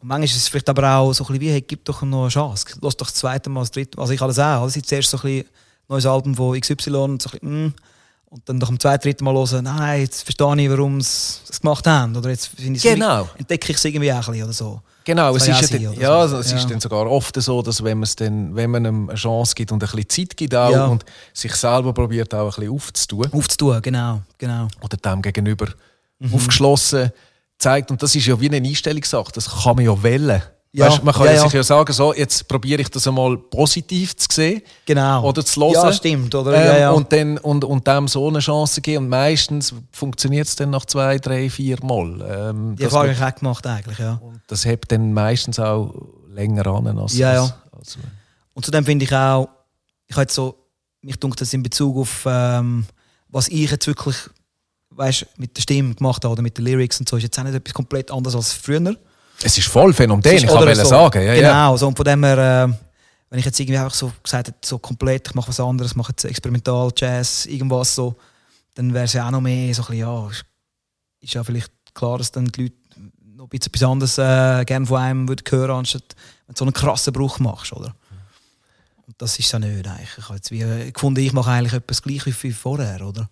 manchmal 0.03 0.25
ist 0.25 0.37
es 0.37 0.49
vielleicht 0.49 0.69
aber 0.69 0.97
auch 0.97 1.13
so 1.13 1.25
ein 1.25 1.29
bisschen 1.29 1.41
wie, 1.41 1.51
hey, 1.51 1.61
gib 1.63 1.85
doch 1.87 2.03
noch 2.03 2.23
eine 2.23 2.29
Chance. 2.29 2.67
Lass 2.83 2.97
doch 2.97 3.07
das 3.07 3.15
zweite 3.15 3.49
Mal, 3.51 3.61
das 3.61 3.71
dritte 3.71 3.97
Mal. 3.97 4.03
Also 4.03 4.13
ich 4.13 4.21
das 4.21 4.39
auch. 4.39 4.63
Also 4.63 4.79
ich 4.79 4.85
zuerst 4.85 5.09
so 5.11 5.17
ein 5.19 5.23
bisschen 5.23 5.45
neues 5.89 6.07
Album 6.07 6.35
von 6.35 6.61
XY 6.61 6.91
und 6.97 7.23
so 7.23 7.31
ein 7.31 7.39
bisschen, 7.41 7.67
mm, 7.67 7.75
und 8.27 8.49
dann 8.49 8.59
nach 8.59 8.69
dem 8.69 8.81
zweiten, 8.81 9.03
dritten 9.03 9.25
Mal 9.25 9.35
hören, 9.35 9.65
nein, 9.65 10.01
jetzt 10.01 10.23
verstehe 10.25 10.57
ich, 10.63 10.71
warum 10.71 11.01
sie 11.01 11.39
das 11.47 11.61
gemacht 11.61 11.87
haben. 11.87 12.17
Oder 12.17 12.31
jetzt 12.31 12.47
finde 12.49 12.79
ich 12.79 12.85
es 12.85 12.93
Genau. 12.95 13.29
entdecke 13.39 13.71
ich 13.71 13.77
es 13.79 13.85
irgendwie 13.85 14.13
auch 14.13 14.17
ein 14.17 14.25
bisschen 14.33 14.45
oder 14.45 14.53
so. 14.53 14.81
Genau, 15.05 15.37
es 15.37 15.43
ist, 15.47 15.49
ja 15.49 15.63
sein, 15.67 15.95
ja, 16.01 16.27
so. 16.27 16.39
es 16.39 16.51
Ja. 16.51 16.57
ist 16.57 16.71
dann 16.71 16.81
sogar 16.81 17.07
oft 17.11 17.41
so, 17.41 17.61
dass 17.61 17.85
wenn, 17.85 18.03
dann, 18.17 18.57
wenn 18.57 18.71
man 18.71 18.87
ihm 18.87 19.09
eine 19.11 19.19
Chance 19.19 19.55
gibt 19.55 19.71
und 19.71 19.83
ein 19.85 19.89
bisschen 19.91 20.09
Zeit 20.09 20.37
gibt 20.37 20.55
auch 20.55 20.71
Ja. 20.71 20.87
und 20.87 21.05
sich 21.35 21.55
selber 21.55 21.93
probiert 21.93 22.33
auch 22.35 22.57
ein 22.57 22.61
bisschen 22.61 22.73
aufzutun 22.75 23.33
Aufzutun, 23.33 23.83
genau, 23.83 24.23
genau. 24.39 24.69
oder 24.81 24.97
dem 24.97 25.21
gegenüber 25.21 25.67
Mhm. 26.21 26.35
aufgeschlossen 26.35 27.13
zeigt. 27.59 27.91
Und 27.91 28.03
das 28.03 28.15
ist 28.15 28.25
ja 28.27 28.41
wie 28.41 28.49
eine 28.51 28.67
Einstellungssache, 28.67 29.31
das 29.33 29.63
kann 29.63 29.77
man 29.77 29.85
ja 29.85 30.03
wählen. 30.03 30.43
Ja, 30.77 30.87
Weißt, 30.89 31.05
man 31.05 31.15
kann 31.15 31.27
ja, 31.27 31.35
ja, 31.35 31.43
sich 31.43 31.53
ja 31.53 31.63
sagen, 31.63 31.93
so, 31.93 32.13
jetzt 32.13 32.49
probiere 32.49 32.83
ich 32.83 32.89
das 32.89 33.07
einmal 33.07 33.39
positiv 33.39 34.17
zu 34.17 34.27
sehen 34.29 34.61
Genau. 34.85 35.23
oder 35.23 35.45
zu 35.45 35.61
hören. 35.61 35.73
Ja, 35.73 35.93
stimmt, 35.93 36.35
oder? 36.35 36.53
Ähm, 36.53 36.67
ja, 36.67 36.79
ja. 36.79 36.91
Und, 36.91 37.13
dann, 37.13 37.39
und, 37.39 37.63
und 37.63 37.87
dem 37.87 38.09
so 38.09 38.27
eine 38.27 38.41
Chance 38.41 38.81
geben. 38.81 39.05
Und 39.05 39.11
meistens 39.11 39.73
funktioniert 39.93 40.49
es 40.49 40.57
dann 40.57 40.71
nach 40.71 40.85
zwei, 40.85 41.19
drei, 41.19 41.49
vier 41.49 41.79
Mal. 41.85 42.21
Ähm, 42.51 42.75
die 42.75 42.83
Erfahrung 42.83 43.07
habe 43.11 43.13
ich 43.13 43.23
auch 43.23 43.39
gemacht 43.39 43.65
eigentlich, 43.69 43.99
ja. 44.01 44.15
und 44.21 44.41
das 44.49 44.65
hebt 44.65 44.91
dann 44.91 45.13
meistens 45.13 45.61
auch 45.61 45.95
länger 46.33 46.67
an 46.67 46.99
als, 46.99 47.17
Ja, 47.17 47.35
ja. 47.35 47.57
als, 47.71 47.97
Und 48.53 48.65
zudem 48.65 48.85
finde 48.85 49.05
ich 49.05 49.15
auch, 49.15 49.49
ich 50.09 50.17
habe 50.17 50.23
jetzt 50.23 50.35
so, 50.35 50.57
mich 51.03 51.21
dunkt 51.21 51.41
das 51.41 51.53
in 51.53 51.63
Bezug 51.63 51.97
auf, 51.99 52.25
ähm, 52.27 52.85
was 53.29 53.47
ich 53.47 53.71
jetzt 53.71 53.87
wirklich, 53.87 54.17
weißt, 54.91 55.25
mit 55.37 55.57
der 55.57 55.63
Stimme 55.63 55.95
gemacht 55.95 56.25
habe 56.25 56.33
oder 56.33 56.43
mit 56.43 56.59
den 56.59 56.65
Lyrics 56.65 56.99
und 56.99 57.09
so, 57.09 57.17
ist 57.17 57.23
jetzt 57.23 57.39
auch 57.39 57.45
nicht 57.45 57.55
etwas 57.55 57.75
komplett 57.75 58.11
anderes 58.11 58.35
als 58.35 58.53
früher. 58.53 58.97
Es 59.45 59.59
ist 59.59 59.69
voll 59.69 59.93
Phänomen, 59.93 60.25
ich 60.25 60.47
kann 60.47 60.75
so. 60.75 60.85
sagen. 60.85 61.23
Ja, 61.23 61.35
genau, 61.35 61.73
ja. 61.73 61.77
so, 61.77 61.89
und 61.89 61.97
von 61.97 62.05
dem 62.05 62.25
her, 62.25 62.39
äh, 62.39 62.73
wenn 63.29 63.39
ich 63.39 63.45
jetzt 63.45 63.61
irgendwie 63.61 63.79
einfach 63.79 63.95
so 63.95 64.11
gesagt 64.23 64.49
hätte, 64.49 64.59
so 64.67 64.79
komplett, 64.79 65.29
ich 65.29 65.35
mache 65.35 65.49
was 65.49 65.61
anderes, 65.61 65.95
mache 65.95 66.13
jetzt 66.13 66.25
Experimental, 66.25 66.91
Jazz, 66.97 67.45
irgendwas 67.47 67.95
so, 67.95 68.17
dann 68.75 68.95
wäre 68.95 69.05
es 69.05 69.13
ja 69.13 69.27
auch 69.27 69.31
noch 69.31 69.43
mehr 69.43 69.75
so 69.75 69.83
ein 69.83 69.87
bisschen, 69.87 70.01
ja, 70.01 70.29
ist, 70.29 70.45
ist 71.21 71.35
ja 71.35 71.45
vielleicht 71.45 71.71
klar, 71.93 72.19
dass 72.19 72.33
dann 72.33 72.47
die 72.47 72.63
Leute 72.63 72.77
noch 73.37 73.45
ein 73.45 73.49
bisschen 73.51 73.73
etwas 73.73 73.83
anderes 73.83 74.19
äh, 74.19 74.65
gerne 74.65 74.87
von 74.87 74.99
einem 74.99 75.29
würden 75.29 75.45
hören, 75.49 75.71
anstatt 75.73 76.15
wenn 76.47 76.55
du 76.55 76.59
so 76.59 76.65
einen 76.65 76.73
krassen 76.73 77.13
Bruch 77.13 77.39
machst, 77.39 77.73
oder? 77.73 77.95
Und 79.07 79.15
das 79.19 79.39
ist 79.39 79.53
ja 79.53 79.59
nicht 79.59 79.87
eigentlich. 79.87 80.09
Ich 80.17 80.25
habe 80.25 80.37
jetzt 80.37 80.51
wie 80.51 80.63
äh, 80.63 80.91
gefunden, 80.91 81.21
ich 81.21 81.33
mache 81.35 81.51
eigentlich 81.51 81.75
etwas 81.75 82.03
gleich 82.03 82.25
wie 82.43 82.53
vorher, 82.53 83.07
oder? 83.07 83.29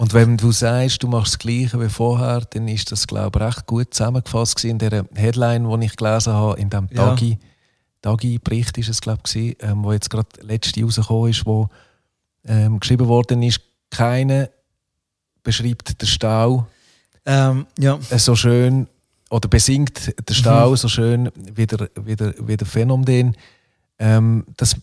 Und 0.00 0.14
wenn 0.14 0.38
du 0.38 0.50
sagst, 0.50 1.02
du 1.02 1.08
machst 1.08 1.34
das 1.34 1.38
Gleiche 1.40 1.78
wie 1.78 1.90
vorher, 1.90 2.40
dann 2.40 2.66
ist 2.68 2.90
das, 2.90 3.06
glaube 3.06 3.38
ich, 3.38 3.44
recht 3.44 3.66
gut 3.66 3.92
zusammengefasst 3.92 4.64
in 4.64 4.78
der 4.78 5.04
Headline, 5.14 5.68
die 5.78 5.84
ich 5.84 5.94
gelesen 5.94 6.32
habe, 6.32 6.58
in 6.58 6.70
dem 6.70 6.88
Ja. 6.90 7.10
Tagi, 7.10 7.38
Tagi-Bericht 8.00 8.78
ist 8.78 8.88
es, 8.88 9.02
glaube 9.02 9.20
ich, 9.30 9.62
ähm, 9.62 9.84
wo 9.84 9.92
jetzt 9.92 10.08
gerade 10.08 10.26
letzte 10.40 10.82
rausgekommen 10.82 11.30
ist, 11.30 11.44
wo 11.44 11.68
ähm, 12.46 12.80
geschrieben 12.80 13.08
worden 13.08 13.42
ist, 13.42 13.60
keiner 13.90 14.48
beschreibt 15.42 16.00
den 16.00 16.08
Stau 16.08 16.66
Ähm, 17.26 17.66
ja. 17.78 17.98
so 18.00 18.34
schön 18.34 18.86
oder 19.28 19.48
besingt 19.50 20.06
den 20.06 20.14
Mhm. 20.30 20.34
Stau 20.34 20.76
so 20.76 20.88
schön 20.88 21.30
wie 21.34 21.66
der, 21.66 21.90
wie 21.96 22.16
der, 22.16 22.34
wie 22.38 22.56
der 22.56 22.66
Phänomen. 22.66 23.36
Ähm, 23.98 24.46
das 24.56 24.76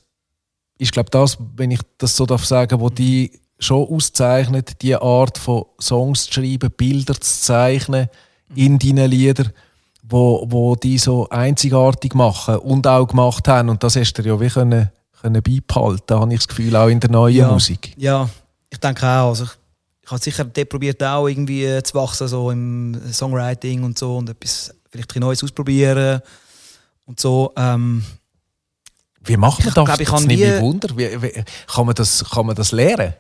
ist, 0.77 0.91
glaube 0.91 1.09
das, 1.09 1.39
wenn 1.55 1.71
ich 1.71 1.81
das 1.97 2.15
so 2.15 2.27
darf 2.27 2.45
sagen, 2.45 2.79
wo 2.79 2.91
die 2.91 3.31
schon 3.59 3.87
auszeichnet, 3.87 4.81
die 4.81 4.95
Art 4.95 5.37
von 5.37 5.65
Songs 5.81 6.25
zu 6.25 6.33
schreiben, 6.33 6.71
Bilder 6.75 7.19
zu 7.19 7.41
zeichnen 7.41 8.07
in 8.55 8.79
deinen 8.79 9.09
Liedern, 9.09 9.51
wo, 10.03 10.45
wo 10.49 10.75
die 10.75 10.97
so 10.97 11.27
einzigartig 11.29 12.13
machen 12.13 12.57
und 12.57 12.87
auch 12.87 13.07
gemacht 13.07 13.47
haben. 13.47 13.69
Und 13.69 13.83
das 13.83 13.95
hast 13.95 14.13
du 14.13 14.21
ja 14.21 14.39
wie 14.39 14.49
können, 14.49 14.91
können 15.21 15.41
beibehalten, 15.41 16.19
habe 16.19 16.33
ich 16.33 16.39
das 16.39 16.47
Gefühl, 16.47 16.75
auch 16.75 16.87
in 16.87 16.99
der 16.99 17.09
neuen 17.09 17.35
ja. 17.35 17.51
Musik. 17.51 17.93
Ja, 17.97 18.29
ich 18.69 18.77
denke 18.79 19.05
auch. 19.05 19.29
Also 19.29 19.45
ich, 19.45 19.51
ich 20.03 20.11
habe 20.11 20.21
sicher 20.21 20.45
dort 20.45 20.69
probiert 20.69 21.03
auch 21.03 21.27
irgendwie 21.27 21.81
zu 21.83 21.95
wachsen, 21.95 22.27
so 22.27 22.51
im 22.51 22.99
Songwriting 23.11 23.83
und 23.83 23.97
so 23.97 24.17
und 24.17 24.29
etwas 24.29 24.73
vielleicht 24.89 25.15
ein 25.15 25.19
Neues 25.19 25.43
ausprobieren 25.43 26.21
und 27.05 27.19
so. 27.19 27.51
Ähm, 27.57 28.05
Wie 29.23 29.35
macht 29.35 29.59
man 29.59 29.67
Ich 29.67 29.73
das? 29.73 29.85
glaub, 29.85 29.99
ich 29.99 30.09
das 30.09 30.25
nimmt 30.25 30.39
mich 30.39 30.61
Wunder. 30.61 30.89
Wie, 30.95 31.21
wie, 31.21 31.43
kann, 31.67 31.85
man 31.85 31.95
das, 31.95 32.23
kann 32.29 32.45
man 32.45 32.55
das 32.55 32.71
lernen? 32.71 33.13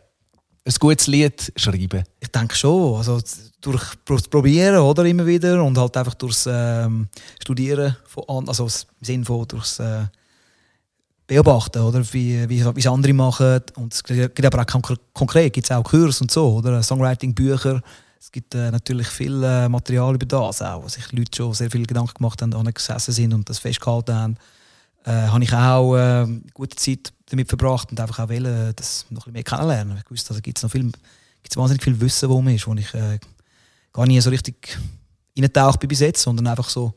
Ein 0.67 0.73
gutes 0.79 1.07
Lied 1.07 1.53
schreiben? 1.55 2.03
ich 2.19 2.27
denke 2.27 2.53
schon. 2.55 2.97
Also 2.97 3.21
durch 3.61 3.95
das 4.05 4.27
Probieren 4.27 4.79
oder 4.79 5.05
immer 5.05 5.25
wieder. 5.25 5.63
Und 5.63 5.77
halt 5.77 5.95
einfach 5.95 6.15
durchs 6.15 6.45
ähm, 6.45 7.07
Studieren 7.41 7.95
von 8.05 8.47
also 8.49 8.65
im 8.65 9.05
Sinne 9.05 9.25
von 9.25 9.47
durchs 9.47 9.79
äh, 9.79 10.05
Beobachten 11.25 11.81
oder? 11.81 12.01
Wie, 12.13 12.49
wie, 12.49 12.65
wie 12.75 12.79
es 12.79 12.87
andere 12.87 13.13
machen. 13.13 13.61
Und 13.75 13.93
es 13.93 14.03
gibt 14.03 14.45
aber 14.45 14.61
auch 14.61 14.65
konk- 14.65 14.99
konkret 15.13 15.53
gibt 15.53 15.67
es 15.67 15.71
auch 15.71 15.83
Kurs 15.83 16.19
und 16.19 16.31
so 16.31 16.55
oder? 16.55 16.83
Songwriting 16.83 17.33
Bücher 17.33 17.81
es 18.19 18.31
gibt 18.31 18.55
äh, 18.55 18.71
natürlich 18.71 19.07
viel 19.07 19.43
äh, 19.43 19.69
Material 19.69 20.15
über 20.15 20.25
das 20.25 20.61
auch 20.61 20.83
wo 20.83 20.87
sich 20.87 21.11
Leute 21.11 21.37
schon 21.37 21.53
sehr 21.53 21.69
viel 21.69 21.85
Gedanken 21.85 22.15
gemacht 22.15 22.41
haben 22.41 22.73
gesessen 22.73 23.13
sind 23.13 23.33
und 23.33 23.47
das 23.47 23.59
festgehalten 23.59 24.15
haben 24.15 24.37
äh, 25.07 25.27
habe 25.29 25.43
ich 25.43 25.53
auch 25.53 25.95
äh, 25.95 26.27
gute 26.53 26.75
Zeit 26.75 27.13
damit 27.29 27.47
verbracht 27.47 27.91
und 27.91 27.99
einfach 27.99 28.19
auch 28.19 28.29
wollen, 28.29 28.73
das 28.75 29.05
noch 29.09 29.25
ein 29.25 29.31
bisschen 29.31 29.33
mehr 29.33 29.43
kennenlernen. 29.43 29.97
Ich 30.03 30.11
wusste, 30.11 30.31
also 30.31 30.41
gibt 30.41 30.57
es 30.57 30.63
noch 30.63 30.69
viel, 30.69 30.91
gibt's 31.41 31.55
wahnsinnig 31.55 31.81
viel 31.81 31.99
Wissen, 32.01 32.27
wo 32.29 32.41
man 32.41 32.53
ist, 32.53 32.67
wo 32.67 32.73
ich 32.73 32.93
äh, 32.93 33.17
gar 33.93 34.05
nie 34.05 34.19
so 34.19 34.29
richtig 34.29 34.77
reingetaucht 35.37 35.79
bin 35.79 35.87
bis 35.87 36.01
jetzt, 36.01 36.21
sondern 36.21 36.47
einfach 36.47 36.67
so 36.67 36.93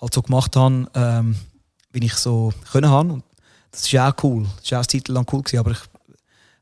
halt 0.00 0.14
so 0.14 0.22
gemacht 0.22 0.56
habe, 0.56 0.90
ähm, 0.94 1.36
wie 1.92 2.06
ich 2.06 2.14
so 2.14 2.54
können 2.72 2.88
habe. 2.88 3.12
Und 3.12 3.24
das 3.70 3.82
ist 3.82 3.92
ja 3.92 4.10
auch 4.10 4.24
cool. 4.24 4.44
Das 4.44 4.64
ist 4.64 4.70
ja 4.70 4.78
auch 4.78 4.82
eine 4.82 4.88
Zeit 4.88 5.08
lang 5.08 5.26
cool 5.30 5.42
gewesen, 5.42 5.58
aber 5.58 5.72
ich 5.72 5.80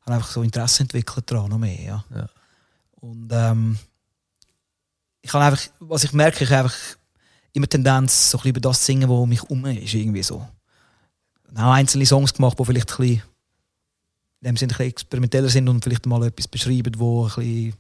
habe 0.07 0.15
einfach 0.17 0.31
so 0.31 0.43
Interesse 0.43 0.83
entwickelt 0.83 1.31
daran, 1.31 1.51
noch 1.51 1.59
mehr. 1.59 1.81
Ja. 1.81 2.05
Ja. 2.13 2.29
Und 2.97 3.31
ähm, 3.33 3.79
ich 5.23 5.33
habe 5.33 5.45
einfach, 5.45 5.63
was 5.79 6.03
ich 6.03 6.13
merke, 6.13 6.43
ich 6.43 6.51
habe 6.51 6.65
einfach 6.65 6.77
immer 7.53 7.69
Tendenz, 7.69 8.31
so 8.31 8.39
ein 8.39 8.41
bisschen 8.41 8.51
über 8.51 8.61
das 8.61 8.81
zu 8.81 8.87
singen, 8.87 9.09
was 9.09 9.17
um 9.17 9.29
mich 9.29 9.43
herum 9.43 9.65
ist, 9.67 9.95
irgendwie 9.95 10.23
so. 10.25 10.47
Auch 11.57 11.73
einzelne 11.73 12.07
Songs 12.07 12.33
gemacht, 12.33 12.59
die 12.59 12.65
vielleicht 12.65 12.91
ein 12.93 12.97
bisschen, 12.97 13.23
in 14.41 14.47
dem 14.47 14.57
Sinne 14.57 14.73
ein 14.73 14.77
bisschen 14.77 14.91
experimenteller 14.91 15.49
sind 15.49 15.69
und 15.69 15.83
vielleicht 15.83 16.07
mal 16.07 16.25
etwas 16.25 16.49
beschreiben, 16.49 16.93
wo 16.97 17.25
ein 17.25 17.35
bisschen 17.35 17.75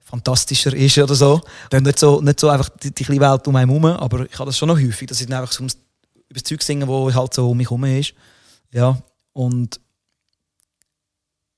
fantastischer 0.00 0.74
ist 0.74 0.98
oder 0.98 1.14
so. 1.14 1.40
Und 1.72 1.82
nicht 1.84 1.98
so, 1.98 2.20
nicht 2.20 2.40
so 2.40 2.48
einfach 2.48 2.68
die, 2.70 2.92
die 2.92 3.04
kleine 3.04 3.20
Welt 3.20 3.46
um 3.46 3.56
einen 3.56 3.70
herum, 3.70 3.84
aber 3.84 4.26
ich 4.26 4.38
habe 4.38 4.46
das 4.46 4.56
schon 4.56 4.68
noch 4.68 4.78
häufig, 4.78 5.08
dass 5.08 5.20
ich 5.20 5.26
dann 5.26 5.40
einfach 5.40 5.52
so 5.52 5.64
über 5.64 5.72
das 6.34 6.44
Zeug 6.44 6.62
singen, 6.62 6.88
wo 6.88 7.12
halt 7.12 7.34
so 7.34 7.50
um 7.50 7.56
mich 7.56 7.68
herum 7.68 7.84
ist. 7.84 8.14
Ja, 8.72 9.00
und 9.32 9.80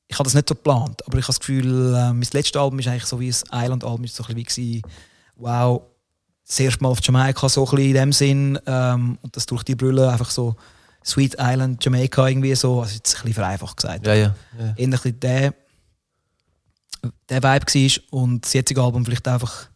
ich 0.09 0.19
habe 0.19 0.25
das 0.25 0.35
nicht 0.35 0.49
so 0.49 0.55
geplant, 0.55 1.07
aber 1.07 1.19
ich 1.19 1.25
habe 1.25 1.33
das 1.33 1.41
Gefühl, 1.41 1.95
äh, 1.95 2.13
mein 2.13 2.27
letztes 2.33 2.57
Album 2.57 2.79
ist 2.81 2.89
eigentlich 2.89 3.05
so 3.05 3.21
wie 3.21 3.29
ein 3.29 3.65
Island-Album, 3.65 4.07
so 4.09 4.25
ein 4.25 4.35
bisschen 4.35 4.65
wie 4.65 4.83
wow, 5.37 5.83
das 6.51 6.59
erste 6.59 6.83
Mal 6.83 6.89
auf 6.89 6.99
Jamaika 7.01 7.49
so 7.49 7.65
ein 7.65 7.79
in 7.79 7.95
dem 7.95 8.13
Sinn 8.13 8.59
ähm, 8.67 9.19
und 9.23 9.37
das 9.37 9.47
durch 9.47 9.63
die 9.63 9.77
Brille 9.77 10.11
einfach 10.11 10.31
so 10.31 10.57
Sweet 11.05 11.37
Island, 11.39 11.83
Jamaica 11.85 12.27
irgendwie 12.27 12.55
so, 12.57 12.81
also 12.81 12.93
jetzt 12.93 13.15
ein 13.15 13.23
bisschen 13.23 13.35
vereinfacht 13.35 13.77
gesagt 13.77 14.05
Ja, 14.05 14.15
ja. 14.15 14.35
ja. 14.59 14.75
bisschen 14.91 15.21
der, 15.21 15.55
der 17.29 17.43
Vibe 17.43 17.67
war 17.67 18.19
und 18.19 18.45
das 18.45 18.53
jetzige 18.53 18.83
Album 18.83 19.05
vielleicht 19.05 19.29
einfach 19.29 19.69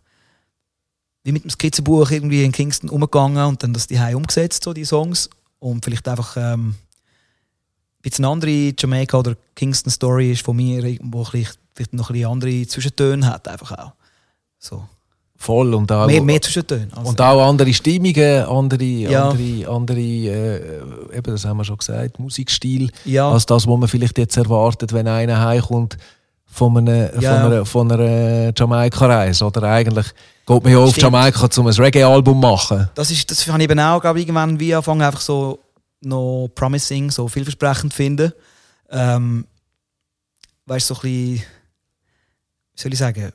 wie 1.23 1.31
mit 1.31 1.45
dem 1.45 1.51
Skizzenbuch 1.51 2.11
irgendwie 2.11 2.45
in 2.45 2.51
Kingston 2.51 2.91
umgegangen 2.91 3.47
und 3.47 3.63
dann 3.63 3.73
das 3.73 3.87
die 3.87 3.99
umgesetzt, 4.17 4.65
so 4.65 4.73
die 4.73 4.85
Songs 4.85 5.31
und 5.61 5.85
vielleicht 5.85 6.09
einfach 6.09 6.37
ähm, 6.37 6.71
ein 6.71 8.03
bisschen 8.03 8.25
eine 8.25 8.33
andere 8.33 8.75
Jamaica 8.77 9.17
oder 9.17 9.37
Kingston 9.55 9.93
Story 9.93 10.33
ist 10.33 10.45
von 10.45 10.57
mir, 10.57 10.99
wo 11.03 11.25
vielleicht 11.25 11.57
noch 11.93 12.11
ein 12.11 12.15
bisschen 12.15 12.31
andere 12.31 12.67
Zwischentöne 12.67 13.27
hat 13.27 13.47
einfach 13.47 13.73
auch. 13.73 13.93
So. 14.59 14.89
Voll. 15.45 15.75
Und 15.75 15.93
auch, 15.93 16.07
Mehr, 16.07 16.23
mehr 16.23 16.41
Zwischentöne. 16.41 16.89
Also, 16.97 17.11
und 17.11 17.21
auch 17.21 17.47
andere 17.49 17.73
Stimmungen, 17.75 18.45
andere, 18.45 18.83
Ja. 18.83 19.29
andere, 19.29 19.69
andere 19.71 20.01
äh, 20.01 20.81
eben, 21.19 21.23
das 21.33 21.45
haben 21.45 21.59
wir 21.59 21.65
schon 21.65 21.77
gesagt, 21.77 22.19
Musikstil, 22.19 22.91
Ja. 23.05 23.31
als 23.31 23.45
das, 23.45 23.67
was 23.67 23.77
man 23.79 23.87
vielleicht 23.89 24.17
jetzt 24.17 24.37
erwartet, 24.39 24.95
wenn 24.95 25.07
einer 25.07 25.39
heimkommt 25.45 25.99
von 26.47 26.79
einer, 26.79 27.21
Ja. 27.21 27.35
von 27.43 27.53
einer, 27.53 27.67
von 27.67 27.93
einer 27.93 28.53
Jamaika-Reise. 28.57 29.45
Oder 29.45 29.65
eigentlich 29.65 30.07
geht 30.47 30.63
man 30.65 30.73
ja 30.73 30.79
auf. 30.79 30.97
Jamaika, 30.97 31.47
um 31.59 31.67
ein 31.67 31.75
Reggae-Album 31.75 32.41
zu 32.41 32.49
machen. 32.49 32.89
Das 32.95 33.11
ist, 33.11 33.31
das 33.31 33.47
habe 33.47 33.59
ich 33.63 33.65
eben 33.71 33.81
auch, 33.81 34.01
glaube 34.01 34.21
ich, 34.21 34.25
irgendwann 34.27 34.59
wie 34.59 34.75
anfangen, 34.75 35.03
einfach 35.03 35.21
so 35.21 35.59
noch 36.01 36.49
promising, 36.55 37.11
so 37.11 37.29
vielversprechend 37.29 37.93
zu 37.93 37.97
finden. 37.97 38.33
Ähm, 38.91 39.47
weißt 40.67 40.89
du, 40.89 40.95
so 40.95 41.01
ein 41.01 41.03
bisschen, 41.03 41.45
wie 42.75 42.81
soll 42.81 42.93
ich 42.95 42.99
sagen, 42.99 43.33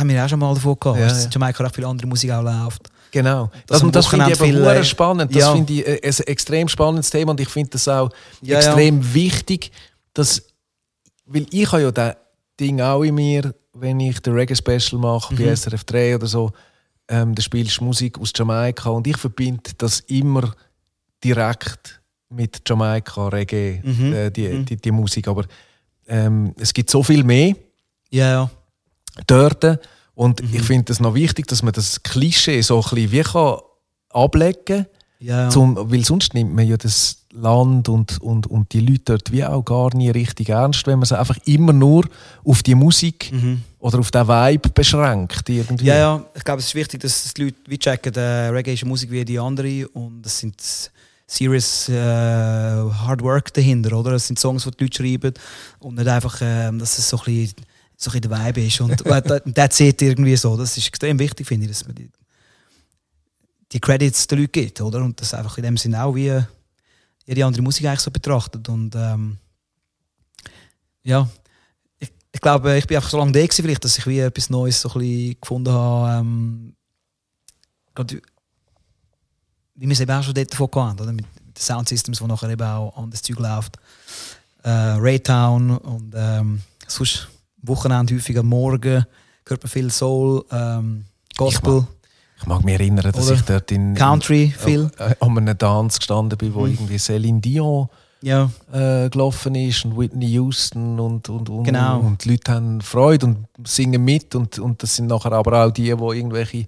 haben 0.00 0.08
wir 0.08 0.24
auch 0.24 0.28
schon 0.28 0.38
mal 0.40 0.52
davon 0.54 0.76
gehabt, 0.80 0.98
Ja, 0.98 1.06
dass 1.08 1.24
ja. 1.24 1.30
Jamaika 1.32 1.64
auch 1.66 1.72
viel 1.74 1.84
andere 1.84 2.08
Musik 2.08 2.30
auch 2.32 2.42
läuft. 2.42 2.88
Genau. 3.12 3.50
Das, 3.66 3.82
am 3.82 3.90
das 3.92 4.06
finde 4.06 4.26
ich 4.30 4.34
aber 4.36 4.44
viel, 4.46 4.64
äh, 4.64 4.84
spannend. 4.84 5.34
Das 5.34 5.42
ja. 5.42 5.52
finde 5.52 5.72
ich 5.72 5.86
äh, 5.86 6.00
ein 6.02 6.26
extrem 6.26 6.68
spannendes 6.68 7.10
Thema 7.10 7.30
und 7.32 7.40
ich 7.40 7.48
finde 7.48 7.70
das 7.70 7.86
auch 7.88 8.10
Ja, 8.42 8.58
extrem 8.58 9.14
wichtig, 9.14 9.70
dass, 10.14 10.42
weil 11.26 11.46
ich 11.50 11.70
habe 11.72 11.82
ja 11.82 11.90
das 11.90 12.16
Ding 12.58 12.80
auch 12.80 13.02
in 13.02 13.14
mir, 13.14 13.54
wenn 13.74 13.98
ich 14.00 14.20
den 14.20 14.34
Reggae-Special 14.34 15.00
mache, 15.00 15.34
Mhm. 15.34 15.38
bei 15.38 15.44
SRF 15.56 15.84
3 15.84 16.14
oder 16.16 16.26
so, 16.26 16.52
ähm, 17.08 17.34
da 17.34 17.42
spielst 17.42 17.80
du 17.80 17.84
Musik 17.84 18.18
aus 18.18 18.32
Jamaika 18.36 18.90
und 18.90 19.06
ich 19.06 19.16
verbinde 19.16 19.70
das 19.78 20.00
immer 20.00 20.54
direkt 21.24 22.00
mit 22.28 22.62
Jamaika, 22.68 23.28
Reggae, 23.28 23.80
Mhm. 23.82 24.12
äh, 24.12 24.30
die, 24.30 24.48
Mhm. 24.48 24.64
die, 24.64 24.76
die 24.76 24.90
Musik. 24.92 25.26
Aber 25.28 25.44
ähm, 26.06 26.54
es 26.58 26.72
gibt 26.72 26.90
so 26.90 27.02
viel 27.02 27.24
mehr 27.24 27.54
Ja, 28.10 28.30
ja. 28.30 28.50
Dort. 29.26 29.78
Und 30.14 30.42
Mhm. 30.42 30.48
ich 30.54 30.62
finde 30.62 30.92
es 30.92 31.00
noch 31.00 31.14
wichtig, 31.14 31.46
dass 31.46 31.62
man 31.62 31.72
das 31.72 32.02
Klischee 32.02 32.60
so 32.62 32.76
ein 32.76 32.82
bisschen 32.82 33.12
wie 33.12 33.20
kann 33.22 33.56
ablegen 34.10 34.64
kann. 34.66 34.86
ja. 35.20 35.48
Zum, 35.50 35.76
weil 35.90 36.04
sonst 36.04 36.34
nimmt 36.34 36.54
man 36.54 36.66
ja 36.66 36.76
das 36.76 37.16
Land 37.32 37.88
und, 37.88 38.20
und, 38.20 38.48
und 38.48 38.72
die 38.72 38.80
Leute 38.80 39.02
dort 39.04 39.30
wie 39.30 39.44
auch 39.44 39.62
gar 39.64 39.94
nie 39.94 40.10
richtig 40.10 40.48
ernst, 40.48 40.84
wenn 40.88 40.98
man 40.98 41.06
sie 41.06 41.16
einfach 41.16 41.38
immer 41.44 41.72
nur 41.72 42.06
auf 42.44 42.62
die 42.64 42.74
Musik 42.74 43.32
oder 43.78 44.00
auf 44.00 44.10
den 44.10 44.26
Vibe 44.26 44.68
beschränkt. 44.70 45.48
Irgendwie. 45.48 45.84
Mhm. 45.84 45.88
Ja, 45.88 45.96
ja, 45.96 46.24
ich 46.34 46.42
glaube, 46.42 46.58
es 46.58 46.66
ist 46.66 46.74
wichtig, 46.74 47.00
dass 47.02 47.32
die 47.32 47.44
Leute 47.44 47.56
wie 47.68 47.78
checken, 47.78 48.12
äh, 48.14 48.48
Reggae 48.48 48.74
ist 48.74 48.84
Musik 48.84 49.10
wie 49.12 49.24
die 49.24 49.38
andere 49.38 49.86
und 49.90 50.26
es 50.26 50.40
sind 50.40 50.60
serious 51.28 51.88
äh, 51.88 51.94
Hard 51.94 53.22
Work 53.22 53.54
dahinter, 53.54 53.96
oder? 53.96 54.12
Es 54.12 54.26
sind 54.26 54.38
Songs, 54.40 54.64
die 54.64 54.70
die 54.72 54.84
Leute 54.84 54.96
schreiben 54.96 55.34
und 55.78 55.94
nicht 55.96 56.08
einfach, 56.08 56.40
ähm, 56.42 56.80
dass 56.80 56.98
es 56.98 57.08
so 57.08 57.18
ein 57.18 57.24
bisschen, 57.26 57.54
so 58.02 58.10
ein 58.10 58.20
der 58.20 58.30
Vibe 58.30 58.64
ist 58.64 58.80
und 58.80 59.02
und 59.02 59.54
that's 59.54 59.78
it 59.80 60.00
irgendwie 60.00 60.36
so. 60.36 60.56
Das 60.56 60.76
ist 60.76 60.88
extrem 60.88 61.18
wichtig, 61.18 61.46
finde 61.46 61.66
ich, 61.66 61.72
dass 61.72 61.86
man 61.86 61.94
die, 61.94 62.10
die 63.72 63.80
Credits 63.80 64.26
den 64.26 64.38
Leuten 64.38 64.52
gibt, 64.52 64.80
oder? 64.80 65.02
Und 65.04 65.20
das 65.20 65.34
einfach 65.34 65.58
in 65.58 65.64
dem 65.64 65.76
Sinne 65.76 66.02
auch 66.02 66.14
wie 66.14 66.40
jede 67.26 67.44
andere 67.44 67.62
Musik 67.62 67.86
eigentlich 67.86 68.00
so 68.00 68.10
betrachtet 68.10 68.68
und 68.70 68.94
ähm, 68.96 69.36
ja, 71.02 71.28
ich, 71.98 72.10
ich 72.32 72.40
glaube, 72.40 72.76
ich 72.78 72.86
bin 72.86 72.96
einfach 72.96 73.10
so 73.10 73.18
lange 73.18 73.32
da 73.32 73.40
gewesen, 73.40 73.62
vielleicht, 73.62 73.84
dass 73.84 73.98
ich 73.98 74.06
wie 74.06 74.20
etwas 74.20 74.48
Neues 74.48 74.80
so 74.80 74.88
ein 74.90 75.00
bisschen 75.00 75.40
gefunden 75.40 75.72
habe. 75.72 76.20
Ähm, 76.20 76.74
gerade 77.94 78.22
wie 79.74 79.86
wir 79.86 79.92
es 79.92 80.00
eben 80.00 80.10
auch 80.10 80.22
schon 80.22 80.34
dort 80.34 80.52
davon 80.52 80.88
hatten, 80.88 81.00
oder? 81.00 81.12
Mit, 81.12 81.26
den 81.26 81.56
Soundsystems, 81.56 82.20
wo 82.20 82.26
nachher 82.26 82.50
eben 82.50 82.62
auch 82.62 82.96
anderes 82.96 83.22
Zeug 83.22 83.38
läuft. 83.38 83.76
Äh, 84.62 84.70
Raytown 84.70 85.76
und 85.78 86.14
ähm, 86.14 86.62
sonst 86.86 87.28
Wochenende 87.62 88.14
häufig 88.14 88.38
am 88.38 88.46
Morgen 88.46 89.04
hört 89.46 89.62
man 89.62 89.70
viel 89.70 89.90
Soul, 89.90 90.44
ähm, 90.52 91.04
Gospel, 91.36 91.86
Ich 92.40 92.46
mag 92.46 92.64
mich 92.64 92.74
erinnern, 92.74 93.12
dass 93.12 93.26
Oder 93.26 93.34
ich 93.36 93.42
dort 93.42 93.70
in, 93.72 93.94
Country 93.94 94.52
viel. 94.56 94.90
äh, 94.98 95.14
an 95.20 95.36
einem 95.38 95.56
Dance 95.58 95.98
gestanden 95.98 96.38
bin, 96.38 96.54
wo 96.54 96.60
Mhm. 96.66 96.72
irgendwie 96.72 96.98
Celine 96.98 97.40
Dion 97.40 97.88
Ja, 98.22 98.50
äh, 98.72 99.08
gelaufen 99.10 99.54
ist 99.54 99.84
und 99.84 99.98
Whitney 99.98 100.26
Houston 100.32 101.00
und, 101.00 101.28
und, 101.28 101.48
und, 101.48 101.64
Genau. 101.64 102.00
und 102.00 102.24
die 102.24 102.30
Leute 102.32 102.52
haben 102.52 102.80
Freude 102.82 103.26
und 103.26 103.46
singen 103.66 104.04
mit 104.04 104.34
und, 104.34 104.58
und 104.58 104.82
das 104.82 104.96
sind 104.96 105.06
nachher 105.06 105.32
aber 105.32 105.64
auch 105.66 105.70
die, 105.70 105.84
die 105.84 105.88
irgendwelche 105.90 106.66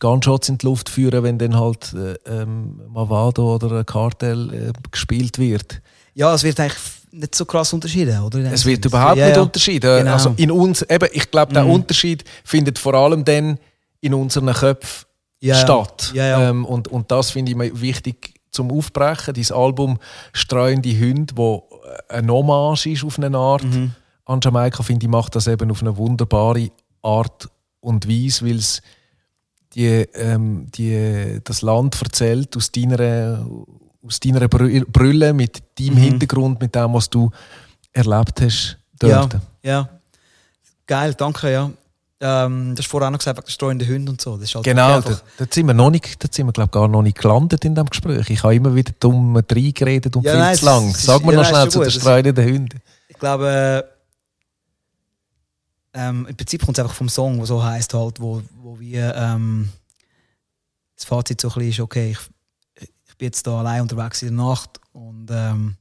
Gunshots 0.00 0.48
in 0.48 0.58
die 0.58 0.66
Luft 0.66 0.88
führen, 0.88 1.22
wenn 1.22 1.38
dann 1.38 1.56
halt 1.58 1.92
äh, 1.94 2.14
ähm, 2.26 2.80
Mavado 2.88 3.54
oder 3.56 3.78
ein 3.78 3.86
Kartell 3.86 4.52
äh, 4.52 4.72
gespielt 4.90 5.38
wird. 5.38 5.80
ja, 6.14 6.32
es 6.34 6.42
wird 6.44 6.58
eigentlich 6.60 6.78
nicht 7.14 7.34
so 7.34 7.44
krass 7.44 7.72
unterschieden, 7.72 8.20
oder? 8.22 8.38
Es 8.52 8.64
wird 8.66 8.82
Sinne. 8.82 8.90
überhaupt 8.90 9.16
ja, 9.18 9.26
nicht 9.26 9.36
ja. 9.36 9.42
unterschieden. 9.42 9.98
Genau. 9.98 10.12
Also 10.12 10.34
in 10.36 10.50
uns, 10.50 10.82
eben, 10.82 11.08
ich 11.12 11.30
glaube, 11.30 11.52
der 11.52 11.64
Mhm. 11.64 11.70
Unterschied 11.70 12.24
findet 12.44 12.78
vor 12.78 12.94
allem 12.94 13.24
dann 13.24 13.58
in 14.00 14.14
unseren 14.14 14.52
Köpfen 14.52 15.06
Ja, 15.40 15.54
statt. 15.56 16.12
Ähm, 16.16 16.64
und, 16.64 16.88
und 16.88 17.10
das 17.10 17.30
finde 17.30 17.52
ich 17.52 17.56
mir 17.56 17.80
wichtig 17.80 18.34
zum 18.50 18.70
Aufbrechen. 18.70 19.34
Dieses 19.34 19.52
Album 19.52 19.98
Streuende 20.32 20.90
Hunde, 20.98 21.34
wo 21.36 21.64
äh, 22.08 22.14
eine 22.18 22.32
Hommage 22.32 22.86
ist 22.86 23.04
auf 23.04 23.18
eine 23.18 23.36
Art 23.36 23.64
Mhm. 23.64 23.92
an 24.26 24.40
Jamaika, 24.42 24.82
finde 24.82 25.06
ich, 25.06 25.10
macht 25.10 25.34
das 25.36 25.46
eben 25.46 25.70
auf 25.70 25.80
eine 25.82 25.96
wunderbare 25.96 26.68
Art 27.02 27.48
und 27.80 28.08
Weise, 28.08 28.46
weil 28.46 28.56
es 28.56 28.80
die, 29.74 29.86
ähm, 30.14 30.66
die, 30.74 31.40
das 31.44 31.62
Land 31.62 32.00
erzählt 32.00 32.56
aus 32.56 32.70
deiner, 32.70 33.44
aus 34.06 34.20
deiner 34.20 34.46
Brille, 34.48 35.32
mit 35.32 35.62
deinem 35.78 35.94
Mhm. 35.94 35.98
Hintergrund, 35.98 36.60
mit 36.60 36.74
dem, 36.74 36.92
was 36.94 37.08
du 37.08 37.30
erlebt 37.92 38.40
hast 38.40 38.76
Ja, 39.02 39.26
dort. 39.26 39.40
ja. 39.62 39.88
Geil, 40.86 41.14
danke, 41.14 41.50
ja. 41.52 41.70
Ähm, 42.20 42.74
das 42.74 42.84
hast 42.84 42.90
vorher 42.90 43.08
auch 43.08 43.12
noch 43.12 43.18
gesagt, 43.18 43.36
wegen 43.38 43.46
der 43.46 43.52
streuenden 43.52 43.88
Hunde 43.88 44.12
und 44.12 44.20
so. 44.20 44.36
Das 44.36 44.44
ist 44.48 44.54
halt 44.54 44.64
Genau, 44.64 45.00
da, 45.00 45.20
da 45.38 45.46
sind 45.50 45.66
wir 45.66 45.74
noch 45.74 45.90
nicht, 45.90 46.22
da 46.22 46.28
sind 46.30 46.46
wir 46.46 46.52
glaub, 46.52 46.70
gar 46.70 46.88
noch 46.88 47.02
nicht 47.02 47.18
gelandet 47.18 47.64
in 47.64 47.74
dem 47.74 47.86
Gespräch. 47.86 48.28
Ich 48.30 48.42
habe 48.42 48.54
immer 48.54 48.74
wieder 48.74 48.92
dumm 49.00 49.36
reingeredet 49.36 50.14
und 50.16 50.24
Ja, 50.24 50.32
viel 50.32 50.40
nein, 50.40 50.56
zu 50.56 50.64
lang. 50.64 50.90
ist- 50.90 51.02
Sag 51.02 51.24
mir 51.24 51.32
ja, 51.32 51.38
noch 51.40 51.46
schnell 51.48 51.68
zu 51.70 51.80
gut. 51.80 51.92
streunenden 51.92 52.44
Hunden. 52.44 52.80
Ich 53.08 53.18
glaube, 53.18 53.84
ähm, 55.92 56.26
im 56.28 56.36
Prinzip 56.36 56.64
kommt 56.64 56.78
es 56.78 56.82
einfach 56.84 56.96
vom 56.96 57.08
Song, 57.08 57.36
der 57.38 57.46
so 57.46 57.62
heißt 57.62 57.94
halt, 57.94 58.20
wo, 58.20 58.42
wo 58.62 58.78
wir 58.80 59.14
ähm, 59.16 59.68
das 60.96 61.04
Fazit 61.04 61.40
so 61.40 61.48
ein 61.48 61.54
bisschen 61.54 61.70
ist, 61.70 61.80
okay, 61.80 62.10
ich 62.12 62.18
bin 63.24 63.28
jetzt 63.28 63.46
da 63.46 63.58
allein 63.58 63.80
unterwegs 63.80 64.20
in 64.20 64.36
der 64.36 64.44
Nacht 64.44 64.78
und 64.92 65.30
ähm, 65.30 65.76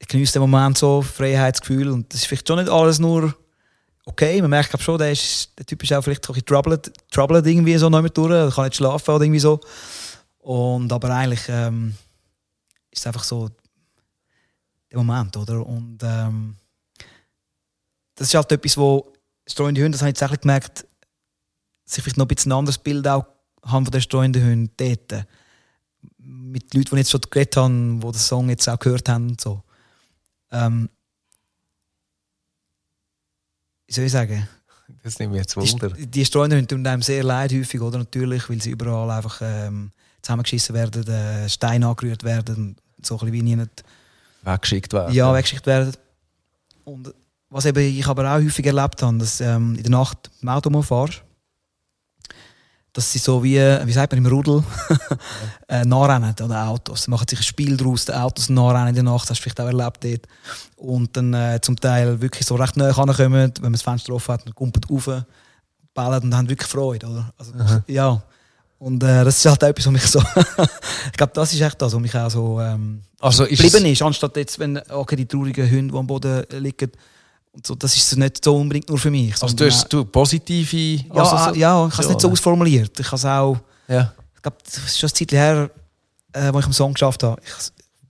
ich 0.00 0.08
genieße 0.08 0.32
den 0.32 0.42
Moment 0.42 0.76
so, 0.76 1.02
Freiheitsgefühl 1.02 1.88
und 1.88 2.12
das 2.12 2.20
ist 2.20 2.26
vielleicht 2.26 2.48
schon 2.48 2.58
nicht 2.58 2.68
alles 2.68 2.98
nur 2.98 3.34
okay, 4.04 4.40
man 4.42 4.50
merkt 4.50 4.82
schon, 4.82 4.98
der, 4.98 5.12
ist, 5.12 5.56
der 5.56 5.64
Typ 5.64 5.82
ist 5.82 5.92
auch 5.92 6.02
vielleicht 6.02 6.28
ein 6.28 6.34
bisschen 6.34 6.46
troubled, 6.46 6.92
troubled 7.10 7.46
irgendwie 7.46 7.78
so 7.78 7.88
mit 7.88 8.16
durch, 8.16 8.32
er 8.32 8.50
kann 8.50 8.64
nicht 8.64 8.76
schlafen 8.76 9.14
oder 9.14 9.24
irgendwie 9.24 9.38
so 9.38 9.60
und 10.38 10.92
aber 10.92 11.10
eigentlich 11.10 11.44
ähm, 11.48 11.94
ist 12.90 12.98
es 12.98 13.06
einfach 13.06 13.24
so 13.24 13.48
der 14.90 14.98
Moment, 14.98 15.36
oder? 15.36 15.64
Und 15.64 15.98
ähm, 16.02 16.56
das 18.16 18.28
ist 18.28 18.34
halt 18.34 18.50
etwas, 18.50 18.76
wo 18.76 19.12
streunende 19.46 19.82
Hunde, 19.82 19.96
das 19.96 20.02
habe 20.02 20.10
ich 20.10 20.20
jetzt 20.20 20.40
gemerkt, 20.42 20.86
dass 21.84 21.96
ich 21.96 22.02
vielleicht 22.02 22.16
noch 22.16 22.26
ein 22.26 22.34
bisschen 22.34 22.52
ein 22.52 22.58
anderes 22.58 22.78
Bild 22.78 23.06
auch 23.06 23.26
haben 23.64 23.86
von 23.86 23.92
den 23.92 24.02
streunenden 24.02 24.44
Hunden 24.44 24.70
dort. 24.76 25.26
Mit 26.54 26.72
Leuten, 26.72 26.90
die 26.90 26.94
ich 26.94 26.98
jetzt 27.00 27.10
schon 27.10 27.20
geredet 27.28 27.56
haben, 27.56 27.98
die 28.00 28.06
den 28.06 28.14
Song 28.14 28.48
jetzt 28.48 28.68
auch 28.68 28.78
gehört 28.78 29.08
haben 29.08 29.30
und 29.30 29.40
so. 29.40 29.60
Ähm, 30.52 30.88
wie 33.88 33.92
soll 33.92 34.04
ich 34.04 34.12
sagen? 34.12 34.48
Das 35.02 35.18
nimmt 35.18 35.32
mich 35.32 35.40
jetzt 35.40 35.56
Die, 35.56 35.72
Wunder. 35.72 35.88
die 35.90 36.24
streunenden 36.24 36.58
Hunde 36.60 36.68
tun 36.76 36.86
einem 36.86 37.02
sehr 37.02 37.24
leid 37.24 37.52
häufig, 37.52 37.80
oder? 37.80 37.98
Natürlich, 37.98 38.48
weil 38.48 38.62
sie 38.62 38.70
überall 38.70 39.10
einfach 39.10 39.40
ähm, 39.42 39.90
zusammengeschissen 40.22 40.76
werden, 40.76 41.04
äh, 41.08 41.48
Steine 41.48 41.88
angerührt 41.88 42.22
werden, 42.22 42.76
so 43.02 43.14
ein 43.18 43.18
bisschen 43.18 43.32
wie 43.32 43.42
nicht 43.56 43.84
Weggeschickt 44.42 44.92
werden. 44.92 45.12
ja, 45.12 45.34
weggeschickt 45.34 45.66
werden. 45.66 45.92
Und 46.84 47.12
was 47.50 47.64
eben 47.66 47.82
ich 47.82 48.06
aber 48.06 48.30
auch 48.30 48.36
häufig 48.40 48.64
erlebt 48.64 49.02
habe, 49.02 49.18
dass 49.18 49.40
ähm, 49.40 49.74
in 49.74 49.82
der 49.82 49.90
Nacht 49.90 50.30
im 50.40 50.48
Auto 50.50 50.70
mal 50.70 50.84
fahrst, 50.84 51.24
dass 52.94 53.12
sie 53.12 53.18
so 53.18 53.42
wie, 53.42 53.58
wie 53.58 53.92
sagt 53.92 54.12
man 54.12 54.24
im 54.24 54.26
Rudel, 54.26 54.62
äh, 55.68 55.84
nachrennen 55.84 56.32
oder 56.42 56.68
Autos. 56.68 57.02
Sie 57.02 57.10
machen 57.10 57.26
sich 57.28 57.40
ein 57.40 57.42
Spiel 57.42 57.76
daraus, 57.76 58.04
die 58.04 58.12
Autos 58.12 58.48
nachrennen 58.48 58.88
in 58.88 58.94
der 58.94 59.02
Nacht, 59.02 59.24
das 59.24 59.30
hast 59.30 59.40
du 59.40 59.42
vielleicht 59.42 59.60
auch 59.60 59.66
erlebt 59.66 60.04
dort. 60.04 60.22
Und 60.76 61.16
dann 61.16 61.34
äh, 61.34 61.58
zum 61.60 61.78
Teil 61.78 62.20
wirklich 62.20 62.46
so 62.46 62.54
recht 62.54 62.76
nahe 62.76 62.92
kommen, 62.92 63.18
wenn 63.18 63.52
man 63.60 63.72
das 63.72 63.82
Fenster 63.82 64.12
offen 64.14 64.34
hat, 64.34 64.46
dann 64.46 64.54
kumpelt 64.54 64.88
rauf, 64.88 65.10
ballen 65.92 66.22
und 66.22 66.34
haben 66.36 66.48
wirklich 66.48 66.70
Freude, 66.70 67.06
oder? 67.06 67.32
Also, 67.36 67.52
ja. 67.88 68.22
Und 68.78 69.02
äh, 69.02 69.24
das 69.24 69.38
ist 69.38 69.46
halt 69.46 69.62
etwas, 69.64 69.86
was 69.86 69.92
mich 69.92 70.06
so... 70.06 70.20
ich 71.06 71.16
glaube, 71.16 71.32
das 71.34 71.52
ist 71.52 71.60
echt 71.60 71.82
das, 71.82 71.92
was 71.92 72.00
mich 72.00 72.14
auch 72.14 72.30
so... 72.30 72.60
Ähm, 72.60 73.00
Also 73.18 73.44
ist 73.44 73.60
geblieben 73.60 73.86
ist, 73.86 74.02
anstatt 74.02 74.36
jetzt, 74.36 74.58
wenn 74.60 74.78
okay, 74.90 75.16
die 75.16 75.26
traurigen 75.26 75.68
Hunde, 75.68 75.92
die 75.92 75.98
am 75.98 76.06
Boden 76.06 76.44
liegen, 76.50 76.92
und 77.54 77.66
so, 77.66 77.74
das 77.76 77.96
ist 77.96 78.16
nicht 78.16 78.44
so 78.44 78.56
unbedingt 78.56 78.88
nur 78.88 78.98
für 78.98 79.10
mich. 79.10 79.40
also 79.40 79.54
du 79.54 79.66
hast 79.66 79.88
du 79.92 80.04
positive 80.04 80.76
ja, 80.76 81.22
Assoziationen? 81.22 81.54
ah, 81.54 81.56
ja, 81.56 81.86
ich 81.86 81.92
habe 81.94 82.02
es 82.02 82.08
nicht 82.08 82.20
so 82.20 82.30
ausformuliert. 82.30 82.98
Ich 83.00 83.06
habe 83.06 83.16
es 83.16 83.24
auch, 83.24 83.56
Ja. 83.88 84.12
ich 84.34 84.42
glaube, 84.42 84.56
das 84.64 84.76
ist 84.78 84.98
schon 84.98 85.08
ein 85.08 85.14
Zeit 85.14 85.32
her, 85.32 85.70
äh, 86.32 86.52
wo 86.52 86.58
ich 86.58 86.64
einen 86.64 86.74
Song 86.74 86.92
geschafft 86.94 87.22
habe. 87.22 87.40
Ich 87.44 87.52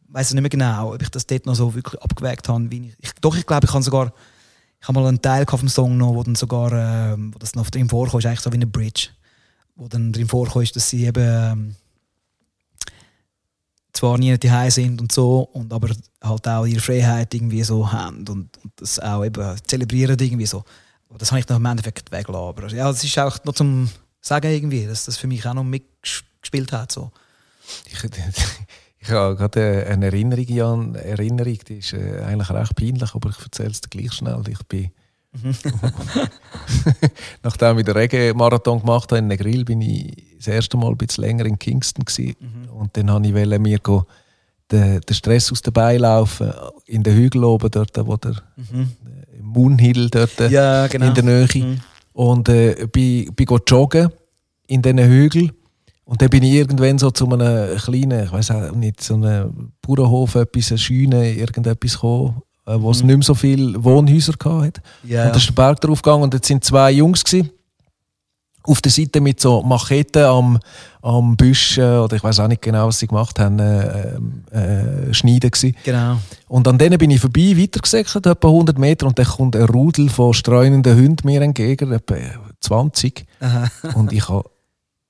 weiß 0.08 0.32
nicht 0.32 0.40
mehr 0.40 0.48
genau, 0.50 0.94
ob 0.94 1.02
ich 1.02 1.10
das 1.10 1.26
dort 1.26 1.44
noch 1.46 1.54
so 1.54 1.74
wirklich 1.74 2.00
abgewägt 2.00 2.48
habe. 2.48 2.70
Wie 2.70 2.94
ich, 2.98 3.12
doch, 3.20 3.36
ich 3.36 3.44
glaube, 3.46 3.66
ich 3.66 3.72
habe 3.72 3.82
sogar, 3.84 4.12
ich 4.80 4.88
habe 4.88 4.98
mal 5.00 5.08
einen 5.08 5.20
Teil 5.20 5.44
vom 5.46 5.68
Song 5.68 5.96
noch, 5.98 6.14
wo 6.14 6.22
dann 6.22 6.34
sogar, 6.36 6.72
äh, 6.72 7.16
wo 7.18 7.38
das 7.38 7.54
noch 7.54 7.68
drin 7.68 7.88
vorkommt, 7.88 8.24
ist 8.24 8.28
eigentlich 8.28 8.40
so 8.40 8.50
wie 8.50 8.56
eine 8.56 8.66
Bridge, 8.66 9.08
wo 9.76 9.88
dann 9.88 10.12
drin 10.12 10.26
vorkommt, 10.28 10.74
dass 10.74 10.88
sie 10.88 11.04
eben 11.04 11.22
ähm, 11.22 11.76
zwar 13.94 14.18
nie 14.18 14.36
daheim 14.36 14.70
sind 14.70 15.00
und 15.00 15.12
so, 15.12 15.48
und 15.52 15.72
aber 15.72 15.90
halt 16.22 16.48
auch 16.48 16.66
ihre 16.66 16.80
Freiheit 16.80 17.32
irgendwie 17.32 17.62
so 17.62 17.90
haben 17.90 18.18
und, 18.28 18.28
und 18.58 18.72
das 18.76 18.98
auch 18.98 19.24
eben 19.24 19.56
zelebrieren 19.66 20.18
irgendwie 20.18 20.46
so. 20.46 20.64
Aber 21.08 21.18
das 21.18 21.30
habe 21.30 21.38
ich 21.38 21.46
dann 21.46 21.58
im 21.58 21.66
Endeffekt 21.66 22.10
weggelassen. 22.10 22.48
Aber 22.48 22.68
ja, 22.68 22.90
das 22.90 23.04
ist 23.04 23.18
auch 23.18 23.42
noch 23.44 23.54
zum 23.54 23.88
Sagen 24.20 24.50
irgendwie, 24.50 24.86
dass 24.86 25.04
das 25.04 25.16
für 25.16 25.28
mich 25.28 25.46
auch 25.46 25.54
noch 25.54 25.64
mitgespielt 25.64 26.72
hat. 26.72 26.90
So. 26.90 27.12
Ich, 27.86 28.02
ich 28.98 29.10
habe 29.10 29.36
gerade 29.36 29.86
eine 29.86 30.06
Erinnerung 30.06 30.60
an 30.60 30.94
Erinnerung, 30.96 31.58
die 31.68 31.78
ist 31.78 31.92
äh, 31.92 32.20
eigentlich 32.20 32.50
recht 32.50 32.74
peinlich, 32.74 33.14
aber 33.14 33.30
ich 33.30 33.42
erzähle 33.42 33.70
es 33.70 33.80
dir 33.80 33.90
gleich 33.90 34.12
schnell. 34.12 34.42
Ich 34.48 34.62
bin 34.66 34.90
Nachdem 37.42 37.78
ich 37.78 37.84
den 37.84 37.96
Reggae-Marathon 37.96 38.80
gemacht 38.80 39.10
habe 39.10 39.18
in 39.18 39.28
Negril, 39.28 39.64
bin 39.64 39.80
ich 39.80 40.36
das 40.38 40.48
erste 40.48 40.76
Mal 40.76 40.90
ein 40.90 40.96
bisschen 40.96 41.24
länger 41.24 41.46
in 41.46 41.58
Kingston 41.58 42.04
gewesen. 42.04 42.36
und 42.72 42.96
dann 42.96 43.08
wollte 43.08 43.54
ich 43.54 43.58
mir 43.60 43.78
go 43.78 44.04
den, 44.70 45.00
den 45.00 45.14
Stress 45.14 45.52
aus 45.52 45.62
den 45.62 45.72
Beinen 45.72 46.02
laufen 46.02 46.52
in 46.86 47.02
den 47.02 47.14
Hügel 47.16 47.44
oben 47.44 47.70
dort, 47.70 47.96
wo 48.06 48.16
der, 48.16 48.32
der 48.32 48.42
Moonhill 49.42 50.08
dort 50.10 50.38
Ja, 50.50 50.86
genau. 50.86 51.08
in 51.08 51.14
der 51.14 51.24
Nähe 51.24 51.48
Mhm. 51.54 51.80
und 52.12 52.48
äh, 52.48 52.86
bin, 52.90 53.32
bin 53.34 53.46
go 53.46 53.58
joggen 53.66 54.10
in 54.66 54.80
diesen 54.80 54.98
Hügeln 55.00 55.52
und 56.06 56.22
dann 56.22 56.30
bin 56.30 56.42
ich 56.42 56.54
irgendwann 56.54 56.98
so 56.98 57.10
zu 57.10 57.28
einem 57.30 57.76
kleinen, 57.76 58.24
ich 58.24 58.32
weiß 58.32 58.50
auch 58.52 58.72
nicht, 58.72 59.02
so 59.02 59.14
einem 59.14 59.72
Bauernhof, 59.82 60.34
etwas, 60.36 60.70
eine 60.70 60.78
Scheune, 60.78 61.32
irgendetwas 61.34 61.92
gekommen, 61.94 62.36
äh, 62.38 62.40
wo 62.66 62.90
es 62.90 63.02
nicht 63.02 63.16
mehr 63.16 63.22
so 63.22 63.34
viele 63.34 63.82
Wohnhäuser 63.82 64.32
hatte. 64.44 64.80
Ja, 65.04 65.26
Und 65.26 65.30
da 65.32 65.36
ist 65.36 65.48
der 65.48 65.52
Berg 65.52 65.80
drauf 65.80 66.02
gegangen 66.02 66.22
und 66.24 66.34
jetzt 66.34 66.46
sind 66.48 66.64
zwei 66.64 66.90
Jungs 66.92 67.24
gewesen, 67.24 67.50
auf 68.66 68.80
der 68.80 68.90
Seite 68.90 69.20
mit 69.20 69.40
so 69.40 69.62
Macheten 69.62 70.24
am, 70.24 70.58
am 71.02 71.36
Büsch, 71.36 71.76
äh, 71.76 71.98
oder 71.98 72.16
ich 72.16 72.24
weiß 72.24 72.40
auch 72.40 72.48
nicht 72.48 72.62
genau, 72.62 72.86
was 72.86 72.98
sie 72.98 73.06
gemacht 73.06 73.38
haben, 73.38 73.58
äh, 73.58 74.16
äh, 74.52 75.08
äh, 75.08 75.12
schneiden 75.14 75.50
gewesen. 75.50 75.76
Genau. 75.84 76.16
Und 76.48 76.66
an 76.66 76.78
denen 76.78 76.96
bin 76.96 77.10
ich 77.10 77.20
vorbei, 77.20 77.54
weitergesäckert, 77.58 78.24
etwa 78.26 78.48
100 78.48 78.78
Meter, 78.78 79.06
und 79.06 79.18
dann 79.18 79.26
kommt 79.26 79.54
ein 79.54 79.64
Rudel 79.64 80.08
von 80.08 80.32
streunenden 80.32 80.96
Hunden 80.96 81.26
mir 81.26 81.42
entgegen, 81.42 81.92
etwa 81.92 82.14
20. 82.60 83.26
Aha. 83.40 83.68
Und 83.94 84.14
ich 84.14 84.26
habe 84.30 84.48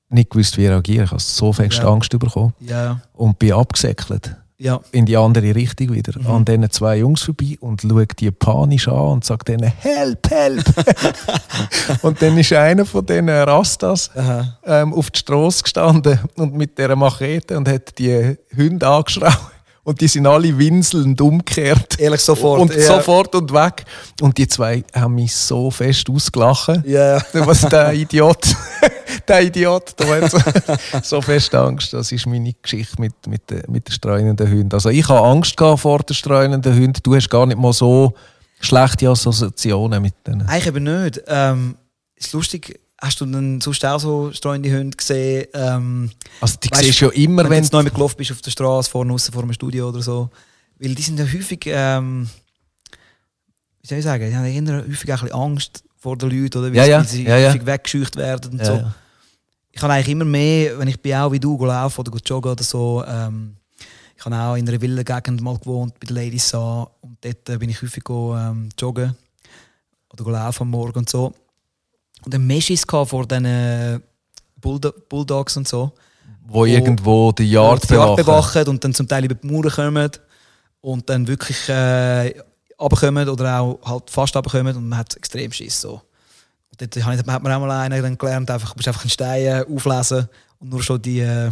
nicht 0.08 0.30
gewusst, 0.30 0.58
wie 0.58 0.66
reagieren. 0.66 1.04
Ich 1.04 1.10
habe 1.12 1.20
so 1.22 1.52
fest 1.52 1.78
Ja. 1.78 1.88
Angst 1.88 2.10
bekommen 2.18 2.54
Ja, 2.60 3.00
und 3.12 3.38
bin 3.38 3.52
abgesäckelt 3.52 4.36
ja. 4.58 4.80
in 4.92 5.06
die 5.06 5.16
andere 5.16 5.54
Richtung 5.54 5.92
wieder. 5.92 6.18
Mhm. 6.18 6.26
An 6.26 6.44
diesen 6.44 6.70
zwei 6.70 6.98
Jungs 6.98 7.22
vorbei 7.22 7.56
und 7.60 7.82
schaue 7.82 8.06
die 8.06 8.30
panisch 8.30 8.88
an 8.88 8.94
und 8.94 9.24
sagt 9.24 9.48
denen 9.48 9.72
«Help, 9.78 10.30
help!» 10.30 10.64
Und 12.02 12.20
dann 12.22 12.38
ist 12.38 12.52
einer 12.52 12.84
von 12.84 13.04
diesen 13.04 13.28
Rastas 13.28 14.10
ähm, 14.64 14.92
auf 14.94 15.10
die 15.10 15.18
Straße 15.18 15.62
gestanden 15.62 16.18
und 16.36 16.54
mit 16.54 16.78
dieser 16.78 16.96
Machete 16.96 17.56
und 17.56 17.68
hat 17.68 17.98
die 17.98 18.36
Hunde 18.56 18.86
angeschraubt. 18.86 19.53
Und 19.84 20.00
die 20.00 20.08
sind 20.08 20.26
alle 20.26 20.56
winselnd 20.56 21.20
umgekehrt. 21.20 22.00
Ehrlich, 22.00 22.20
sofort, 22.22 22.60
Und 22.62 22.74
ja. 22.74 22.80
sofort 22.86 23.34
und 23.34 23.52
weg. 23.52 23.84
Und 24.22 24.36
die 24.38 24.48
zwei 24.48 24.82
haben 24.94 25.14
mich 25.14 25.34
so 25.34 25.70
fest 25.70 26.08
ausgelachen. 26.08 26.82
Ja, 26.86 27.20
Was 27.34 27.60
der 27.60 27.92
Idiot, 27.92 28.38
der 29.28 29.42
Idiot, 29.42 29.94
der 29.98 30.22
hat 30.22 30.30
so, 30.30 30.38
so 31.02 31.20
fest 31.20 31.54
Angst. 31.54 31.92
Das 31.92 32.10
ist 32.12 32.26
meine 32.26 32.54
Geschichte 32.62 32.98
mit, 32.98 33.12
mit, 33.26 33.50
den- 33.50 33.62
mit 33.68 33.86
den 33.86 33.92
streunenden 33.92 34.50
Hunden. 34.50 34.72
Also 34.72 34.88
ich 34.88 35.06
habe 35.08 35.26
Angst 35.26 35.54
vor 35.58 35.98
den 35.98 36.14
streunenden 36.14 36.74
Hunden. 36.74 37.00
Du 37.02 37.14
hast 37.14 37.28
gar 37.28 37.44
nicht 37.44 37.58
mal 37.58 37.74
so 37.74 38.14
schlechte 38.60 39.08
Assoziationen 39.10 40.00
mit 40.00 40.14
denen. 40.26 40.48
Eigentlich 40.48 40.66
eben 40.68 40.84
nicht. 41.04 41.20
Ähm, 41.26 41.76
ist 42.16 42.32
lustig, 42.32 42.80
hast 43.04 43.20
du 43.20 43.26
dann 43.26 43.60
sonst 43.60 43.84
auch 43.84 43.98
so 44.00 44.32
streunende 44.32 44.76
Hunde 44.76 44.96
gesehen? 44.96 45.46
Ähm, 45.54 46.10
Also 46.40 46.56
die 46.62 46.70
weißt 46.70 46.82
siehst 46.82 47.00
du 47.00 47.04
ja 47.06 47.10
immer, 47.12 47.42
wenn 47.42 47.44
du 47.44 47.50
wenn 47.50 47.62
jetzt 47.62 47.72
neu 47.72 47.82
mit 47.82 47.94
gelaufen 47.94 48.16
bist 48.16 48.32
auf 48.32 48.40
der 48.42 48.50
Straße, 48.50 48.90
vorne 48.90 49.12
außen 49.12 49.32
vor 49.32 49.42
einem 49.42 49.52
Studio 49.52 49.88
oder 49.88 50.00
so. 50.02 50.30
Weil 50.78 50.94
die 50.94 51.02
sind 51.02 51.18
ja 51.18 51.24
häufig, 51.24 51.60
ähm, 51.66 52.28
wie 53.82 53.86
soll 53.88 53.98
ich 53.98 54.04
sagen, 54.04 54.28
die 54.28 54.36
haben 54.36 54.44
eher 54.46 54.84
häufig 54.88 55.12
auch 55.12 55.18
ein 55.22 55.24
bisschen 55.26 55.40
Angst 55.40 55.84
vor 55.96 56.16
den 56.16 56.30
Leuten, 56.30 56.58
oder? 56.58 56.68
Weil 56.68 56.76
Ja, 56.76 56.84
ja, 56.86 57.04
sie 57.04 57.24
ja, 57.24 57.36
ja. 57.38 57.48
häufig 57.50 57.66
weggescheucht 57.66 58.16
werden 58.16 58.52
und 58.52 58.58
Ja, 58.58 58.64
so. 58.64 58.72
ja. 58.74 58.94
Ich 59.72 59.82
habe 59.82 59.92
eigentlich 59.92 60.08
immer 60.10 60.24
mehr, 60.24 60.78
wenn 60.78 60.88
ich 60.88 61.00
bin 61.00 61.14
auch 61.14 61.32
wie 61.32 61.40
du 61.40 61.62
laufen 61.64 62.00
oder 62.00 62.16
joggen 62.24 62.52
oder 62.52 62.62
so, 62.64 63.04
ähm, 63.06 63.56
ich 64.16 64.24
habe 64.24 64.36
auch 64.36 64.54
in 64.54 64.68
einer 64.68 64.80
Villengegend 64.80 65.40
mal 65.42 65.58
gewohnt, 65.58 65.98
bei 66.00 66.06
den 66.06 66.16
Ladies 66.16 66.48
Saa, 66.48 66.88
und 67.00 67.18
dort 67.22 67.48
äh, 67.48 67.58
bin 67.58 67.68
ich 67.68 67.82
häufig 67.82 68.04
go, 68.04 68.36
ähm, 68.36 68.68
joggen 68.78 69.14
oder 70.12 70.24
go 70.24 70.30
laufen 70.30 70.62
am 70.62 70.70
Morgen 70.70 71.00
und 71.00 71.10
so. 71.10 71.34
Und 72.24 72.32
dann 72.34 72.46
Meschis 72.46 72.84
vor 72.88 73.26
diesen 73.26 73.44
äh, 73.44 74.00
Bulldo 74.60 74.92
Bulldogs 75.08 75.56
und 75.56 75.68
so. 75.68 75.92
wo 76.46 76.64
irgendwo 76.64 77.32
die 77.32 77.50
Yard 77.50 77.86
bewachen. 77.88 78.16
bewachen 78.16 78.68
und 78.68 78.84
dann 78.84 78.94
zum 78.94 79.08
Teil 79.08 79.24
über 79.24 79.34
die 79.34 79.46
Mauern 79.46 79.70
kommen 79.70 80.10
und 80.80 81.08
dann 81.08 81.26
wirklich 81.26 81.68
äh, 81.68 82.34
runterkommen 82.80 83.28
oder 83.28 83.60
auch 83.60 83.78
halt 83.84 84.10
fast 84.10 84.34
runterkommen 84.36 84.76
und 84.76 84.88
man 84.88 84.98
hat 84.98 85.16
extrem 85.16 85.52
Schiss. 85.52 85.80
So. 85.80 86.00
Und 86.70 86.80
dort 86.96 87.04
hat 87.06 87.42
man 87.42 87.52
auch 87.52 87.60
mal 87.60 87.70
einen 87.70 88.02
dann 88.02 88.18
gelernt, 88.18 88.50
einfach, 88.50 88.70
du 88.72 88.76
musst 88.78 88.88
einfach 88.88 89.02
einen 89.02 89.10
Stein 89.10 89.42
äh, 89.46 89.64
auflesen 89.74 90.28
und 90.58 90.70
nur 90.70 90.82
schon 90.82 91.00
die, 91.00 91.20
äh, 91.20 91.50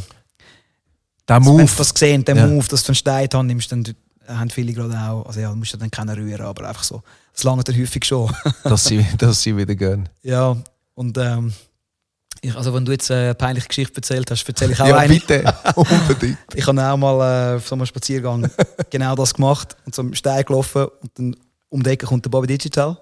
Der 1.29 1.37
wenn 1.37 1.43
Move. 1.45 1.65
du 1.65 1.77
das 1.77 1.93
gesehen, 1.95 2.25
den 2.25 2.37
Ja. 2.37 2.47
Move, 2.47 2.67
dass 2.69 2.83
du 2.83 2.89
einen 2.89 2.95
Stein 2.97 3.29
hast, 3.33 3.43
nimmst, 3.45 3.73
dann 3.73 3.85
haben 4.29 4.51
viele 4.51 4.73
gerade 4.73 4.95
auch, 4.99 5.27
also 5.27 5.41
ja, 5.41 5.51
du 5.51 5.57
musst 5.57 5.81
dann 5.81 5.91
keinen 5.91 6.11
rühren, 6.17 6.41
aber 6.43 6.69
einfach 6.69 6.83
so, 6.85 7.03
das 7.33 7.45
lange 7.45 7.63
dann 7.65 7.77
häufig 7.79 8.05
schon. 8.05 8.31
dass, 8.65 8.85
sie, 8.85 9.05
dass 9.19 9.43
sie 9.43 9.57
wieder 9.57 9.75
gehen. 9.75 10.09
ja, 10.23 10.57
und 10.95 11.17
ähm, 11.19 11.53
ich, 12.43 12.55
also 12.57 12.75
wenn 12.75 12.85
du 12.85 12.93
jetzt 12.93 13.11
eine 13.11 13.35
peinliche 13.35 13.69
Geschichte 13.69 13.97
erzählt 13.97 14.29
hast, 14.31 14.47
erzähle 14.49 14.73
ich 14.73 14.81
auch 14.81 14.89
Ja, 14.89 14.97
eine. 14.97 15.15
bitte. 15.15 15.45
Unbedingt. 15.77 16.39
Ich 16.55 16.67
habe 16.67 16.83
auch 16.85 16.97
mal 16.97 17.53
äh, 17.53 17.57
auf 17.57 17.69
so 17.69 17.75
einem 17.77 17.87
Spaziergang 17.87 18.51
genau 18.91 19.15
das 19.15 19.33
gemacht 19.33 19.77
und 19.87 19.95
so 19.95 20.03
am 20.03 20.13
Stein 20.15 20.45
gelaufen 20.45 20.87
und 21.03 21.11
dann 21.19 21.37
um 21.69 21.83
die 21.83 21.91
Ecke 21.91 22.05
kommt 22.07 22.25
der 22.25 22.31
Bobby 22.31 22.49
Digital, 22.49 22.99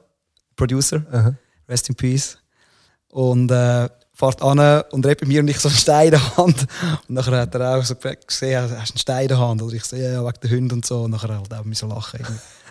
Producer, 0.56 1.02
Aha. 1.10 1.34
Rest 1.68 1.88
in 1.88 1.94
Peace. 1.94 2.36
Und 3.08 3.50
äh, 3.50 3.88
fährt 4.20 4.42
an 4.42 4.82
und 4.92 5.04
redet 5.06 5.20
bei 5.22 5.26
mir 5.26 5.40
und 5.40 5.48
ich 5.48 5.58
so 5.58 5.68
einen 5.68 5.76
Stein 5.78 6.06
in 6.06 6.10
der 6.12 6.36
Hand. 6.36 6.66
Und 7.08 7.14
nachher 7.14 7.40
hat 7.40 7.54
er 7.54 7.76
auch 7.76 7.82
so 7.84 7.94
gesehen, 7.96 8.62
hast 8.62 8.70
du 8.70 8.76
einen 8.76 8.98
Stein 8.98 9.22
in 9.22 9.28
der 9.28 9.38
Hand? 9.38 9.62
Oder 9.62 9.74
ich 9.74 9.84
so, 9.84 9.96
ja, 9.96 10.12
ja, 10.12 10.24
wegen 10.24 10.40
der 10.42 10.50
Hunde 10.50 10.74
und 10.76 10.86
so. 10.86 11.02
Und 11.02 11.10
nachher 11.12 11.36
halt 11.36 11.52
auch 11.52 11.64
müssen 11.64 11.88
lachen. 11.88 12.20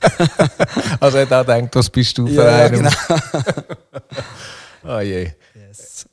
Also 1.01 1.17
er 1.17 1.29
hat 1.29 1.33
auch 1.33 1.45
gedacht, 1.55 1.75
was 1.75 1.89
bist 1.89 2.17
du 2.17 2.27
für 2.27 2.33
Ja, 2.35 2.55
einer? 2.55 2.69
genau. 2.69 2.89
Ah 4.83 5.01
je. 5.01 5.31
Yes. 5.55 6.05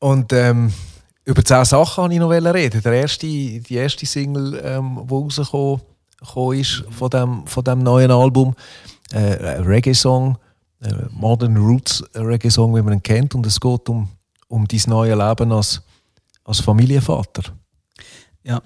Und 0.00 0.32
ähm, 0.32 0.72
über 1.24 1.44
zehn 1.44 1.64
Sachen 1.64 2.02
wollte 2.02 2.14
ich 2.14 2.20
noch 2.20 2.30
reden. 2.30 2.82
Der 2.82 2.92
erste, 2.92 3.26
die 3.26 3.74
erste 3.74 4.06
Single, 4.06 4.60
ähm, 4.64 5.00
die 5.08 5.14
rausgekommen 5.14 5.80
gekommen 6.18 6.58
ist 6.58 6.84
von 6.90 7.10
dem, 7.10 7.46
von 7.46 7.64
dem 7.64 7.78
neuen 7.82 8.10
Album, 8.10 8.54
äh, 9.12 9.18
Reggae-Song, 9.60 10.36
äh, 10.82 10.92
Modern 11.10 11.56
Roots 11.56 12.02
Reggae-Song, 12.14 12.74
wie 12.74 12.82
man 12.82 12.94
ihn 12.94 13.02
kennt. 13.02 13.34
Und 13.34 13.46
es 13.46 13.60
geht 13.60 13.88
um, 13.88 14.08
um 14.52 14.68
dein 14.68 14.80
neue 14.86 15.14
Leben 15.14 15.50
als, 15.50 15.80
als 16.44 16.60
Familienvater. 16.60 17.42
Ja. 18.44 18.60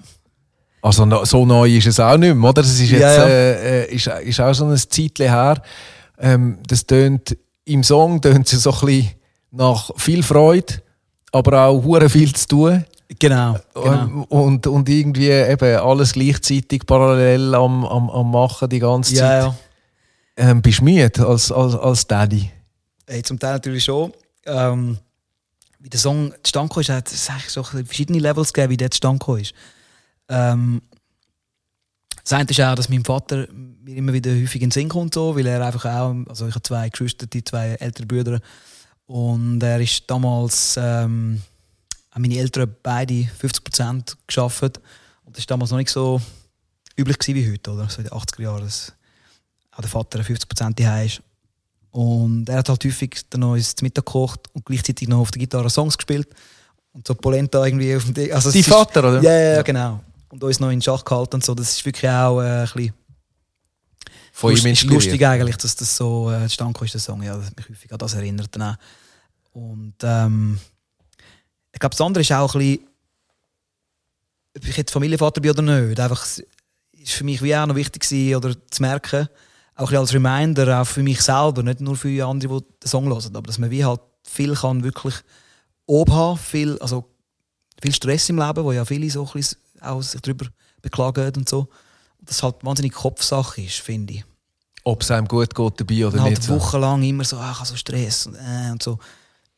Also 0.81 1.25
so 1.25 1.45
neu 1.45 1.77
ist 1.77 1.87
es 1.87 1.99
auch 1.99 2.17
nicht 2.17 2.35
mehr, 2.35 2.49
oder? 2.49 2.61
Es 2.61 2.79
ist 2.79 2.91
jetzt 2.91 3.01
Ja, 3.01 3.13
ja. 3.13 3.27
Äh, 3.27 3.83
äh, 3.83 3.95
ist, 3.95 4.07
ist 4.07 4.39
auch 4.39 4.53
so 4.53 4.65
ein 4.65 4.77
Zeitchen 4.77 5.29
her. 5.29 5.61
Ähm, 6.19 6.59
das 6.67 6.85
tönt 6.85 7.37
im 7.65 7.83
Song 7.83 8.21
tönt 8.21 8.51
es 8.51 8.63
so 8.63 8.71
ein 8.71 8.79
bisschen 8.85 9.11
nach 9.51 9.91
viel 9.97 10.23
Freude, 10.23 10.81
aber 11.31 11.63
auch 11.63 11.83
hure 11.83 12.09
viel 12.09 12.33
zu 12.33 12.47
tun. 12.47 12.85
Genau. 13.19 13.57
genau. 13.73 13.91
Ähm, 13.91 14.23
Und, 14.25 14.67
und 14.67 14.89
irgendwie 14.89 15.29
eben 15.29 15.77
alles 15.77 16.13
gleichzeitig 16.13 16.85
parallel 16.85 17.55
am, 17.55 17.85
am, 17.85 18.09
am 18.09 18.31
machen 18.31 18.69
die 18.69 18.79
ganze 18.79 19.15
ja, 19.15 19.19
Zeit. 19.21 19.43
ja. 19.43 19.55
Ähm, 20.49 20.61
bist 20.61 20.79
du 20.79 20.83
müde 20.83 21.25
als, 21.25 21.51
als, 21.51 21.75
als 21.75 22.05
Daddy? 22.05 22.51
Hey, 23.07 23.23
zum 23.23 23.39
Teil 23.39 23.53
natürlich 23.53 23.85
schon. 23.85 24.11
Ähm, 24.45 24.97
wie 25.87 25.89
der 25.89 26.01
Song 26.01 26.33
zustande 26.43 26.81
ist, 26.81 26.89
hat 26.89 27.09
es 27.09 27.53
so 27.53 27.63
verschiedene 27.63 28.19
Levels 28.19 28.51
gegeben, 28.51 28.71
wie 28.71 28.77
der 28.77 28.91
zustande 28.91 29.39
ist. 29.39 29.53
Ähm, 30.27 30.81
das 32.21 32.33
eine 32.33 32.49
ist 32.49 32.59
auch, 32.59 32.75
dass 32.75 32.89
mein 32.89 33.05
Vater 33.05 33.47
mir 33.53 33.95
immer 33.95 34.11
wieder 34.11 34.31
häufig 34.31 34.61
in 34.61 34.67
den 34.67 34.71
Sinn 34.71 34.89
kommt, 34.89 35.13
so, 35.13 35.37
weil 35.37 35.47
er 35.47 35.65
einfach 35.65 35.85
auch, 35.85 36.13
also 36.27 36.45
ich 36.45 36.55
habe 36.55 36.63
zwei 36.63 36.89
Geschwister, 36.89 37.25
die 37.25 37.41
zwei 37.41 37.75
ältere 37.75 38.05
Brüder 38.05 38.41
und 39.05 39.63
er 39.63 39.79
ist 39.79 40.03
damals, 40.07 40.75
ähm, 40.77 41.41
meine 42.17 42.37
Eltern 42.37 42.75
beide 42.83 43.13
50% 43.13 44.17
geschafft 44.27 44.81
und 45.23 45.37
das 45.37 45.43
war 45.43 45.47
damals 45.47 45.71
noch 45.71 45.77
nicht 45.77 45.89
so 45.89 46.19
üblich 46.97 47.17
wie 47.27 47.49
heute, 47.49 47.71
oder? 47.71 47.87
So 47.87 47.99
in 47.99 48.09
den 48.09 48.13
80er 48.13 48.41
Jahren, 48.41 48.63
dass 48.63 48.91
auch 49.71 49.79
der 49.79 49.89
Vater 49.89 50.19
50% 50.19 50.73
daheim 50.73 51.05
ist. 51.05 51.21
Und 51.97 52.47
er 52.47 52.57
hat 52.57 52.69
halt 52.69 52.85
häufig 52.85 53.21
dann 53.31 53.41
noch 53.41 53.53
uns 53.53 53.73
zu 53.75 53.83
Mittag 53.83 54.05
gekocht 54.05 54.41
und 54.53 54.63
gleichzeitig 54.63 55.07
noch 55.07 55.17
auf 55.17 55.31
der 55.31 55.39
Gitarre 55.39 55.67
Songs 55.71 55.97
gespielt. 55.97 56.27
Und 56.93 57.07
so 57.07 57.15
Polenta 57.15 57.65
irgendwie 57.65 57.95
auf 57.95 58.03
dem 58.03 58.13
Ding. 58.13 58.31
Also 58.31 58.51
Dein 58.51 58.59
ist- 58.59 58.69
Vater, 58.69 58.99
oder? 58.99 59.21
Ja, 59.23 59.55
ja, 59.55 59.61
genau. 59.63 60.03
Und 60.29 60.43
uns 60.43 60.59
noch 60.59 60.69
in 60.69 60.79
Schach 60.79 61.03
gehalten 61.03 61.35
und 61.37 61.43
so. 61.43 61.55
Das 61.55 61.69
ist 61.71 61.83
wirklich 61.83 62.07
auch 62.11 62.39
äh, 62.39 62.45
ein 62.45 62.61
bisschen 62.65 62.93
von 64.31 64.51
ihm 64.51 64.53
Lust- 64.53 64.59
ist 64.65 64.65
inspiriert. 64.69 64.93
lustig 65.05 65.25
eigentlich, 65.25 65.57
dass 65.57 65.75
das 65.75 65.97
so 65.97 66.29
äh, 66.31 66.43
zustande 66.43 66.85
ist, 66.85 66.93
der 66.93 67.01
Song. 67.01 67.23
Ja, 67.23 67.35
das 67.35 67.49
mich 67.55 67.67
häufig 67.67 67.91
an 67.91 67.97
das 67.97 68.13
erinnert. 68.13 68.49
Dann 68.55 68.61
auch. 68.61 68.75
Und 69.53 69.95
ähm, 70.03 70.59
ich 71.73 71.79
glaube, 71.79 71.95
das 71.95 72.01
andere 72.01 72.21
ist 72.21 72.31
auch 72.31 72.53
ein 72.53 72.59
bisschen, 72.59 72.87
ob 74.55 74.67
ich 74.67 74.77
jetzt 74.77 74.91
Familienvater 74.91 75.41
bin 75.41 75.49
oder 75.49 75.63
nicht. 75.63 75.99
Einfach, 75.99 76.23
es 76.23 76.43
ist 76.93 77.13
für 77.13 77.23
mich 77.23 77.41
wie 77.41 77.55
auch 77.55 77.65
noch 77.65 77.75
wichtig 77.75 78.03
gewesen, 78.03 78.35
oder 78.35 78.55
zu 78.69 78.81
merken, 78.83 79.27
auch 79.77 79.91
als 79.91 80.13
Reminder, 80.13 80.81
auch 80.81 80.85
für 80.85 81.03
mich 81.03 81.21
selber, 81.21 81.63
nicht 81.63 81.79
nur 81.81 81.95
für 81.95 82.25
andere, 82.25 82.61
die 82.61 82.67
den 82.83 82.87
Song 82.87 83.05
hören, 83.05 83.35
aber 83.35 83.47
dass 83.47 83.59
man 83.59 83.69
wie 83.69 83.85
halt 83.85 84.01
viel 84.23 84.55
kann 84.55 84.83
wirklich 84.83 85.15
oben 85.85 86.13
haben, 86.13 86.37
viel, 86.37 86.77
also 86.79 87.05
viel 87.81 87.93
Stress 87.93 88.29
im 88.29 88.39
Leben, 88.39 88.63
wo 88.63 88.71
ja 88.71 88.83
viele 88.83 89.09
so 89.09 89.29
ein 89.33 89.45
auch 89.81 90.01
sich 90.01 90.19
darüber 90.21 90.47
beklagen 90.81 91.31
und 91.37 91.47
so. 91.47 91.67
Das 92.21 92.41
halt 92.41 92.55
wahnsinnig 92.63 92.93
Kopfsache 92.93 93.61
ist, 93.61 93.79
finde 93.79 94.15
ich. 94.15 94.25
Ob 94.83 95.01
es 95.01 95.11
einem 95.11 95.27
gut 95.27 95.53
geht 95.53 95.79
dabei 95.79 96.07
oder 96.07 96.21
halt 96.21 96.31
nicht. 96.31 96.49
Wochenlang 96.49 97.03
immer 97.03 97.23
so, 97.23 97.37
ich 97.37 97.41
habe 97.41 97.65
so 97.65 97.75
Stress 97.75 98.25
und, 98.25 98.35
äh, 98.35 98.71
und 98.71 98.81
so. 98.81 98.97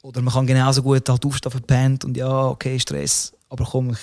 Oder 0.02 0.22
man 0.22 0.34
kann 0.34 0.46
genauso 0.46 0.84
gut 0.84 1.08
halt 1.08 1.26
aufstehen 1.26 1.52
verpennt 1.52 2.04
und 2.06 2.18
ja, 2.18 2.48
okay, 2.48 2.80
Stress, 2.80 3.34
aber 3.50 3.66
komm, 3.66 3.92
ich, 3.92 3.98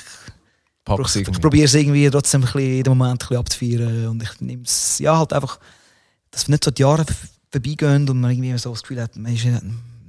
Pack's 0.85 1.17
ich, 1.17 1.23
irgendwie. 1.23 1.41
probiere 1.41 1.65
es 1.65 1.75
irgendwie 1.75 2.09
trotzdem 2.11 2.43
ein 2.43 2.45
bisschen 2.45 2.79
in 2.79 2.83
dem 2.85 2.97
Moment 2.97 3.15
ein 3.15 3.19
bisschen 3.19 3.37
abzufeiern 3.37 4.09
und 4.09 4.23
ich 4.23 4.41
nehme 4.41 4.63
es, 4.63 4.99
ja, 4.99 5.19
halt 5.19 5.33
einfach, 5.33 5.59
dass 6.37 6.49
nicht 6.49 6.65
so 6.65 6.71
die 6.71 6.83
Jahre 6.83 7.07
vorbeigehen 7.51 8.07
und 8.11 8.21
man 8.21 8.31
irgendwie 8.31 8.57
so 8.59 8.71
das 8.71 8.83
Gefühl 8.83 9.01
hat, 9.01 9.17
man 9.17 9.33
ist 9.33 9.45
ja 9.45 9.59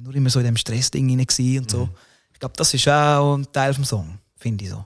nur 0.04 0.14
immer 0.14 0.30
so 0.30 0.40
in 0.40 0.46
dem 0.46 0.58
Stressding 0.58 1.18
und 1.18 1.72
so. 1.72 1.86
Mhm. 1.86 1.92
Ich 2.34 2.40
glaube, 2.40 2.54
das 2.58 2.74
ist 2.74 2.88
auch 2.90 3.36
ein 3.36 3.48
Teil 3.54 3.74
vom 3.74 3.86
Song, 3.86 4.20
finde 4.36 4.66
ich 4.66 4.72
so. 4.72 4.84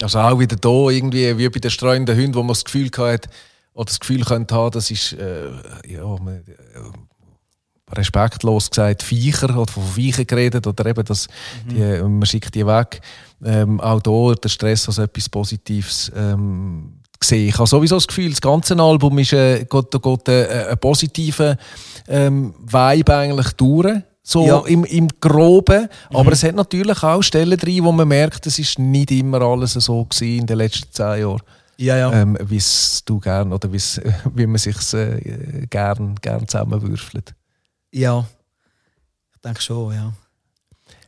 Also 0.00 0.20
auch 0.20 0.38
wieder 0.38 0.54
da 0.54 0.90
irgendwie 0.90 1.36
wie 1.36 1.48
bei 1.48 1.58
den 1.58 1.72
streunenden 1.72 2.16
Hunden, 2.16 2.34
wo 2.36 2.42
man 2.44 2.54
das 2.54 2.64
Gefühl 2.64 2.88
hat 2.98 3.28
oder 3.74 3.86
das 3.86 3.98
Gefühl 3.98 4.24
könnte 4.24 4.54
haben, 4.54 4.70
das 4.70 4.92
ist 4.92 5.14
äh, 5.14 5.50
ja, 5.88 6.04
man, 6.04 6.36
äh, 6.36 7.94
respektlos 7.96 8.70
gesagt 8.70 9.02
Viecher 9.02 9.58
oder 9.58 9.72
von 9.72 9.82
Viecher 9.82 10.24
geredet 10.24 10.68
oder 10.68 10.86
eben 10.86 11.04
das, 11.04 11.26
die, 11.68 11.80
man 12.00 12.26
schickt 12.26 12.54
die 12.54 12.64
weg. 12.64 13.00
Ähm, 13.44 13.80
auch 13.80 14.00
da 14.00 14.34
der 14.34 14.48
Stress 14.48 14.86
als 14.86 14.98
etwas 14.98 15.28
Positives 15.28 16.12
ähm, 16.14 16.97
gesehen. 17.20 17.48
Ich 17.48 17.58
habe 17.58 17.66
sowieso 17.66 17.96
das 17.96 18.06
Gefühl, 18.06 18.30
das 18.30 18.40
ganze 18.40 18.76
Album 18.78 19.18
ist 19.18 19.32
äh, 19.32 19.64
geht, 19.64 19.90
geht, 20.02 20.28
äh, 20.28 20.68
ein 20.70 20.78
positiver 20.78 21.56
ähm, 22.06 22.54
Vibe 22.64 23.16
eigentlich 23.16 23.52
durch. 23.52 24.02
So 24.22 24.46
Ja. 24.46 24.58
im, 24.66 24.84
im 24.84 25.08
Groben. 25.20 25.88
Aber 26.10 26.32
es 26.32 26.42
hat 26.42 26.54
natürlich 26.54 27.02
auch 27.02 27.22
Stellen 27.22 27.56
drin, 27.58 27.82
wo 27.84 27.92
man 27.92 28.06
merkt, 28.08 28.46
es 28.46 28.58
ist 28.58 28.78
nicht 28.78 29.10
immer 29.10 29.40
alles 29.40 29.72
so 29.72 30.04
gewesen 30.04 30.40
in 30.40 30.46
den 30.46 30.58
letzten 30.58 30.92
zehn 30.92 31.20
Jahren, 31.22 31.40
Ja, 31.78 31.96
ja. 31.96 32.12
ähm, 32.12 32.36
wie 32.42 32.58
es 32.58 33.02
du 33.06 33.18
gern 33.20 33.52
oder 33.54 33.72
wie 33.72 34.46
man 34.46 34.58
sich 34.58 34.76
äh, 34.92 35.66
gern, 35.70 36.14
gern 36.20 36.46
zusammenwürfelt. 36.46 37.34
ja. 37.90 38.26
Ich 39.34 39.40
denke 39.42 39.62
schon, 39.62 39.94
ja. 39.94 40.12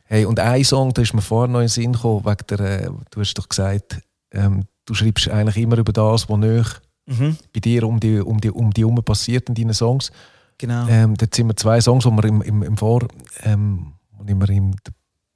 Hey, 0.05 0.25
und 0.25 0.39
ein 0.39 0.63
Song, 0.63 0.93
da 0.93 1.01
ist 1.01 1.13
mir 1.13 1.21
vorher 1.21 1.49
noch 1.49 1.59
in 1.59 1.65
den 1.65 1.69
Sinn 1.69 1.93
gekommen, 1.93 2.23
wegen 2.25 2.47
der, 2.49 2.59
äh, 2.59 2.89
du 3.11 3.19
hast 3.19 3.33
doch 3.35 3.47
gesagt, 3.49 3.99
ähm, 4.31 4.63
du 4.85 4.93
schreibst 4.93 5.29
eigentlich 5.29 5.57
immer 5.57 5.77
über 5.77 5.93
das, 5.93 6.29
was 6.29 6.37
näher 6.37 6.65
Mhm. 7.07 7.35
bei 7.53 7.59
dir 7.59 7.83
um 7.87 7.99
die 7.99 8.19
um 8.19 8.39
die 8.39 8.51
um 8.51 8.71
die 8.71 8.81
herum 8.81 8.95
passiert 9.03 9.49
in 9.49 9.55
deinen 9.55 9.73
Songs. 9.73 10.11
Genau. 10.59 10.87
Ähm, 10.87 11.15
dort 11.17 11.33
sind 11.33 11.47
wir 11.47 11.55
zwei 11.57 11.81
Songs, 11.81 12.03
die 12.03 12.11
wir 12.11 12.23
im, 12.25 12.41
im, 12.43 12.61
im 12.61 12.77
Vor, 12.77 13.07
ähm, 13.43 13.93
wir 14.23 14.49
in 14.49 14.71
der 14.71 14.93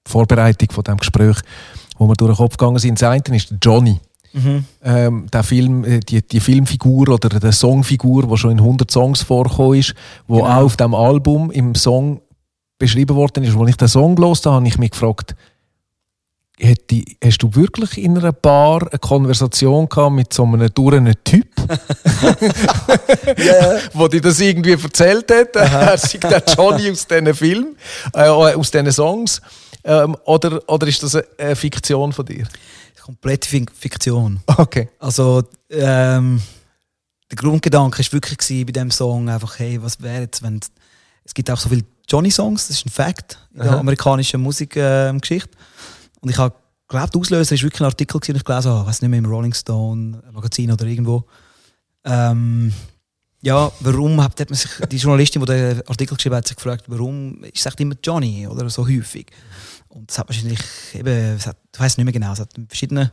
Vorbereitung 0.08 0.70
von 0.72 0.84
dem 0.84 0.98
Gespräch, 0.98 1.38
wo 1.98 2.08
wir 2.08 2.14
durch 2.14 2.32
den 2.32 2.38
Kopf 2.38 2.58
gegangen 2.58 2.78
sind. 2.78 3.02
Das 3.02 3.10
eine 3.10 3.36
ist 3.36 3.54
Johnny. 3.62 4.00
Mhm. 4.34 4.66
Ähm, 4.84 5.28
der 5.34 5.44
Film, 5.44 5.84
äh, 5.86 6.00
die, 6.02 6.22
die 6.22 6.40
Filmfigur 6.40 7.10
oder 7.10 7.30
die 7.40 7.52
Songfigur, 7.52 8.28
die 8.28 8.38
schon 8.38 8.52
in 8.52 8.60
100 8.60 8.92
Songs 8.92 9.24
vorgekommen 9.24 9.80
ist, 9.80 9.96
wo 10.28 10.36
Genau. 10.38 10.48
auch 10.50 10.64
auf 10.66 10.78
dem 10.78 10.94
Album 10.94 11.50
im 11.50 11.74
Song 11.74 12.22
beschrieben 12.78 13.16
worden 13.16 13.44
ist. 13.44 13.56
Als 13.58 13.70
ich 13.70 13.78
den 13.78 13.88
Song 13.88 14.16
gelesen 14.16 14.46
habe, 14.46 14.56
habe 14.58 14.68
ich 14.68 14.78
mich 14.78 14.92
gefragt, 14.92 15.36
hast 16.62 17.44
du 17.44 17.54
wirklich 17.56 17.98
in 17.98 18.18
einer 18.18 18.32
Bar 18.32 18.88
eine 18.90 19.00
Konversation 19.00 19.90
gehabt 19.90 20.16
mit 20.16 20.34
so 20.34 20.44
einem 20.44 20.74
durren 20.74 21.12
Typ? 21.24 21.48
wo 23.94 24.08
dir 24.08 24.22
das 24.22 24.40
irgendwie 24.40 24.72
erzählt 24.72 25.32
hat. 25.32 25.56
Er 25.76 25.98
sei 25.98 26.18
der 26.18 26.44
Johnny 26.56 26.92
aus 26.92 27.08
diesen 27.08 27.34
Film, 27.34 27.76
äh, 28.14 28.28
aus 28.28 28.72
diesen 28.72 28.92
Songs. 28.92 29.42
Ähm, 29.84 30.16
oder, 30.26 30.62
oder 30.68 30.88
ist 30.88 31.02
das 31.04 31.16
eine, 31.16 31.56
Fiktion 31.56 32.14
von 32.14 32.26
dir? 32.26 32.48
Komplette 33.04 33.48
Fik- 33.48 33.72
Fiktion. 33.72 34.40
Okay. 34.58 34.90
Also, 35.00 35.44
ähm, 35.70 36.42
der 37.30 37.38
Grundgedanke 37.38 38.00
war 38.04 38.12
wirklich 38.14 38.38
gewesen 38.38 38.66
bei 38.66 38.72
diesem 38.72 38.92
Song 38.92 39.30
einfach, 39.30 39.60
hey, 39.60 39.82
was 39.82 40.02
wäre 40.02 40.22
jetzt, 40.22 40.42
wenn. 40.42 40.60
Es 41.24 41.34
gibt 41.34 41.50
auch 41.52 41.60
so 41.60 41.70
viele 41.70 41.84
Johnny-Songs, 42.08 42.68
das 42.68 42.78
ist 42.78 42.86
ein 42.86 42.92
Fact 42.92 43.40
in 43.54 43.62
der 43.62 43.72
Aha. 43.72 43.80
amerikanischen 43.80 44.42
Musikgeschichte. 44.42 45.50
Und 46.26 46.32
ich 46.32 46.40
habe 46.40 46.56
glaubt, 46.88 47.14
der 47.14 47.22
Auslöser 47.22 47.56
war 47.56 47.62
wirklich 47.62 47.82
ein 47.82 47.86
Artikel, 47.86 48.20
den 48.20 48.36
ich 48.36 48.44
gelesen 48.44 48.72
habe, 48.72 48.82
ich 48.82 48.88
weiß 48.88 49.02
nicht 49.04 49.12
mehr, 49.12 49.20
im 49.20 49.26
Rolling 49.28 49.54
Stone 49.54 50.24
Magazin 50.32 50.72
oder 50.72 50.84
irgendwo. 50.88 51.24
Ähm, 52.04 52.74
ja, 53.44 53.72
warum 53.82 54.24
hat, 54.24 54.40
man 54.40 54.58
sich, 54.58 54.72
die 54.90 54.98
Journalistin, 54.98 55.40
die 55.40 55.46
den 55.46 55.88
Artikel 55.88 56.16
geschrieben 56.16 56.38
hat, 56.38 56.48
sich 56.48 56.58
gefragt, 56.58 56.86
warum 56.88 57.44
ist 57.44 57.64
es 57.64 57.76
immer 57.76 57.94
Johnny 58.04 58.48
oder 58.48 58.68
so 58.72 58.88
häufig? 58.88 59.28
Und 59.90 60.10
es 60.10 60.18
hat 60.18 60.28
wahrscheinlich 60.28 60.60
eben, 60.96 61.38
hat, 61.46 61.58
ich 61.72 61.80
weiß 61.80 61.98
nicht 61.98 62.06
mehr 62.06 62.12
genau, 62.12 62.34
es 62.34 62.40
hat 62.40 62.56
verschiedene, 62.70 63.12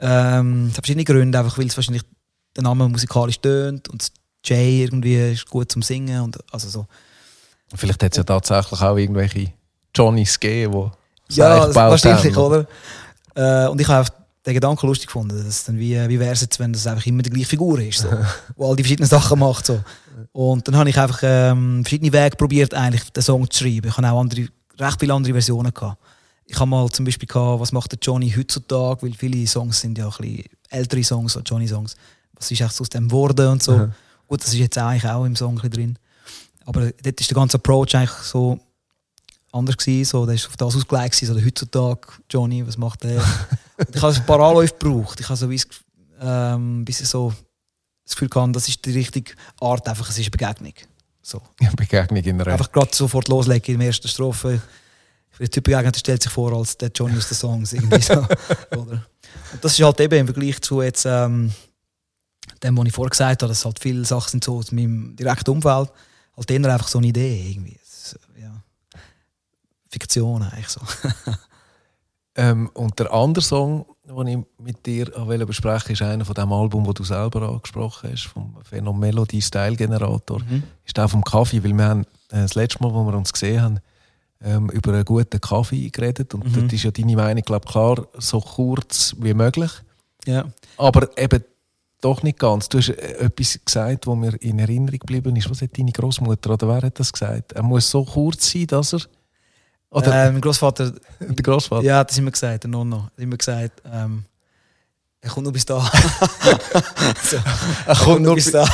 ähm, 0.00 0.64
es 0.64 0.70
hat 0.70 0.84
verschiedene 0.84 1.04
Gründe, 1.04 1.38
einfach 1.38 1.56
weil 1.56 1.68
es 1.68 1.76
wahrscheinlich 1.76 2.02
der 2.56 2.64
Name 2.64 2.88
musikalisch 2.88 3.38
tönt 3.38 3.88
und 3.90 4.02
das 4.02 4.10
J 4.44 4.58
irgendwie 4.58 5.34
ist 5.34 5.48
gut 5.48 5.70
zum 5.70 5.82
Singen 5.82 6.20
und 6.22 6.36
also 6.52 6.68
so. 6.68 6.86
Vielleicht 7.76 8.02
hat 8.02 8.10
es 8.10 8.16
ja 8.16 8.24
tatsächlich 8.24 8.80
auch 8.80 8.96
irgendwelche 8.96 9.52
Johnnys 9.94 10.40
gegeben, 10.40 10.72
die 10.90 10.97
Ja, 11.30 11.74
wahrscheinlich, 11.74 12.36
oder? 12.36 12.66
Äh, 13.34 13.68
und 13.68 13.80
ich 13.80 13.88
habe 13.88 14.08
den 14.46 14.54
Gedanken 14.54 14.86
lustig 14.86 15.08
gefunden, 15.08 15.44
dass 15.44 15.64
dann 15.64 15.78
wie, 15.78 15.94
wie 16.08 16.18
wäre 16.18 16.32
es 16.32 16.40
jetzt, 16.40 16.58
wenn 16.58 16.72
das 16.72 16.86
einfach 16.86 17.04
immer 17.06 17.22
die 17.22 17.30
gleiche 17.30 17.48
Figur 17.48 17.78
ist, 17.80 17.98
so, 17.98 18.08
wo 18.56 18.70
all 18.70 18.76
die 18.76 18.82
verschiedenen 18.82 19.08
Sachen 19.08 19.38
macht. 19.38 19.66
So. 19.66 19.80
Und 20.32 20.66
dann 20.66 20.76
habe 20.76 20.88
ich 20.88 20.98
einfach 20.98 21.20
ähm, 21.22 21.84
verschiedene 21.84 22.12
Wege 22.12 22.36
probiert, 22.36 22.74
eigentlich 22.74 23.10
den 23.10 23.22
Song 23.22 23.48
zu 23.50 23.64
schreiben. 23.64 23.88
Ich 23.88 23.96
habe 23.96 24.10
auch 24.10 24.20
andere, 24.20 24.48
recht 24.78 25.00
viele 25.00 25.12
andere 25.12 25.32
Versionen 25.34 25.72
gehabt. 25.72 25.98
Ich 26.46 26.58
habe 26.58 26.70
mal 26.70 26.88
zum 26.88 27.04
Beispiel 27.04 27.28
gehabt, 27.28 27.60
was 27.60 27.72
macht 27.72 27.92
der 27.92 27.98
Johnny 28.00 28.32
heutzutage, 28.34 29.02
weil 29.02 29.12
viele 29.12 29.46
Songs 29.46 29.80
sind 29.80 29.98
ja 29.98 30.06
ein 30.06 30.14
bisschen 30.18 30.44
ältere 30.70 31.04
Songs, 31.04 31.34
so 31.34 31.40
Johnny-Songs. 31.40 31.94
Was 32.34 32.50
ist 32.50 32.60
echt 32.60 32.80
aus 32.80 32.88
dem 32.88 33.08
geworden 33.08 33.48
und 33.48 33.62
so. 33.62 33.88
Gut, 34.28 34.40
das 34.40 34.48
ist 34.48 34.58
jetzt 34.58 34.78
eigentlich 34.78 35.06
auch 35.10 35.24
im 35.24 35.36
Song 35.36 35.50
ein 35.50 35.54
bisschen 35.56 35.70
drin. 35.70 35.98
Aber 36.64 36.90
dort 37.02 37.20
ist 37.20 37.30
der 37.30 37.34
ganze 37.34 37.56
Approach 37.56 37.94
eigentlich 37.94 38.10
so 38.10 38.58
anders 39.52 39.76
gewesen, 39.76 40.08
so, 40.08 40.26
der 40.26 40.34
ist 40.34 40.46
auf 40.46 40.56
das 40.56 40.76
ausgelegt 40.76 41.12
gewesen, 41.12 41.26
so 41.26 41.34
der 41.34 41.44
heutzutage 41.44 42.08
Johnny, 42.30 42.66
was 42.66 42.76
macht 42.76 43.04
der? 43.04 43.22
Ich 43.94 44.02
habe 44.02 44.12
ein 44.12 44.26
paar 44.26 44.40
Anläufe 44.40 44.74
gebraucht, 44.76 45.20
ich 45.20 45.28
habe 45.28 45.36
so 45.36 45.48
wie, 45.48 45.62
ähm, 46.20 46.84
bisschen 46.84 47.06
so 47.06 47.32
das 48.04 48.16
Gefühl 48.16 48.28
gehabt, 48.28 48.56
das 48.56 48.68
ist 48.68 48.84
die 48.84 48.90
richtige 48.90 49.32
Art, 49.60 49.86
einfach, 49.88 50.10
es 50.10 50.18
ist 50.18 50.30
Begegnung. 50.30 50.74
So. 51.22 51.42
Ja, 51.60 51.70
Begegnung 51.76 52.22
in 52.22 52.40
einer. 52.40 52.52
Einfach 52.52 52.72
gerade 52.72 52.94
sofort 52.94 53.28
loslegen 53.28 53.74
in 53.74 53.80
der 53.80 53.88
ersten 53.88 54.08
Strophe. 54.08 54.60
Den 55.38 55.50
Typ 55.50 55.64
begegnet, 55.64 55.94
der 55.94 56.00
stellt 56.00 56.22
sich 56.22 56.32
vor 56.32 56.52
als 56.52 56.76
der 56.76 56.90
Johnny 56.92 57.16
aus 57.16 57.28
den 57.28 57.36
Songs. 57.36 57.72
Irgendwie 57.72 58.00
so. 58.00 58.14
Oder? 58.72 59.06
Und 59.52 59.62
das 59.62 59.78
ist 59.78 59.84
halt 59.84 60.00
eben 60.00 60.18
im 60.18 60.26
Vergleich 60.26 60.60
zu 60.60 60.82
jetzt, 60.82 61.04
ähm, 61.06 61.52
dem, 62.62 62.76
was 62.76 62.86
ich 62.86 62.92
vorher 62.92 63.10
gesagt 63.10 63.42
habe, 63.42 63.50
dass 63.50 63.64
halt 63.64 63.78
viele 63.78 64.04
Sachen 64.04 64.30
sind 64.30 64.44
so 64.44 64.56
aus 64.56 64.72
meinem 64.72 65.14
direkten 65.14 65.50
Umfeld, 65.50 65.90
halt 66.36 66.50
eher 66.50 66.72
einfach 66.72 66.88
so 66.88 66.98
eine 66.98 67.06
Idee 67.06 67.50
irgendwie. 67.50 67.78
Das, 67.78 68.18
ja. 68.40 68.62
Fiktion 69.90 70.42
eigentlich 70.42 70.68
so. 70.68 70.80
Ähm, 72.38 72.70
und 72.74 72.96
der 73.00 73.12
andere 73.12 73.44
Song, 73.44 73.84
den 74.04 74.26
ich 74.28 74.38
mit 74.64 74.86
dir 74.86 75.06
besprechen 75.44 75.92
ist 75.92 76.02
einer 76.02 76.24
von 76.24 76.36
dem 76.36 76.52
Album, 76.52 76.84
das 76.84 76.94
du 76.94 77.02
selber 77.02 77.42
angesprochen 77.48 78.10
hast, 78.12 78.28
vom 78.28 78.56
Phenom 78.62 79.00
Melody 79.00 79.42
Style 79.42 79.74
Generator. 79.74 80.40
Ist 80.86 80.96
der 80.96 81.08
vom 81.08 81.24
Kaffee, 81.24 81.64
weil 81.64 81.76
wir 81.76 81.84
haben 81.84 82.02
äh, 82.30 82.42
das 82.42 82.54
letzte 82.54 82.80
Mal, 82.80 82.94
wo 82.94 83.02
wir 83.02 83.14
uns 83.14 83.32
gesehen 83.32 83.60
haben, 83.60 83.80
ähm, 84.40 84.70
über 84.70 84.92
einen 84.92 85.04
guten 85.04 85.40
Kaffee 85.40 85.90
geredet. 85.90 86.32
Und 86.32 86.44
dort 86.54 86.72
ist 86.72 86.84
ja 86.84 86.92
deine 86.92 87.16
Meinung, 87.16 87.42
glaube 87.42 87.66
klar, 87.66 88.06
so 88.18 88.40
kurz 88.40 89.16
wie 89.18 89.34
möglich. 89.34 89.72
ja. 90.24 90.44
Aber 90.76 91.08
eben 91.18 91.42
doch 92.00 92.22
nicht 92.22 92.38
ganz. 92.38 92.68
Du 92.68 92.78
hast 92.78 92.90
äh, 92.90 93.24
etwas 93.24 93.58
gesagt, 93.64 94.06
was 94.06 94.16
mir 94.16 94.40
in 94.40 94.60
Erinnerung 94.60 95.00
geblieben 95.00 95.34
ist. 95.34 95.50
Was 95.50 95.60
hat 95.62 95.76
deine 95.76 95.90
Großmutter 95.90 96.52
oder 96.52 96.68
wer 96.68 96.82
hat 96.82 97.00
das 97.00 97.12
gesagt? 97.12 97.52
Er 97.52 97.64
muss 97.64 97.90
so 97.90 98.04
kurz 98.04 98.52
sein, 98.52 98.68
dass 98.68 98.92
er. 98.92 99.00
Oder 99.90 100.26
äh, 100.26 100.30
mein 100.32 100.40
Großvater, 100.40 100.92
der 101.20 101.42
Großvater. 101.42 101.82
ja, 101.84 102.04
das 102.04 102.14
hat 102.16 102.18
immer 102.22 102.30
gesagt, 102.30 102.64
der 102.64 102.70
Nonno, 102.70 103.04
hat 103.04 103.12
immer 103.16 103.36
gesagt, 103.36 103.82
ähm, 103.90 104.24
er 105.20 105.30
kommt 105.30 105.44
nur 105.44 105.52
bis 105.52 105.64
da. 105.66 105.80
so, 107.24 107.36
Er 107.86 107.96
kommt 107.96 108.22
nur, 108.22 108.34
bis 108.36 108.46
bi- 108.46 108.52
da. 108.52 108.66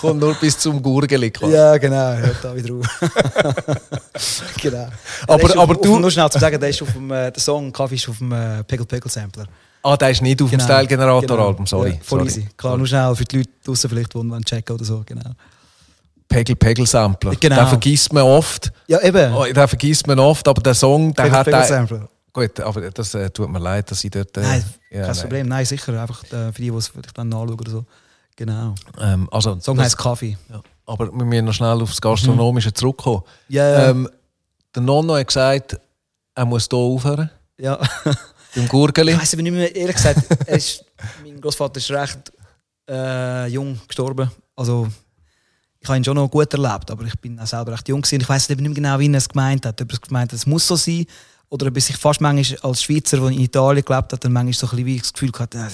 kommt 0.00 0.20
nur 0.20 0.34
bis 0.34 0.58
zum 0.58 0.82
Gurgeli. 0.82 1.30
quasi. 1.30 1.52
Ja, 1.52 1.76
genau, 1.76 2.14
hört 2.14 2.36
da 2.42 2.54
wieder 2.56 2.74
auf. 2.74 2.86
genau. 4.60 4.88
Aber- 5.26 5.42
ist 5.42 5.56
aber 5.56 5.72
auf, 5.74 5.80
du- 5.82 5.94
Auf, 5.94 6.00
nur 6.00 6.10
schnell 6.10 6.30
zu 6.30 6.38
sagen, 6.38 6.58
der, 6.60 6.68
ist 6.70 6.80
auf 6.82 6.92
dem, 6.92 7.10
äh, 7.10 7.30
der 7.30 7.42
Song 7.42 7.72
Kaffee 7.72 7.96
ist 7.96 8.08
auf 8.08 8.18
dem 8.18 8.32
äh, 8.32 8.64
Peggle 8.64 8.86
Peggle 8.86 9.10
Sampler. 9.10 9.46
Ah, 9.82 9.96
der 9.96 10.10
ist 10.10 10.22
nicht 10.22 10.40
auf 10.40 10.48
dem 10.50 10.60
Style-Generator-Album, 10.60 11.66
sorry. 11.66 11.90
Genau. 11.90 12.00
Ja, 12.00 12.04
voll 12.08 12.18
sorry. 12.20 12.30
easy. 12.30 12.48
Klar, 12.56 12.76
nur 12.78 12.86
schnell 12.86 13.14
für 13.16 13.24
die 13.24 13.36
Leute 13.38 13.50
draußen 13.64 13.90
vielleicht, 13.90 14.14
die 14.14 14.40
checken 14.44 14.74
oder 14.76 14.84
so, 14.84 15.02
genau. 15.04 15.30
Pegel-Pegel-Sampler. 16.32 17.36
Genau. 17.36 17.56
Den 17.56 17.66
vergisst 17.68 18.12
man 18.12 18.22
oft. 18.24 18.72
Ja, 18.86 19.00
eben. 19.02 19.34
Oh, 19.34 19.44
den 19.44 19.54
vergisst 19.68 20.06
man 20.06 20.18
oft, 20.18 20.46
aber 20.48 20.62
der 20.62 20.74
Song, 20.74 21.12
der 21.14 21.24
Pegel- 21.24 21.32
hat... 21.32 21.44
Pegel 21.44 21.58
Der, 21.60 21.68
Sampler. 21.68 22.08
gut, 22.32 22.60
aber 22.60 22.90
das 22.90 23.14
äh, 23.14 23.30
tut 23.30 23.48
mir 23.50 23.58
leid, 23.58 23.90
dass 23.90 24.02
ich 24.04 24.10
dort... 24.10 24.36
Äh, 24.36 24.40
Nein, 24.40 24.64
ja, 24.90 25.00
kein 25.02 25.10
nein. 25.10 25.20
Problem. 25.20 25.48
Nein, 25.48 25.64
sicher. 25.66 26.00
Einfach 26.00 26.24
äh, 26.24 26.52
für 26.52 26.62
die, 26.62 26.70
die 26.70 26.76
es 26.76 26.88
vielleicht 26.88 27.16
dann 27.16 27.28
nachschauen 27.28 27.52
oder 27.60 27.70
so. 27.70 27.84
Genau. 28.36 28.74
Ähm, 29.00 29.28
also, 29.30 29.58
Song 29.60 29.78
heisst 29.80 29.98
Kaffee. 29.98 30.36
Ja. 30.50 30.60
Aber 30.86 31.06
wir 31.12 31.24
müssen 31.24 31.44
noch 31.44 31.52
schnell 31.52 31.80
aufs 31.82 32.00
Gastronomische 32.00 32.72
zurückkommen. 32.72 33.22
Ja, 33.48 33.68
ja. 33.70 33.90
Ähm, 33.90 34.08
der 34.74 34.82
Nonno 34.82 35.16
hat 35.16 35.26
gesagt, 35.28 35.78
er 36.34 36.44
muss 36.46 36.66
hier 36.70 36.78
aufhören, 36.78 37.30
ja. 37.58 37.78
beim 38.56 38.68
Gurgeli. 38.68 39.12
Ich 39.12 39.20
weiss 39.20 39.34
aber 39.34 39.42
nicht 39.42 39.52
mehr, 39.52 39.74
ehrlich 39.76 39.96
gesagt, 39.96 40.20
ist, 40.48 40.84
mein 41.22 41.40
Großvater 41.40 41.76
ist 41.76 41.90
recht 41.90 42.32
äh, 42.88 43.46
jung 43.48 43.78
gestorben. 43.86 44.30
Also, 44.56 44.88
ich 45.82 45.88
habe 45.88 45.96
ihn 45.96 46.04
schon 46.04 46.14
noch 46.14 46.28
gut 46.28 46.52
erlebt, 46.54 46.90
aber 46.92 47.04
ich 47.04 47.18
bin 47.18 47.38
auch 47.40 47.46
selber 47.46 47.72
recht 47.72 47.88
jung 47.88 48.02
gewesen. 48.02 48.20
Ich 48.20 48.28
weiß 48.28 48.48
nicht 48.48 48.60
mehr 48.60 48.70
genau, 48.70 48.98
wie 49.00 49.08
er 49.08 49.14
es 49.14 49.28
gemeint 49.28 49.66
hat. 49.66 49.80
Ob 49.80 49.90
er 49.90 49.94
es 49.94 50.00
gemeint 50.00 50.30
hat, 50.30 50.38
es 50.38 50.46
muss 50.46 50.66
so 50.66 50.76
sein, 50.76 51.06
oder 51.48 51.66
ob 51.66 51.74
er 51.74 51.80
sich 51.80 51.96
fast 51.96 52.20
manchmal 52.20 52.60
als 52.70 52.84
Schweizer, 52.84 53.16
der 53.16 53.28
in 53.30 53.40
Italien 53.40 53.84
gelebt 53.84 54.12
hat, 54.12 54.24
dann 54.24 54.32
manchmal 54.32 54.52
so 54.52 54.66
ein 54.68 54.70
bisschen 54.70 54.86
wie 54.86 54.98
das 54.98 55.12
Gefühl 55.12 55.32
gehabt, 55.32 55.56
äh, 55.56 55.66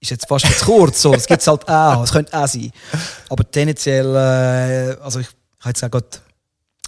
ist 0.00 0.10
jetzt 0.10 0.28
fast 0.28 0.46
zu 0.58 0.64
kurz. 0.66 1.00
So. 1.00 1.12
Das 1.12 1.26
gibt 1.26 1.40
es 1.40 1.46
halt 1.46 1.66
auch. 1.66 2.04
Es 2.04 2.12
könnte 2.12 2.36
auch 2.38 2.46
sein. 2.46 2.70
Aber 3.30 3.50
tendenziell, 3.50 4.14
äh, 4.14 5.02
also 5.02 5.20
ich, 5.20 5.28
ich 5.28 5.64
habe 5.64 5.70
jetzt 5.70 5.82
auch 5.82 5.90
gerade 5.90 6.08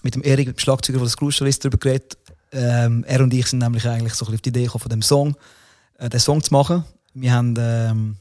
mit 0.03 0.15
dem 0.15 0.23
Erik, 0.23 0.49
dem 0.49 0.59
Schlagzeuger 0.59 0.99
von 0.99 1.07
der 1.07 1.13
Screwstolist, 1.13 1.65
darüber 1.65 1.79
geredet. 1.79 2.19
Ähm, 2.53 3.05
er 3.09 3.21
und 3.21 3.33
ich 3.33 3.47
sind 3.47 3.61
nämlich 3.61 3.89
eigentlich 3.89 4.15
so 4.15 4.27
ein 4.27 4.33
bisschen 4.33 4.35
auf 4.35 4.41
die 4.43 4.49
Idee 4.51 4.65
gekommen, 4.65 4.83
von 4.83 4.91
dem 4.91 5.03
Song, 5.03 5.35
äh, 5.97 6.11
den 6.11 6.21
Song 6.21 6.43
zu 6.43 6.53
machen. 6.53 6.85
Wir 7.15 7.33
haben 7.33 7.55
ähm, 7.59 8.17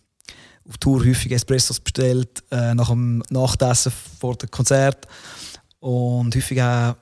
auf 0.68 0.78
Tour 0.78 1.06
häufig 1.06 1.32
Espressos 1.32 1.80
bestellt, 1.80 2.44
äh, 2.52 2.74
nach 2.74 2.90
dem 2.90 3.24
Nachtessen 3.30 3.92
vor 4.20 4.36
dem 4.36 4.50
Konzert. 4.50 5.08
Und 5.80 6.36
häufig 6.36 6.62
auch 6.62 6.96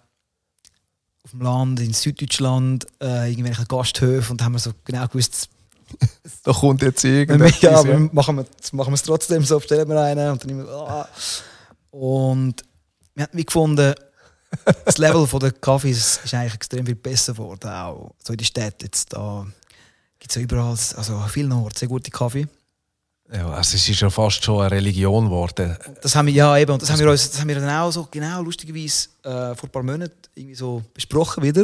auf 1.24 1.32
dem 1.32 1.42
Land, 1.42 1.80
in 1.80 1.94
Süddeutschland, 1.94 2.88
äh, 3.02 3.30
irgendwelche 3.30 3.66
Gasthöfe. 3.66 4.32
Und 4.32 4.42
da 4.42 4.46
haben 4.46 4.54
wir 4.54 4.60
so 4.60 4.72
genau 4.84 5.08
gewusst, 5.08 5.50
Da 6.44 6.54
kommt 6.54 6.82
jetzt 6.82 7.04
irgendetwas. 7.04 7.62
ja, 7.62 7.84
wir 7.84 8.00
machen 8.12 8.38
wir 8.38 8.46
es 8.62 8.74
machen 8.74 8.92
wir 8.92 8.96
es 8.96 9.04
trotzdem 9.04 9.44
so, 9.44 9.60
bestellen 9.60 9.88
wir 9.90 10.02
einen 10.02 10.32
und 10.32 10.44
dann 10.44 10.50
immer, 10.50 10.70
ah. 10.70 11.08
Und 11.92 12.64
wir 13.16 13.26
haben 13.26 13.46
gefunden, 13.46 13.94
das 14.86 14.98
Level 14.98 15.28
der 15.40 15.52
Kaffees 15.52 16.20
ist 16.24 16.34
eigentlich 16.34 16.56
extrem 16.56 16.86
viel 16.86 16.96
besser 16.96 17.34
geworden, 17.34 17.70
auch 17.70 18.16
so 18.24 18.34
in 18.34 18.38
den 18.38 18.46
Städten. 18.46 18.86
Jetzt 18.86 19.14
da 19.14 19.46
gibt 20.20 20.32
es 20.32 20.36
ja 20.36 20.42
überall, 20.42 20.72
also 20.72 21.16
an 21.16 21.30
vielen 21.30 21.52
Orten, 21.52 21.78
sehr 21.78 21.88
gute 21.88 22.12
Kaffee. 22.12 22.48
Ja, 23.34 23.48
also 23.50 23.76
es 23.78 23.88
ist 23.88 24.00
ja 24.02 24.10
fast 24.10 24.44
schon 24.44 24.60
eine 24.62 24.72
Religion 24.72 25.26
geworden. 25.26 25.78
Das 26.02 26.16
haben 26.16 26.26
wir, 26.28 26.34
ja 26.34 26.58
eben, 26.58 26.72
und 26.74 26.82
das 26.82 26.90
haben 26.92 27.00
wir 27.00 27.10
uns, 27.10 27.32
das 27.32 27.40
haben 27.40 27.48
wir 27.48 27.56
dann 27.60 27.70
auch 27.70 27.90
so, 27.92 28.06
genau, 28.12 28.42
lustigerweise, 28.42 29.08
äh, 29.24 29.56
vor 29.56 29.64
ein 29.64 29.72
paar 29.72 29.84
Monaten 29.84 30.14
irgendwie 30.36 30.56
so 30.56 30.84
besprochen 30.94 31.42
wieder, 31.42 31.64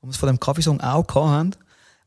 wo 0.00 0.08
wir 0.08 0.10
es 0.10 0.16
von 0.18 0.26
dem 0.26 0.38
Kaffeesong 0.38 0.78
auch 0.80 1.06
haben. 1.14 1.52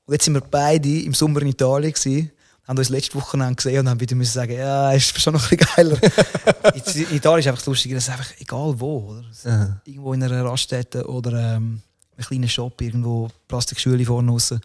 Und 0.06 0.14
jetzt 0.14 0.26
sind 0.26 0.34
wir 0.36 0.42
beide 0.42 1.02
im 1.02 1.14
Sommer 1.16 1.42
in 1.42 1.48
Italien 1.48 1.92
gewesen, 1.92 2.32
haben 2.68 2.78
uns 2.78 2.90
letzte 2.90 3.16
Woche 3.16 3.38
gesehen 3.56 3.80
und 3.80 3.90
haben 3.90 4.00
wieder 4.00 4.16
müssen 4.16 4.34
sagen, 4.34 4.54
ja, 4.54 4.92
ist 4.92 5.20
schon 5.20 5.34
noch 5.34 5.52
ein 5.52 5.58
bisschen 5.58 5.76
geiler. 5.76 5.98
In 7.10 7.16
Italien 7.18 7.40
ist 7.40 7.48
einfach 7.48 7.66
lustig, 7.66 7.94
das 7.94 8.04
ist 8.04 8.10
einfach 8.10 8.32
egal 8.40 8.74
wo, 8.80 9.10
oder? 9.10 9.24
Es- 9.32 9.44
Irgendwo 9.86 10.14
in 10.14 10.24
einer 10.24 10.46
Raststätte 10.46 11.06
oder 11.10 11.32
ähm, 11.56 11.82
einem 12.16 12.26
kleinen 12.26 12.48
Shop, 12.48 12.80
irgendwo 12.80 13.30
Plastikschüle 13.50 14.06
vorne 14.06 14.32
raus. 14.32 14.52
Und 14.52 14.62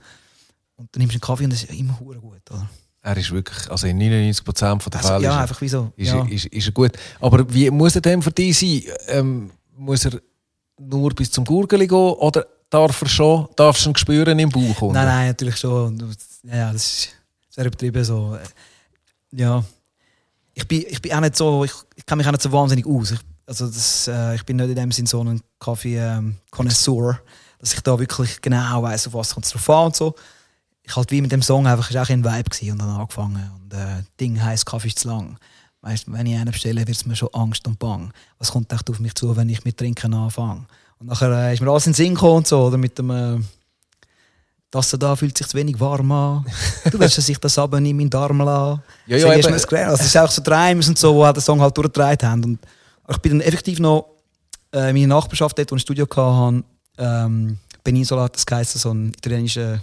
dann 0.77 0.87
nimmst 0.99 1.15
du 1.15 1.17
einen 1.17 1.21
Kaffee 1.23 1.45
und 1.45 1.53
das 1.53 1.65
ist 1.65 1.73
immer 1.73 1.95
gut, 1.95 2.19
oder? 2.23 2.69
Er 3.09 3.17
ist 3.17 3.31
wirklich, 3.31 3.71
also 3.71 3.87
in 3.87 3.99
99% 3.99 4.91
der 4.91 4.97
Also, 5.01 5.09
Fälle 5.09 5.25
ja, 5.25 5.35
ist, 5.37 5.41
einfach 5.43 5.61
wie 5.63 5.69
so. 5.69 5.93
ist, 5.97 6.09
ja. 6.09 6.19
er- 6.19 6.31
ist, 6.33 6.45
ist 6.47 6.67
er 6.67 6.73
gut. 6.73 6.93
Aber 7.21 7.53
wie 7.55 7.71
muss 7.71 7.95
er 7.95 8.03
denn 8.03 8.21
für 8.23 8.31
dich 8.31 8.59
sein? 8.59 8.83
Ähm, 9.09 9.51
muss 9.77 10.05
er 10.05 10.21
nur 10.79 11.11
bis 11.15 11.31
zum 11.31 11.45
Gurgeli 11.45 11.87
gehen 11.87 11.97
oder 11.97 12.47
darf 12.69 13.01
er 13.03 13.09
schon, 13.09 13.49
darfst 13.57 13.87
du 13.87 13.91
ihn 13.91 13.97
spüren 13.97 14.39
im 14.39 14.51
Bauch? 14.51 14.83
unten? 14.83 14.95
Nein, 14.95 15.07
nein, 15.07 15.27
natürlich 15.29 15.57
schon. 15.57 15.99
Ja, 16.45 16.73
das 16.73 16.83
ist 16.83 17.09
sehr 17.51 17.65
übertrieben 17.67 18.05
so. 18.05 18.37
Äh, 18.37 19.37
Ja. 19.37 19.65
Ich 20.55 20.67
bin, 20.67 20.85
ich 20.89 21.01
bin 21.01 21.13
auch 21.13 21.21
nicht 21.21 21.37
so, 21.37 21.65
ich, 21.65 21.73
ich 21.95 22.05
kenne 22.05 22.19
mich 22.19 22.27
auch 22.27 22.33
nicht 22.33 22.43
so 22.43 22.51
wahnsinnig 22.53 22.85
aus. 22.85 23.13
Ich, 23.13 23.21
also 23.47 23.67
das, 23.69 24.09
äh, 24.09 24.35
ich 24.35 24.45
bin 24.45 24.57
nicht 24.57 24.69
in 24.71 24.75
dem 24.75 24.91
Sinn 24.93 25.07
so 25.07 25.23
ein 25.23 25.41
Kaffee-Connoisseur, 25.61 27.21
dass 27.61 27.75
ich 27.75 27.81
da 27.81 27.99
wirklich 27.99 28.41
genau 28.41 28.83
weiß, 28.83 29.07
auf 29.09 29.15
was 29.15 29.33
kommt 29.35 29.47
es 29.47 29.53
drauf 29.53 29.71
an 29.71 29.87
und 29.87 29.97
so. 29.97 30.15
Ich 30.89 30.97
halt 30.97 31.11
wie 31.11 31.21
mit 31.21 31.31
dem 31.31 31.43
Song 31.43 31.67
einfach, 31.67 31.91
auch 31.91 32.09
ein 32.09 32.25
Vibe 32.25 32.51
gewesen 32.51 32.73
und 32.73 32.79
dann 32.79 32.89
angefangen. 32.89 33.51
Und 33.57 33.75
äh, 33.75 34.03
Ding 34.19 34.43
heisst 34.43 34.67
Kaffee 34.67 34.89
ist 34.89 35.01
zu 35.01 35.09
lang. 35.09 35.37
Weißt, 35.83 36.11
wenn 36.11 36.27
ich 36.27 36.35
einen 36.35 36.51
bestelle, 36.51 36.87
wird 36.87 36.97
es 36.97 37.07
mir 37.07 37.15
schon 37.15 37.29
Angst 37.35 37.67
und 37.67 37.79
Bang. 37.79 38.13
Was 38.39 38.53
kommt 38.53 38.73
echt 38.73 38.89
auf 38.91 38.99
mich 38.99 39.15
zu, 39.15 39.37
wenn 39.37 39.49
ich 39.49 39.65
mit 39.65 39.77
Trinken 39.77 40.15
anfange? 40.15 40.67
Und 40.99 41.09
nachher 41.09 41.31
äh, 41.31 41.55
ist 41.55 41.61
mir 41.61 41.71
alles 41.71 41.87
in 41.87 41.93
den 41.93 41.97
Sinn 41.97 42.15
gekommen 42.15 42.39
und 42.39 42.47
so, 42.47 42.65
oder 42.65 42.79
mit 42.79 42.99
dem... 42.99 43.11
Äh, 43.11 43.39
das 44.71 44.91
da 44.91 45.17
fühlt 45.17 45.37
sich 45.37 45.47
zu 45.47 45.57
wenig 45.57 45.81
warm 45.81 46.13
an. 46.13 46.45
Du 46.91 46.99
willst, 46.99 47.17
dass 47.17 47.29
ich 47.29 47.39
das 47.39 47.59
aber 47.59 47.79
in 47.79 47.97
meinen 47.97 48.11
Darm 48.11 48.39
lasse. 48.39 48.83
Ja, 49.07 49.17
ja, 49.17 49.33
eben. 49.33 49.51
mir 49.51 49.53
das. 49.53 49.73
Also, 49.73 50.05
ist 50.05 50.17
auch 50.17 50.31
so 50.31 50.43
Träume 50.43 50.85
und 50.87 50.99
so, 50.99 51.27
die 51.27 51.33
den 51.33 51.41
Song 51.41 51.61
halt 51.63 51.75
durchgetragen 51.77 52.29
haben. 52.29 52.45
Und 52.45 52.59
ich 53.09 53.19
bin 53.19 53.33
dann 53.33 53.41
effektiv 53.41 53.79
noch 53.79 54.11
äh, 54.75 54.91
in 54.91 54.97
meiner 54.97 55.15
Nachbarschaft, 55.15 55.59
dort, 55.59 55.71
wo 55.71 55.77
ich 55.77 55.81
ein 55.81 55.85
Studio 55.85 56.07
hatte, 56.07 56.65
ähm, 56.99 57.59
Peninsula 57.83 58.29
das 58.29 58.45
geheißen, 58.45 58.79
so 58.79 58.91
ein 58.91 59.09
italienischer 59.09 59.81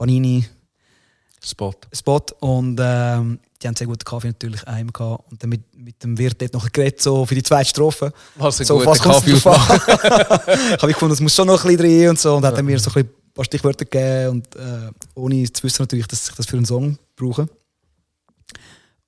Panini-Spot. 0.00 1.74
Spot. 1.92 2.20
Und 2.40 2.80
ähm, 2.82 3.38
die 3.62 3.68
haben 3.68 3.76
sehr 3.76 3.86
guten 3.86 4.02
Kaffee 4.04 4.28
natürlich 4.28 4.66
einmal 4.66 4.92
gehabt. 4.92 5.30
Und 5.30 5.42
dann 5.42 5.50
mit, 5.50 5.62
mit 5.76 6.02
dem 6.02 6.16
Wirt 6.16 6.40
dort 6.40 6.54
noch 6.54 6.72
geredet, 6.72 7.02
so 7.02 7.26
für 7.26 7.34
die 7.34 7.42
zweite 7.42 7.68
Strophe. 7.68 8.10
Was 8.36 8.60
ein 8.60 8.66
so, 8.66 8.78
guter 8.78 8.98
Kaffee 8.98 9.32
an? 9.32 9.68
Habe 9.68 10.90
ich 10.90 10.94
gefunden, 10.94 11.12
es 11.12 11.20
muss 11.20 11.34
schon 11.34 11.46
noch 11.46 11.62
ein 11.62 11.76
bisschen 11.76 11.98
drin 11.98 12.08
und 12.08 12.18
so. 12.18 12.36
Und 12.36 12.46
hat 12.46 12.56
er 12.56 12.62
mir 12.62 12.78
so 12.78 12.90
ein, 12.94 13.04
ein 13.04 13.32
paar 13.34 13.44
Stichwörter 13.44 13.84
gegeben. 13.84 14.30
Und 14.30 14.56
äh, 14.56 14.90
ohne 15.14 15.52
zu 15.52 15.64
wissen 15.64 15.82
natürlich, 15.82 16.06
dass 16.06 16.30
ich 16.30 16.34
das 16.34 16.46
für 16.46 16.56
einen 16.56 16.64
Song 16.64 16.98
brauche. 17.14 17.46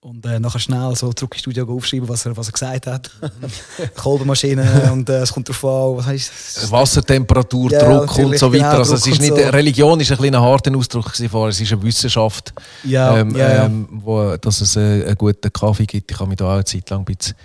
Und 0.05 0.27
äh, 0.27 0.41
nachher 0.41 0.59
schnell 0.59 0.97
so 0.97 1.13
zurück 1.13 1.35
ins 1.35 1.43
Studio 1.43 1.65
aufschreiben, 1.65 2.09
was 2.09 2.27
er, 2.27 2.37
was 2.37 2.49
er 2.49 2.53
gesagt 2.53 2.87
hat. 2.89 3.09
Kolbenmaschine 3.95 4.91
und 4.93 5.09
äh, 5.09 5.21
es 5.21 5.33
kommt 5.33 5.49
drauf 5.49 5.65
an, 5.65 5.97
was 5.97 6.07
heißt 6.07 6.73
Wassertemperatur, 6.73 7.71
Ja, 7.71 7.79
Druck 8.01 8.19
und 8.19 8.37
so 8.37 8.53
weiter. 8.53 8.65
genau, 8.65 8.79
also 8.79 8.97
es 8.97 9.07
ist 9.07 9.21
nicht, 9.21 9.29
so. 9.29 9.37
Religion 9.37 10.01
ist 10.01 10.11
ein 10.11 10.19
kleiner 10.19 10.43
harter 10.43 10.77
Ausdruck 10.77 11.15
vorher. 11.31 11.51
Es 11.51 11.61
ist 11.61 11.73
eine 11.73 11.83
Wissenschaft, 11.85 12.53
Ja, 12.83 13.17
ähm, 13.17 13.37
ja. 13.37 13.67
Ähm, 13.67 13.89
wo, 14.03 14.37
dass 14.37 14.61
es 14.61 14.75
äh, 14.75 15.05
einen 15.05 15.15
guten 15.15 15.53
Kaffee 15.53 15.87
gibt. 15.87 16.11
Ich 16.11 16.19
habe 16.19 16.29
mich 16.29 16.39
da 16.39 16.47
auch 16.47 16.55
eine 16.55 16.65
Zeit 16.65 16.91
lang 16.91 17.03
ein 17.03 17.05
bisschen 17.05 17.37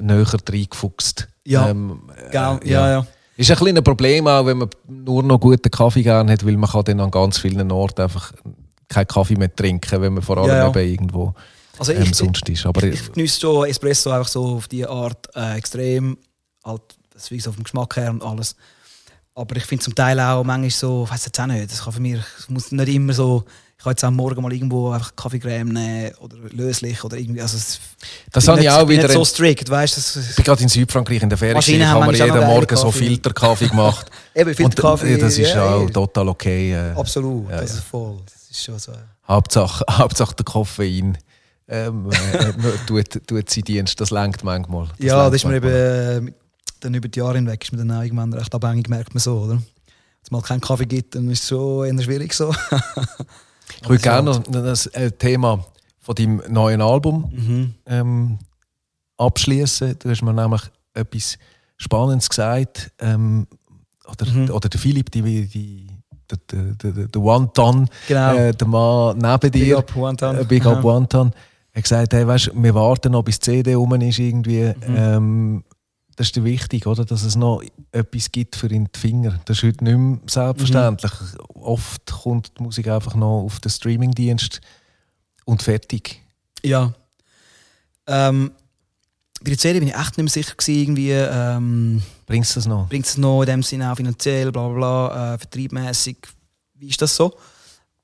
näher 0.00 0.26
reingefuchst. 0.26 1.28
Ja, 1.44 1.68
ähm, 1.68 2.00
Gell? 2.32 2.60
ja, 2.64 2.90
ja. 2.92 3.06
Ist 3.36 3.50
ein 3.50 3.58
kleines 3.58 3.82
Problem 3.82 4.26
auch, 4.26 4.46
wenn 4.46 4.56
man 4.56 4.70
nur 4.88 5.22
noch 5.22 5.38
guten 5.38 5.70
Kaffee 5.70 6.02
gerne 6.02 6.32
hat, 6.32 6.46
weil 6.46 6.56
man 6.56 6.70
kann 6.70 6.84
dann 6.84 7.00
an 7.00 7.10
ganz 7.10 7.36
vielen 7.36 7.70
Orten 7.70 8.00
einfach 8.00 8.32
keinen 8.88 9.06
Kaffee 9.06 9.36
mehr 9.36 9.54
trinken, 9.54 10.00
wenn 10.00 10.14
man 10.14 10.22
vor 10.22 10.38
allem 10.38 10.74
eben 10.74 10.90
irgendwo 10.92 11.34
Also 11.78 11.92
ähm, 11.92 12.02
ich, 12.04 12.14
sonst 12.14 12.48
ist. 12.48 12.66
Aber 12.66 12.82
ich, 12.82 12.94
ich 12.94 13.12
genieße 13.12 13.40
schon 13.40 13.66
Espresso 13.68 14.10
einfach 14.10 14.28
so 14.28 14.56
auf 14.56 14.68
die 14.68 14.86
Art 14.86 15.28
äh, 15.34 15.56
extrem. 15.56 16.18
Halt, 16.64 16.82
das 17.12 17.24
ist 17.24 17.30
wie 17.30 17.40
so 17.40 17.52
vom 17.52 17.64
Geschmack 17.64 17.96
her 17.96 18.10
und 18.10 18.22
alles. 18.22 18.56
Aber 19.34 19.54
ich 19.56 19.64
finde 19.64 19.84
zum 19.84 19.94
Teil 19.94 20.18
auch 20.18 20.42
manchmal 20.44 20.70
so, 20.70 21.04
ich 21.04 21.10
weiß 21.12 21.26
jetzt 21.26 21.38
auch 21.40 21.46
nicht, 21.46 21.70
das 21.70 21.84
kann 21.84 21.92
für 21.92 22.00
mich, 22.00 22.18
es 22.38 22.48
muss 22.48 22.72
nicht 22.72 22.88
immer 22.88 23.12
so, 23.12 23.44
ich 23.76 23.84
kann 23.84 23.90
jetzt 23.92 24.02
auch 24.02 24.10
morgen 24.10 24.40
mal 24.42 24.50
irgendwo 24.50 24.90
einfach 24.92 25.14
Kaffeecreme 25.14 25.68
nehmen 25.74 26.14
oder 26.20 26.36
löslich 26.52 27.04
oder 27.04 27.18
irgendwie, 27.18 27.42
also 27.42 27.58
es, 27.58 27.78
das 28.32 28.48
habe 28.48 28.62
ich 28.62 28.70
auch 28.70 28.88
wieder. 28.88 29.02
nicht 29.02 29.12
so 29.12 29.24
strikt, 29.26 29.68
weißt 29.68 29.94
das- 29.98 30.16
ich 30.30 30.36
bin 30.36 30.44
gerade 30.46 30.62
in 30.62 30.70
Südfrankreich 30.70 31.22
in 31.22 31.28
der 31.28 31.36
Ferien. 31.36 31.58
Ich 31.58 31.68
haben 31.68 31.86
habe 31.86 32.00
mir 32.00 32.06
manchmal 32.06 32.30
auch 32.30 32.34
jeden 32.36 32.46
Morgen 32.46 32.76
so 32.76 32.84
Kaffee. 32.86 32.98
Filterkaffee 33.08 33.68
gemacht. 33.68 34.10
Eben, 34.34 34.54
Filterkaffee, 34.54 35.12
Und, 35.12 35.18
äh, 35.18 35.18
das 35.18 35.38
ist 35.38 35.52
ja, 35.54 35.74
auch 35.74 35.90
total 35.90 36.28
okay. 36.30 36.72
Äh, 36.72 36.92
Absolut, 36.98 37.50
Ja, 37.50 37.60
das 37.60 37.72
ist 37.74 37.80
voll, 37.84 38.16
das 38.24 38.50
ist 38.50 38.64
schon 38.64 38.78
so. 38.78 38.92
Hauptsache, 39.28 39.84
Hauptsache 39.90 40.34
der 40.34 40.44
Koffein 40.46 41.18
ähm, 41.68 42.10
äh, 42.10 42.52
tut, 42.86 43.26
tut 43.26 43.50
seinen 43.50 43.64
Dienst. 43.64 44.00
Das 44.00 44.10
lenkt 44.10 44.44
manchmal. 44.44 44.86
Das 44.98 45.06
ja, 45.06 45.26
das 45.26 45.34
ist 45.36 45.44
mir 45.44 45.56
eben, 45.56 45.68
äh, 45.68 46.20
mit- 46.20 46.34
dann 46.80 46.94
über 46.94 47.08
die 47.08 47.18
Jahre 47.18 47.34
hinweg 47.36 47.64
ist 47.64 47.72
mir 47.72 47.78
dann 47.84 48.02
irgendwann 48.02 48.32
recht 48.34 48.54
abhängig, 48.54 48.88
merkt 48.88 49.14
man 49.14 49.20
so, 49.20 49.38
oder? 49.40 49.54
Wenn 49.54 49.62
es 50.22 50.30
mal 50.30 50.42
keinen 50.42 50.60
Kaffee 50.60 50.84
gibt, 50.86 51.14
dann 51.14 51.28
ist 51.30 51.42
es 51.42 51.48
schon 51.48 51.86
eher 51.86 52.02
schwierig 52.02 52.32
so. 52.34 52.54
Ich 53.82 53.88
würde 53.88 54.02
gerne 54.02 54.40
das 54.50 54.86
äh, 54.86 55.10
Thema 55.12 55.64
von 56.00 56.14
deinem 56.14 56.40
neuen 56.48 56.80
Album 56.80 57.30
Mhm. 57.34 57.74
ähm, 57.86 58.38
abschließen. 59.18 59.96
Du 59.98 60.08
hast 60.10 60.22
mir 60.22 60.32
nämlich 60.32 60.62
etwas 60.94 61.38
Spannendes 61.76 62.28
gesagt. 62.28 62.92
Ähm, 63.00 63.46
oder, 64.10 64.26
Mhm. 64.30 64.50
oder 64.50 64.68
der 64.68 64.80
Philipp, 64.80 65.10
die, 65.10 65.46
die, 65.46 65.86
der, 66.30 66.38
der, 66.50 66.92
der, 66.92 67.08
der 67.08 67.20
One-Ton, 67.22 67.88
Genau. 68.08 68.34
äh, 68.34 68.52
der 68.54 68.66
Mann 68.66 69.18
neben 69.18 69.38
Big 69.50 69.52
dir, 69.52 69.78
up, 69.78 69.94
One-Ton. 69.96 70.38
äh, 70.38 70.44
Big 70.44 70.64
Up 70.64 70.78
Aha. 70.78 70.84
One-Ton, 70.96 71.32
hat 71.76 71.82
gesagt, 71.82 72.12
hey, 72.14 72.26
weißt, 72.26 72.52
wir 72.54 72.74
warten 72.74 73.12
noch 73.12 73.22
bis 73.22 73.38
die 73.38 73.50
CD 73.50 73.74
rum 73.74 73.94
ist 74.00 74.18
irgendwie. 74.18 74.72
Mhm. 74.86 74.96
Ähm, 74.96 75.64
das 76.16 76.28
ist 76.28 76.42
wichtig, 76.42 76.86
oder? 76.86 77.04
dass 77.04 77.22
es 77.22 77.36
noch 77.36 77.62
etwas 77.92 78.32
gibt 78.32 78.56
für 78.56 78.68
in 78.68 78.88
die 78.92 78.98
Finger. 78.98 79.38
Das 79.44 79.58
ist 79.58 79.64
heute 79.64 79.84
nicht 79.84 79.98
mehr 79.98 80.18
selbstverständlich. 80.26 81.12
Oft 81.54 82.06
kommt 82.10 82.58
die 82.58 82.62
Musik 82.62 82.88
einfach 82.88 83.14
noch 83.14 83.42
auf 83.42 83.60
den 83.60 83.70
Streamingdienst 83.70 84.62
und 85.44 85.62
fertig. 85.62 86.22
Ja. 86.64 86.94
Ähm, 88.06 88.52
bei 89.42 89.50
der 89.50 89.58
CD 89.58 89.78
bin 89.78 89.88
ich 89.88 89.94
echt 89.94 90.16
nicht 90.16 90.24
mehr 90.24 90.28
sicher 90.28 90.54
gewesen, 90.56 90.80
irgendwie, 90.80 91.10
ähm, 91.10 92.02
Bringst 92.24 92.52
du 92.52 92.60
das 92.60 92.66
noch? 92.66 92.88
bringt 92.88 93.04
es 93.04 93.18
noch 93.18 93.42
in 93.42 93.46
dem 93.46 93.62
Sinne 93.62 93.92
auch 93.92 93.96
finanziell, 93.96 94.50
bla 94.50 94.68
bla 94.68 94.76
bla, 94.78 95.34
äh, 95.34 95.38
vertriebmässig, 95.38 96.16
wie 96.74 96.88
ist 96.88 97.02
das 97.02 97.14
so? 97.14 97.34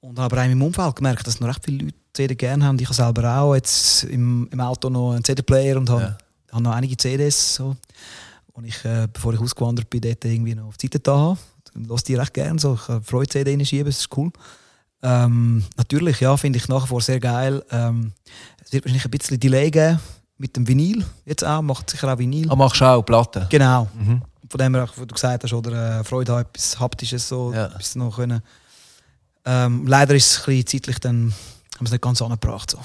Und 0.01 0.19
habe 0.19 0.35
aber 0.35 0.43
auch 0.43 0.45
in 0.45 0.51
meinem 0.51 0.67
Umfeld 0.67 0.97
gemerkt, 0.97 1.27
dass 1.27 1.41
noch 1.41 1.49
recht 1.49 1.65
viele 1.65 1.85
Leute 1.85 2.02
CD 2.15 2.35
gerne 2.35 2.65
haben. 2.65 2.79
Ich 2.79 2.85
habe 2.87 2.95
selber 2.95 3.37
auch 3.39 3.55
jetzt 3.55 4.05
im, 4.05 4.49
im 4.51 4.61
Auto 4.61 4.89
noch 4.91 5.13
einen 5.13 5.25
CD-Player 5.25 5.77
und 5.79 5.89
habe, 5.91 6.03
Ja. 6.03 6.19
habe 6.53 6.63
noch 6.63 6.73
einige 6.73 6.97
CDs. 6.97 7.55
So. 7.55 7.77
Und 8.53 8.65
ich, 8.67 8.85
äh, 8.85 9.09
bevor 9.13 9.33
ich 9.35 9.41
ausgewandert 9.41 9.89
bin, 9.89 10.01
dort 10.03 10.25
irgendwie 10.25 10.55
noch 10.55 10.67
auf 10.67 10.77
die 10.77 10.87
Seite 10.87 11.01
da 11.01 11.17
habe. 11.17 11.39
Lasse 11.75 12.05
die 12.05 12.15
recht 12.17 12.35
gerne 12.35 12.59
so. 12.61 12.75
Ich 12.75 12.87
kann 12.87 13.03
Freude 13.03 13.29
CD 13.31 13.53
reinschieben, 13.53 13.87
das 13.87 14.01
ist 14.01 14.15
cool. 14.17 14.31
Ähm, 15.03 15.65
natürlich, 15.77 16.21
ja, 16.21 16.37
finde 16.37 16.59
ich 16.59 16.69
nach 16.69 16.85
wie 16.85 16.89
vor 16.89 17.01
sehr 17.01 17.19
geil. 17.19 17.63
Ähm, 17.71 18.13
es 18.65 18.73
wird 18.73 18.85
wahrscheinlich 18.85 19.05
ein 19.07 19.11
bisschen 19.11 19.41
Delay 19.41 19.71
geben 19.71 19.99
mit 20.37 20.55
dem 20.55 20.69
Vinyl. 20.69 21.05
Jetzt 21.25 21.45
auch, 21.45 21.63
macht 21.63 21.89
sicher 21.89 22.13
auch 22.13 22.19
Vinyl. 22.19 22.51
Ah, 22.51 22.57
machst 22.57 22.81
du 22.81 22.85
auch 22.85 23.03
Platten? 23.03 23.47
Genau. 23.49 23.89
Mhm. 23.99 24.23
Von 24.51 24.59
dem 24.59 24.75
her, 24.75 24.87
was 24.87 25.07
du 25.07 25.15
gesagt 25.15 25.45
hast, 25.45 25.53
oder 25.55 26.01
äh, 26.01 26.05
Freude 26.05 26.33
haben, 26.33 26.41
etwas 26.53 26.79
Haptisches 26.79 27.27
so, 27.27 27.53
Ja. 27.55 27.67
etwas 27.67 27.95
noch 27.97 28.17
können. 28.17 28.43
Ähm, 29.45 29.87
leider 29.87 30.15
ist 30.15 30.27
es 30.31 30.39
ein 30.41 30.45
bisschen 30.45 30.67
zeitlich 30.67 30.99
dann, 31.01 31.33
haben 31.83 31.85
wir 31.85 31.89
es 31.89 31.93
nicht 31.93 32.03
ganz 32.03 32.23
angebracht. 32.23 32.71
So. 32.71 32.79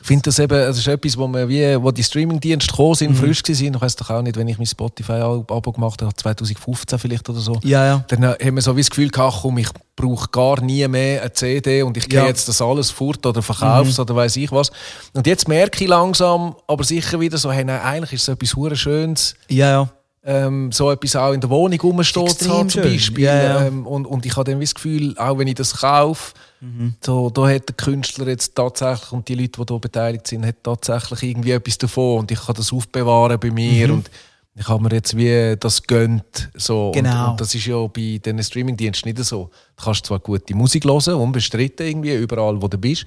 Ich 0.00 0.06
finde 0.08 0.24
das 0.24 0.38
eben, 0.38 0.50
das 0.58 0.76
ist 0.76 0.86
etwas, 0.86 1.16
wo, 1.16 1.26
man 1.26 1.48
wie, 1.48 1.82
wo 1.82 1.90
die 1.90 2.02
Streamingdienste 2.02 2.70
gekommen 2.70 2.94
sind, 2.94 3.14
frisch 3.16 3.42
waren. 3.42 3.74
Ich 3.74 3.80
weiß 3.80 3.96
doch 3.96 4.10
auch 4.10 4.20
nicht, 4.20 4.36
wenn 4.36 4.46
ich 4.48 4.58
mein 4.58 4.66
Spotify-Abo 4.66 5.72
gemacht 5.72 6.02
habe, 6.02 6.14
2015 6.14 6.98
vielleicht 6.98 7.26
oder 7.30 7.40
so. 7.40 7.58
Ja, 7.64 7.86
ja. 7.86 8.04
Dann 8.08 8.22
äh, 8.22 8.36
haben 8.44 8.56
wir 8.56 8.60
so 8.60 8.76
wie 8.76 8.82
das 8.82 8.90
Gefühl 8.90 9.08
gehabt, 9.08 9.38
komm, 9.40 9.56
ich 9.56 9.68
brauche 9.96 10.28
gar 10.28 10.60
nie 10.60 10.86
mehr 10.88 11.22
eine 11.22 11.32
CD 11.32 11.82
und 11.82 11.96
ich 11.96 12.06
gehe 12.06 12.20
Ja. 12.20 12.26
jetzt 12.26 12.46
das 12.48 12.60
alles 12.60 12.90
fort 12.90 13.24
oder 13.24 13.40
verkaufe 13.40 13.88
es 13.88 13.98
oder 13.98 14.14
weiß 14.14 14.36
ich 14.36 14.52
was. 14.52 14.70
Und 15.14 15.26
jetzt 15.26 15.48
merke 15.48 15.82
ich 15.84 15.88
langsam, 15.88 16.54
aber 16.66 16.84
sicher 16.84 17.18
wieder 17.18 17.38
so, 17.38 17.50
hey, 17.50 17.64
nein, 17.64 17.80
eigentlich 17.80 18.12
ist 18.12 18.22
es 18.22 18.28
etwas 18.28 18.54
hure 18.56 18.76
Schönes, 18.76 19.34
Ja, 19.48 19.70
ja. 19.70 19.88
ähm, 20.24 20.70
so 20.70 20.90
etwas 20.90 21.16
auch 21.16 21.32
in 21.32 21.40
der 21.40 21.48
Wohnung 21.48 21.80
haben, 21.82 22.04
zum. 22.04 22.82
Beispiel. 22.82 23.24
Ja, 23.24 23.42
ja. 23.42 23.66
Ähm, 23.68 23.86
und, 23.86 24.04
und 24.06 24.26
ich 24.26 24.36
habe 24.36 24.50
dann 24.50 24.60
wie 24.60 24.64
das 24.64 24.74
Gefühl, 24.74 25.16
auch 25.16 25.38
wenn 25.38 25.48
ich 25.48 25.54
das 25.54 25.78
kaufe, 25.78 26.34
Mhm. 26.64 26.94
so, 27.04 27.30
da 27.30 27.48
hat 27.48 27.68
der 27.68 27.76
Künstler 27.76 28.28
jetzt 28.28 28.54
tatsächlich 28.54 29.12
und 29.12 29.28
die 29.28 29.34
Leute, 29.34 29.60
die 29.60 29.66
da 29.66 29.78
beteiligt 29.78 30.26
sind, 30.26 30.46
hat 30.46 30.56
tatsächlich 30.62 31.22
irgendwie 31.22 31.50
etwas 31.52 31.78
davon 31.78 32.20
und 32.20 32.30
ich 32.30 32.40
kann 32.40 32.54
das 32.54 32.72
aufbewahren 32.72 33.38
bei 33.38 33.50
mir 33.50 33.88
Mhm. 33.88 33.94
und 33.94 34.10
ich 34.56 34.68
habe 34.68 34.82
mir 34.84 34.92
jetzt 34.92 35.16
wie 35.16 35.56
das 35.58 35.82
gönnt. 35.82 36.48
So. 36.54 36.92
Genau. 36.94 37.24
Und, 37.24 37.30
und 37.32 37.40
das 37.40 37.54
ist 37.56 37.66
ja 37.66 37.84
bei 37.88 38.20
diesen 38.24 38.42
Streamingdiensten 38.42 39.12
nicht 39.12 39.24
so. 39.24 39.50
Du 39.76 39.84
kannst 39.84 40.06
zwar 40.06 40.20
gute 40.20 40.54
Musik 40.54 40.84
hören, 40.84 41.14
unbestritten 41.14 41.84
irgendwie, 41.86 42.14
überall 42.14 42.62
wo 42.62 42.68
du 42.68 42.78
bist, 42.78 43.04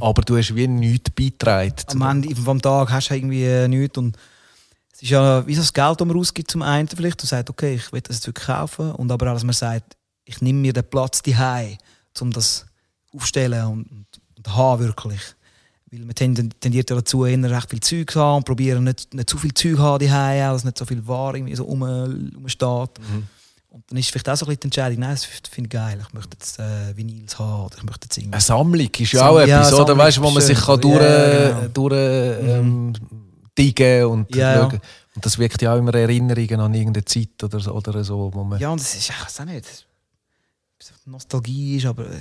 aber 0.00 0.22
du 0.22 0.38
hast 0.38 0.54
wie 0.56 0.66
nichts 0.66 1.10
beigetragen. 1.10 1.74
Mhm. 1.94 2.02
Am 2.02 2.22
Ende 2.22 2.34
vom 2.34 2.62
Tag 2.62 2.90
hast 2.90 3.10
du 3.10 3.14
irgendwie 3.14 3.44
äh, 3.44 3.68
nichts. 3.68 3.98
Und 3.98 4.16
es 4.94 5.02
ist 5.02 5.10
ja 5.10 5.46
wie 5.46 5.54
so 5.54 5.60
das 5.60 5.74
Geld, 5.74 6.00
das 6.00 6.06
man 6.08 6.16
ausgibt 6.16 6.50
zum 6.50 6.62
einen 6.62 6.88
vielleicht 6.88 7.20
und 7.22 7.28
sagt, 7.28 7.50
okay, 7.50 7.74
ich 7.74 7.92
will 7.92 8.00
das 8.00 8.16
jetzt 8.16 8.26
wirklich 8.26 8.46
kaufen. 8.46 8.92
Und 8.92 9.12
aber 9.12 9.26
dass 9.26 9.44
man 9.44 9.52
sagt, 9.52 9.96
ich 10.24 10.40
nehme 10.40 10.60
mir 10.60 10.72
den 10.72 10.88
Platz 10.88 11.20
daheim, 11.20 11.76
um 12.20 12.30
das 12.32 12.64
aufstellen 13.16 13.64
und, 13.66 13.90
und, 13.90 14.06
und 14.36 14.56
haben 14.56 14.82
wirklich. 14.82 15.20
Weil 15.90 16.00
man 16.00 16.14
tend- 16.14 16.60
tendiert 16.60 16.90
ja 16.90 16.96
dazu, 16.96 17.24
eher 17.24 17.50
recht 17.50 17.70
viel 17.70 17.80
Zeug 17.80 18.10
zu 18.10 18.20
haben 18.20 18.38
und 18.38 18.44
probieren 18.44 18.84
nicht, 18.84 19.14
nicht 19.14 19.30
zu 19.30 19.38
viel 19.38 19.54
Zeug 19.54 19.76
zu 19.76 19.82
haben 19.82 20.04
daheim, 20.04 20.52
dass 20.52 20.64
nicht 20.64 20.78
so 20.78 20.84
viel 20.84 21.06
Ware 21.06 21.36
irgendwie 21.38 21.54
so 21.54 21.64
rum, 21.64 21.82
rumsteht. 21.82 22.90
Und 23.70 23.84
dann 23.90 23.98
ist 23.98 24.10
vielleicht 24.10 24.28
auch 24.28 24.36
so 24.36 24.46
ein 24.46 24.48
bisschen 24.48 24.60
die 24.60 24.66
Entscheidung, 24.68 25.00
nein, 25.00 25.10
das 25.10 25.24
finde 25.24 25.68
ich 25.68 25.70
geil, 25.70 26.00
ich 26.00 26.12
möchte 26.14 26.30
jetzt 26.34 26.58
äh, 26.58 26.96
Vinyls 26.96 27.38
haben 27.38 27.66
oder 27.66 27.76
ich 27.76 27.82
möchte 27.84 28.06
jetzt 28.06 28.16
irgendwie... 28.16 28.32
Eine 28.32 28.40
Sammlung 28.40 28.88
ist 28.98 29.12
ja 29.12 29.28
auch 29.28 29.38
ja, 29.38 29.44
etwas, 29.44 29.72
oder? 29.74 29.76
Sammlung 29.86 29.98
Weißt, 29.98 30.22
wo 30.22 30.30
man 30.30 30.42
sich 30.42 30.58
kann 30.58 30.80
durch, 30.80 31.02
Ja, 31.02 31.48
genau. 31.60 31.68
durch 31.68 31.92
ähm, 31.94 32.92
diggen 33.56 34.04
und 34.06 34.34
Ja, 34.34 34.54
ja. 34.54 34.60
schauen. 34.70 34.80
Und 35.14 35.26
das 35.26 35.38
wirkt 35.38 35.60
ja 35.62 35.74
auch 35.74 35.78
immer 35.78 35.94
Erinnerungen 35.94 36.58
an 36.60 36.72
irgendeine 36.74 37.04
Zeit 37.04 37.42
oder, 37.44 37.60
so- 37.60 37.72
oder 37.74 38.02
so, 38.02 38.30
wo 38.32 38.44
man... 38.44 38.58
Ja, 38.58 38.70
und 38.70 38.80
es 38.80 38.94
ist, 38.94 39.10
ich 39.10 39.24
weiß 39.24 39.40
auch 39.40 39.44
nicht, 39.44 39.86
Nostalgie 41.04 41.76
ist, 41.76 41.86
aber 41.86 42.06
äh, 42.06 42.18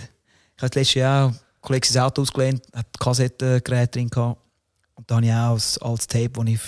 ich 0.56 0.64
habe 0.64 0.80
letztes 0.80 0.94
Jahr 0.94 1.28
ein 1.30 1.40
Kollege 1.62 1.88
sein 1.88 2.04
Auto 2.04 2.22
ausgelehnt, 2.22 2.64
hat 2.74 3.00
Kassettengerät 3.00 3.96
drin 3.96 4.10
gehabt. 4.10 4.40
Und 4.96 5.10
da 5.10 5.16
habe 5.16 5.26
ich 5.26 5.32
auch 5.32 5.52
als, 5.52 5.78
als 5.80 6.08
Tape, 6.08 6.30
das 6.30 6.46
ich, 6.48 6.62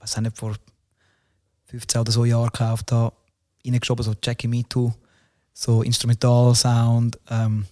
weiß 0.00 0.16
auch 0.16 0.20
nicht, 0.22 0.36
vor 0.36 0.54
15 1.66 2.00
oder 2.00 2.12
so 2.12 2.24
Jahren 2.24 2.50
gekauft 2.50 2.90
habe, 2.92 3.14
reingeschoben, 3.64 4.04
so 4.04 4.14
Jackie 4.22 4.48
Me 4.48 4.64
Too, 4.68 4.92
so 5.52 5.82
Instrumental-Sound. 5.82 7.18
Ähm, 7.30 7.66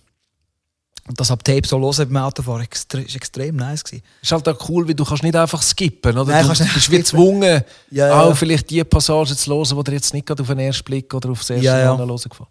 und 1.08 1.20
das 1.20 1.30
ab 1.30 1.44
Tape 1.44 1.66
so 1.66 1.78
hören 1.80 2.12
beim 2.12 2.16
Autofahren, 2.24 2.62
extre 2.62 3.02
ist 3.02 3.14
extrem 3.14 3.56
nice 3.56 3.84
gewesen. 3.84 4.02
ist 4.20 4.32
halt 4.32 4.48
auch 4.48 4.68
cool, 4.68 4.86
weil 4.88 4.94
du 4.94 5.04
kannst 5.04 5.22
nicht 5.22 5.36
einfach 5.36 5.62
skippen, 5.62 6.18
oder? 6.18 6.32
Nein, 6.32 6.42
du 6.42 6.46
kannst 6.48 6.62
nicht 6.62 6.74
bist 6.74 6.90
wie 6.90 6.96
gezwungen, 6.98 7.62
Ja, 7.90 8.08
ja. 8.08 8.22
auch 8.22 8.36
vielleicht 8.36 8.68
die 8.70 8.82
Passage 8.82 9.36
zu 9.36 9.54
hören, 9.54 9.78
die 9.78 9.84
dir 9.84 9.92
jetzt 9.96 10.12
nicht 10.14 10.26
gerade 10.26 10.42
auf 10.42 10.48
den 10.48 10.58
ersten 10.58 10.84
Blick 10.84 11.12
oder 11.14 11.30
auf 11.30 11.40
das 11.40 11.50
erste 11.50 11.64
Ja, 11.64 11.78
ja. 11.78 11.94
Mal 11.96 12.06
hören 12.06 12.20
gefallen. 12.28 12.48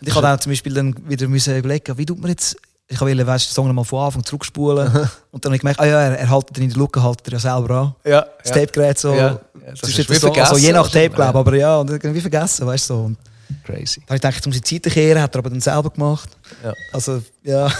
Und 0.00 0.08
ich 0.08 0.14
habe 0.14 0.28
auch 0.28 0.38
zum 0.38 0.52
Beispiel 0.52 0.74
dann 0.74 0.94
wieder 1.08 1.26
müssen 1.28 1.56
überlegen, 1.56 1.96
wie 1.96 2.06
tut 2.06 2.20
man 2.20 2.30
jetzt. 2.30 2.56
Ich 2.86 3.00
wollte 3.00 3.26
weißt, 3.26 3.48
den 3.48 3.54
Song 3.54 3.66
nochmal 3.66 3.86
von 3.86 4.04
Anfang 4.04 4.22
zurückspulen. 4.22 4.86
und 5.30 5.44
dann 5.44 5.50
habe 5.50 5.56
ich 5.56 5.60
gemerkt, 5.62 5.80
ah 5.80 5.86
ja, 5.86 6.00
er, 6.02 6.18
er 6.18 6.28
haltet 6.28 6.58
ihn 6.58 6.64
in 6.64 6.68
der 6.70 6.78
Luke, 6.78 7.02
haltet 7.02 7.26
er 7.28 7.32
ja 7.32 7.38
selber 7.38 7.74
an. 7.74 7.94
Ja, 8.04 8.26
Das 8.42 8.52
Tapegerät 8.52 8.98
so. 8.98 9.14
Ja, 9.14 9.16
ja, 9.18 9.40
das 9.80 9.88
ist 9.88 10.10
wie 10.10 10.14
so, 10.16 10.30
also 10.30 10.58
je 10.58 10.72
nach 10.72 10.88
Tape, 10.90 11.08
glaube 11.08 11.32
ja. 11.32 11.40
aber 11.40 11.56
ja, 11.56 11.78
und 11.78 11.88
irgendwie 11.88 12.20
vergessen, 12.20 12.66
weißt 12.66 12.90
du 12.90 12.94
so. 12.94 13.00
Und 13.00 13.16
Crazy. 13.64 14.00
dann 14.06 14.08
habe 14.08 14.16
ich 14.16 14.20
gedacht, 14.42 14.46
ich 14.46 14.60
die 14.62 14.80
Zeit 14.80 14.92
kehren, 14.92 15.22
hat 15.22 15.34
er 15.34 15.38
aber 15.38 15.50
dann 15.50 15.60
selber 15.60 15.90
gemacht. 15.90 16.36
Ja. 16.62 16.72
Also, 16.92 17.22
ja. 17.42 17.70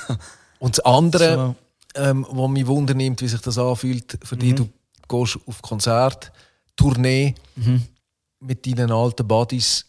Und 0.58 0.76
das 0.78 0.84
andere, 0.84 1.34
So. 1.94 2.02
ähm, 2.02 2.26
was 2.30 2.50
mich 2.50 2.66
wundern 2.66 2.96
nimmt, 2.96 3.20
wie 3.22 3.28
sich 3.28 3.40
das 3.40 3.58
anfühlt, 3.58 4.18
für 4.24 4.34
Mhm. 4.36 4.40
dich, 4.40 4.54
du 4.54 4.68
gehst 5.08 5.38
auf 5.46 5.62
Konzert, 5.62 6.32
Tournee 6.76 7.34
Mhm. 7.56 7.82
mit 8.40 8.66
deinen 8.66 8.90
alten 8.92 9.26
Buddies 9.26 9.86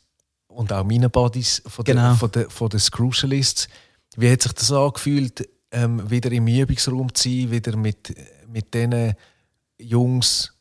und 0.47 0.71
auch 0.73 0.83
meinen 0.83 1.09
Buddies 1.09 1.61
von 1.67 1.85
den, 1.85 1.95
Genau. 1.97 2.15
von 2.15 2.31
den, 2.31 2.49
von 2.49 2.69
den 2.69 2.79
Scrucialists. 2.79 3.67
Wie 4.15 4.31
hat 4.31 4.41
sich 4.41 4.53
das 4.53 4.71
angefühlt, 4.71 5.47
ähm, 5.71 6.09
wieder 6.09 6.31
im 6.31 6.47
Übungsraum 6.47 7.13
zu 7.13 7.29
sein, 7.29 7.51
wieder 7.51 7.75
mit, 7.77 8.13
mit 8.47 8.73
diesen 8.73 9.13
Jungs, 9.79 10.51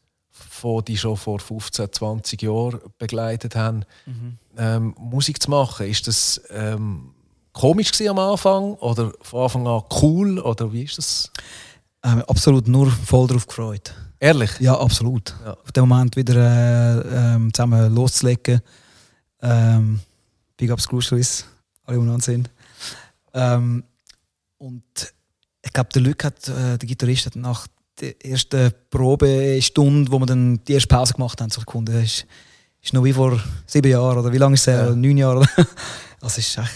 von 0.50 0.84
die 0.84 0.96
schon 0.96 1.16
vor 1.16 1.38
15, 1.40 1.92
20 1.92 2.42
Jahren 2.42 2.80
begleitet 2.98 3.54
haben, 3.56 3.84
Mhm. 4.06 4.38
ähm, 4.56 4.94
Musik 4.98 5.42
zu 5.42 5.50
machen? 5.50 5.86
Ist 5.86 6.06
das 6.06 6.40
ähm, 6.50 7.12
komisch 7.52 7.90
am 8.02 8.18
Anfang 8.18 8.74
oder 8.74 9.12
von 9.22 9.42
Anfang 9.44 9.66
an 9.66 9.82
cool 10.02 10.38
oder 10.38 10.72
wie 10.72 10.84
ist 10.84 10.98
das? 10.98 11.30
Ähm, 12.04 12.22
absolut 12.28 12.68
nur 12.68 12.90
voll 12.90 13.26
drauf 13.26 13.46
gefreut. 13.46 13.94
Ehrlich? 14.20 14.50
Ja, 14.60 14.78
absolut. 14.78 15.34
Ja. 15.44 15.52
Auf 15.54 15.72
den 15.72 15.88
Moment 15.88 16.16
wieder 16.16 16.34
äh, 16.36 17.34
ähm, 17.34 17.52
zusammen 17.54 17.94
loszulegen. 17.94 18.60
Ähm, 19.42 20.00
Big 20.56 20.70
Ups 20.72 20.88
Crucialis, 20.88 21.44
alle 21.84 21.98
umeinander 21.98 22.24
sind. 22.24 22.50
Ähm, 23.32 23.84
und 24.58 24.82
ich 25.62 25.72
glaube, 25.72 25.90
der 25.94 26.02
Luc 26.02 26.24
hat, 26.24 26.48
äh, 26.48 26.78
der 26.78 26.88
Gitarrist, 26.88 27.26
hat 27.26 27.36
nach 27.36 27.66
der 28.00 28.24
ersten 28.24 28.72
Probestunde, 28.90 30.10
wo 30.10 30.18
wir 30.18 30.26
dann 30.26 30.60
die 30.66 30.74
erste 30.74 30.88
Pause 30.88 31.14
gemacht 31.14 31.40
haben, 31.40 31.50
gefunden, 31.50 31.92
das 31.94 32.04
ist, 32.04 32.26
ist 32.82 32.92
noch 32.92 33.04
wie 33.04 33.12
vor 33.12 33.40
sieben 33.66 33.90
Jahren 33.90 34.18
oder 34.18 34.32
wie 34.32 34.38
lange 34.38 34.54
ist 34.54 34.62
es? 34.62 34.66
her? 34.68 34.86
Ja. 34.88 34.94
Neun 34.94 35.16
Jahre. 35.16 35.44
Also 36.20 36.40
es 36.40 36.56
war 36.56 36.64
echt 36.64 36.72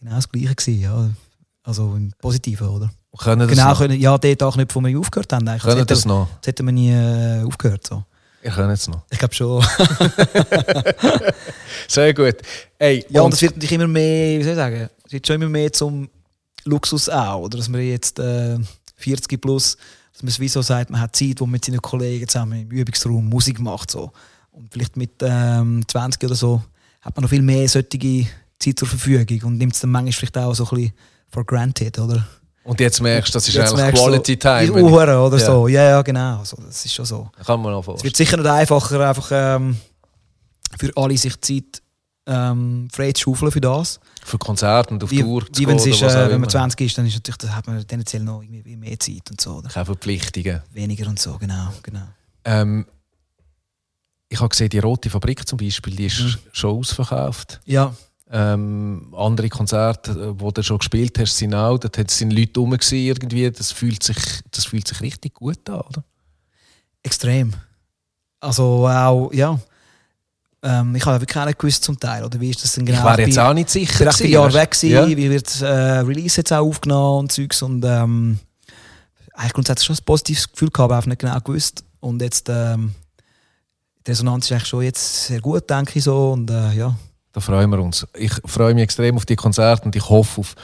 genau 0.00 0.14
das 0.14 0.28
Gleiche. 0.30 0.54
Gewesen, 0.54 0.80
ja. 0.80 1.10
Also 1.62 1.94
im 1.94 2.10
Positiven, 2.18 2.68
oder? 2.68 2.90
Können 3.18 3.40
das 3.40 3.50
genau, 3.50 3.68
noch? 3.70 3.78
können, 3.78 4.00
ja, 4.00 4.16
dort 4.16 4.42
auch 4.42 4.56
nicht, 4.56 4.74
wo 4.74 4.80
wir 4.80 4.98
aufgehört 4.98 5.30
haben. 5.32 5.46
Eigentlich. 5.46 5.62
Können 5.62 5.78
Jetzt 5.80 5.90
das 5.90 5.98
hätten- 6.00 6.08
noch? 6.08 6.28
Jetzt 6.36 6.46
hätten 6.46 6.64
wir 6.66 6.72
nie 6.72 6.90
äh, 6.92 7.42
aufgehört. 7.44 7.86
So. 7.86 8.04
Ihr 8.42 8.50
könnt 8.50 8.72
es 8.72 8.88
noch. 8.88 9.02
Ich 9.10 9.18
glaube 9.18 9.34
schon. 9.34 9.62
Sehr 11.88 12.14
gut. 12.14 12.36
Ey, 12.78 13.04
Ja, 13.10 13.20
und 13.20 13.26
und 13.26 13.34
es 13.34 13.42
wird 13.42 13.56
natürlich 13.56 13.72
immer 13.72 13.88
mehr, 13.88 14.38
wie 14.38 14.42
soll 14.44 14.52
ich 14.52 14.56
sagen, 14.58 14.88
es 15.04 15.12
wird 15.12 15.26
schon 15.26 15.36
immer 15.36 15.48
mehr 15.50 15.72
zum 15.72 16.08
Luxus 16.64 17.08
auch. 17.08 17.40
Oder 17.42 17.58
dass 17.58 17.68
man 17.68 17.80
jetzt 17.82 18.18
äh, 18.18 18.58
40 18.96 19.40
plus, 19.40 19.76
dass 20.18 20.22
man 20.24 20.28
es 20.30 20.40
wie 20.40 20.48
so 20.48 20.62
sagt, 20.62 20.90
man 20.90 21.00
hat 21.00 21.14
Zeit, 21.14 21.40
wo 21.40 21.46
man 21.46 21.52
mit 21.52 21.64
seinen 21.64 21.80
Kollegen 21.80 22.26
zusammen 22.26 22.62
im 22.62 22.70
Übungsraum 22.72 23.24
Musik 23.28 23.60
macht. 23.60 23.88
So. 23.92 24.10
Und 24.50 24.72
vielleicht 24.72 24.96
mit 24.96 25.12
ähm, 25.22 25.82
20 25.86 26.24
oder 26.24 26.34
so 26.34 26.60
hat 27.02 27.14
man 27.16 27.22
noch 27.22 27.30
viel 27.30 27.40
mehr 27.42 27.68
solche 27.68 28.26
Zeit 28.58 28.78
zur 28.80 28.88
Verfügung 28.88 29.40
und 29.44 29.58
nimmt 29.58 29.74
es 29.74 29.80
dann 29.80 29.90
manchmal 29.90 30.12
vielleicht 30.12 30.36
auch 30.38 30.52
so 30.54 30.64
ein 30.64 30.70
bisschen 30.76 30.92
for 31.30 31.44
granted, 31.44 31.96
oder? 32.00 32.26
Und 32.64 32.80
jetzt 32.80 33.00
merkst 33.00 33.32
du, 33.32 33.36
das 33.36 33.46
ist 33.48 33.54
Jetzt 33.54 33.72
eigentlich 33.74 33.94
Quality 33.94 34.32
so, 34.32 34.38
Time. 34.40 34.64
Die 34.66 34.70
Uhren 34.72 35.16
oder 35.18 35.38
Ja. 35.38 35.46
so. 35.46 35.68
Ja, 35.68 35.84
ja, 35.84 36.02
genau. 36.02 36.42
So, 36.42 36.56
das 36.66 36.84
ist 36.84 36.92
schon 36.92 37.04
so. 37.04 37.30
Kann 37.46 37.62
man 37.62 37.72
Es 37.78 37.84
vorstellen. 37.84 38.04
wird 38.04 38.16
sicher 38.16 38.36
nicht 38.36 38.46
einfacher, 38.46 39.08
einfach 39.08 39.28
ähm, 39.32 39.76
für 40.78 40.90
alle 40.96 41.16
sich 41.16 41.40
Zeit 41.40 41.80
ähm, 42.28 42.88
frei 42.92 43.12
zu 43.12 43.22
schaufeln 43.34 43.50
für 43.50 43.60
das. 43.60 43.98
Für 44.24 44.38
Konzerte 44.38 44.92
und 44.94 45.02
auf 45.02 45.10
Wie, 45.10 45.22
Tour 45.22 45.46
zu 45.50 45.60
wie 45.60 45.64
gehen 45.64 45.76
ist, 45.78 46.02
äh, 46.02 46.30
wenn 46.30 46.40
man 46.40 46.50
20 46.50 46.80
ist, 46.86 46.98
dann, 46.98 47.06
ist 47.06 47.14
natürlich, 47.14 47.38
dann 47.38 47.56
hat 47.56 47.66
man 47.66 47.84
tendenziell 47.86 48.22
noch 48.22 48.42
irgendwie 48.42 48.76
mehr 48.76 48.98
Zeit 49.00 49.30
und 49.30 49.40
so. 49.40 49.54
Oder? 49.56 49.68
Keine 49.70 49.86
Verpflichtungen. 49.86 50.62
Weniger 50.72 51.08
und 51.08 51.18
so, 51.18 51.38
genau. 51.38 51.72
genau. 51.82 52.06
Ähm, 52.44 52.86
ich 54.28 54.38
habe 54.38 54.50
gesehen, 54.50 54.68
die 54.68 54.78
Rote 54.78 55.08
Fabrik 55.08 55.48
zum 55.48 55.56
Beispiel, 55.56 55.96
die 55.96 56.06
ist 56.06 56.38
schon 56.52 56.76
ausverkauft. 56.78 57.60
Ja, 57.64 57.94
Ähm, 58.30 59.14
andere 59.16 59.48
Konzerte, 59.48 60.10
äh, 60.12 60.38
wo 60.38 60.50
du 60.50 60.62
schon 60.62 60.76
gespielt 60.76 61.18
hast, 61.18 61.38
sind 61.38 61.54
auch, 61.54 61.78
dort 61.78 61.96
hat- 61.96 62.10
sind 62.10 62.30
Leute 62.30 62.60
rum 62.60 62.76
irgendwie. 62.90 63.50
Das 63.50 63.72
fühlt 63.72 64.02
sich, 64.02 64.18
das 64.50 64.66
fühlt 64.66 64.86
sich 64.86 65.00
richtig 65.00 65.32
gut 65.32 65.66
an, 65.70 65.80
oder? 65.80 66.04
extrem. 67.02 67.54
Also 68.40 68.86
auch, 68.86 69.32
ja. 69.32 69.58
Ähm, 70.62 70.94
ich 70.96 71.06
habe 71.06 71.20
wirklich 71.20 71.44
nicht 71.44 71.58
gewusst 71.58 71.84
zum 71.84 71.98
Teil. 71.98 72.24
Oder 72.24 72.40
wie 72.40 72.50
ist 72.50 72.62
das 72.64 72.74
denn 72.74 72.84
genau? 72.84 72.98
ich 72.98 73.04
wäre 73.04 73.22
jetzt 73.22 73.38
auch 73.38 73.54
nicht 73.54 73.70
sicher. 73.70 74.06
Ich 74.06 74.16
gewesen, 74.16 74.32
Jahre 74.32 74.52
weg 74.54 74.70
weißt 74.70 74.80
gewesen, 74.80 75.04
du? 75.04 75.10
Ja. 75.10 75.16
wie 75.16 75.30
wird 75.30 75.46
das 75.46 75.62
äh, 75.62 75.66
Release 75.66 76.36
jetzt 76.36 76.52
auch 76.52 76.66
aufgenommen 76.66 77.20
und 77.20 77.32
Zeugs 77.32 77.62
und 77.62 77.84
ähm, 77.84 78.38
eigentlich 79.34 79.52
grundsätzlich 79.52 79.86
schon 79.86 79.96
ein 79.96 80.04
positives 80.04 80.50
Gefühl 80.50 80.70
gehabt, 80.70 80.84
aber 80.90 80.96
einfach 80.96 81.08
nicht 81.08 81.20
genau 81.20 81.38
gewusst. 81.40 81.84
Und 82.00 82.20
jetzt, 82.22 82.48
ähm, 82.48 82.94
die 84.04 84.10
Resonanz 84.10 84.46
ist 84.46 84.52
eigentlich 84.52 84.68
schon 84.68 84.82
jetzt 84.82 85.26
sehr 85.26 85.40
gut, 85.40 85.70
denke 85.70 85.92
ich 85.98 86.04
so. 86.04 86.32
Und 86.32 86.50
äh, 86.50 86.72
ja, 86.72 86.96
Da 87.32 87.40
freuen 87.40 87.70
wir 87.70 87.78
uns. 87.78 88.06
Ich 88.14 88.32
freue 88.44 88.74
mich 88.74 88.82
extrem 88.82 89.16
auf 89.16 89.26
die 89.26 89.36
Konzerte 89.36 89.84
und 89.84 89.94
ich 89.94 90.08
hoffe 90.08 90.40
auf, 90.40 90.54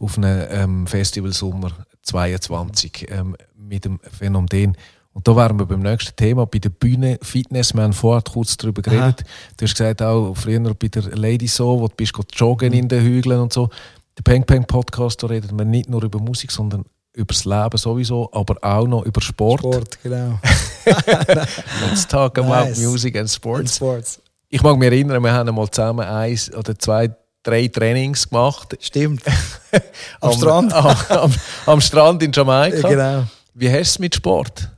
auf 0.00 0.16
einen 0.16 0.46
ähm, 0.50 0.86
Festival 0.86 1.32
Sommer 1.32 1.72
22 2.02 3.06
ähm, 3.10 3.36
mit 3.54 3.84
dem 3.84 4.00
Phänomen. 4.00 4.76
Und 5.14 5.28
da 5.28 5.36
wären 5.36 5.58
wir 5.58 5.66
beim 5.66 5.80
nächsten 5.80 6.16
Thema, 6.16 6.46
bei 6.46 6.58
der 6.58 6.70
Bühne 6.70 7.18
Fitness. 7.22 7.74
Wir 7.74 7.82
haben 7.82 7.92
vorher 7.92 8.22
kurz 8.22 8.56
darüber 8.56 8.80
geredet. 8.80 9.24
Du 9.56 9.64
hast 9.64 9.76
gesagt, 9.76 10.00
auch 10.00 10.34
früher 10.34 10.60
bei 10.74 10.88
der 10.88 11.02
Lady 11.16 11.46
So, 11.46 11.80
wo 11.80 11.88
du 11.88 11.94
bist 11.94 12.14
joggen 12.34 12.72
in 12.72 12.88
den 12.88 13.02
Hügeln 13.02 13.40
und 13.40 13.52
so. 13.52 13.68
Der 14.16 14.22
Peng 14.22 14.44
Peng 14.44 14.64
Podcast, 14.64 15.22
da 15.22 15.26
redet 15.26 15.52
man 15.52 15.70
nicht 15.70 15.88
nur 15.88 16.02
über 16.02 16.18
Musik, 16.18 16.50
sondern 16.50 16.84
über 17.14 17.32
das 17.34 17.44
Leben 17.44 17.76
sowieso, 17.76 18.30
aber 18.32 18.56
auch 18.62 18.86
noch 18.86 19.04
über 19.04 19.20
Sport. 19.20 19.98
genau. 20.02 20.38
Let's 20.84 22.06
talk 22.08 22.38
about 22.38 22.68
Nice. 22.68 22.78
music 22.78 23.16
and 23.16 23.30
sports. 23.30 23.76
Sports. 23.76 24.20
Ich 24.48 24.62
mag 24.62 24.76
mich 24.78 24.90
erinnern, 24.90 25.22
wir 25.22 25.32
haben 25.32 25.48
einmal 25.48 25.70
zusammen 25.70 26.06
eins 26.06 26.52
oder 26.52 26.78
zwei, 26.78 27.10
drei 27.42 27.68
Trainings 27.68 28.28
gemacht. 28.28 28.76
Stimmt. 28.80 29.22
Am 30.20 30.32
Strand. 30.32 30.72
Am, 30.72 30.96
am, 31.08 31.34
am 31.66 31.80
Strand 31.80 32.22
in 32.22 32.32
Jamaika. 32.32 32.88
Ja, 32.88 32.88
genau. 32.88 33.24
Wie 33.54 33.68
hast 33.70 33.76
du 33.76 33.80
es 33.80 33.98
mit 33.98 34.14
Sport? 34.14 34.71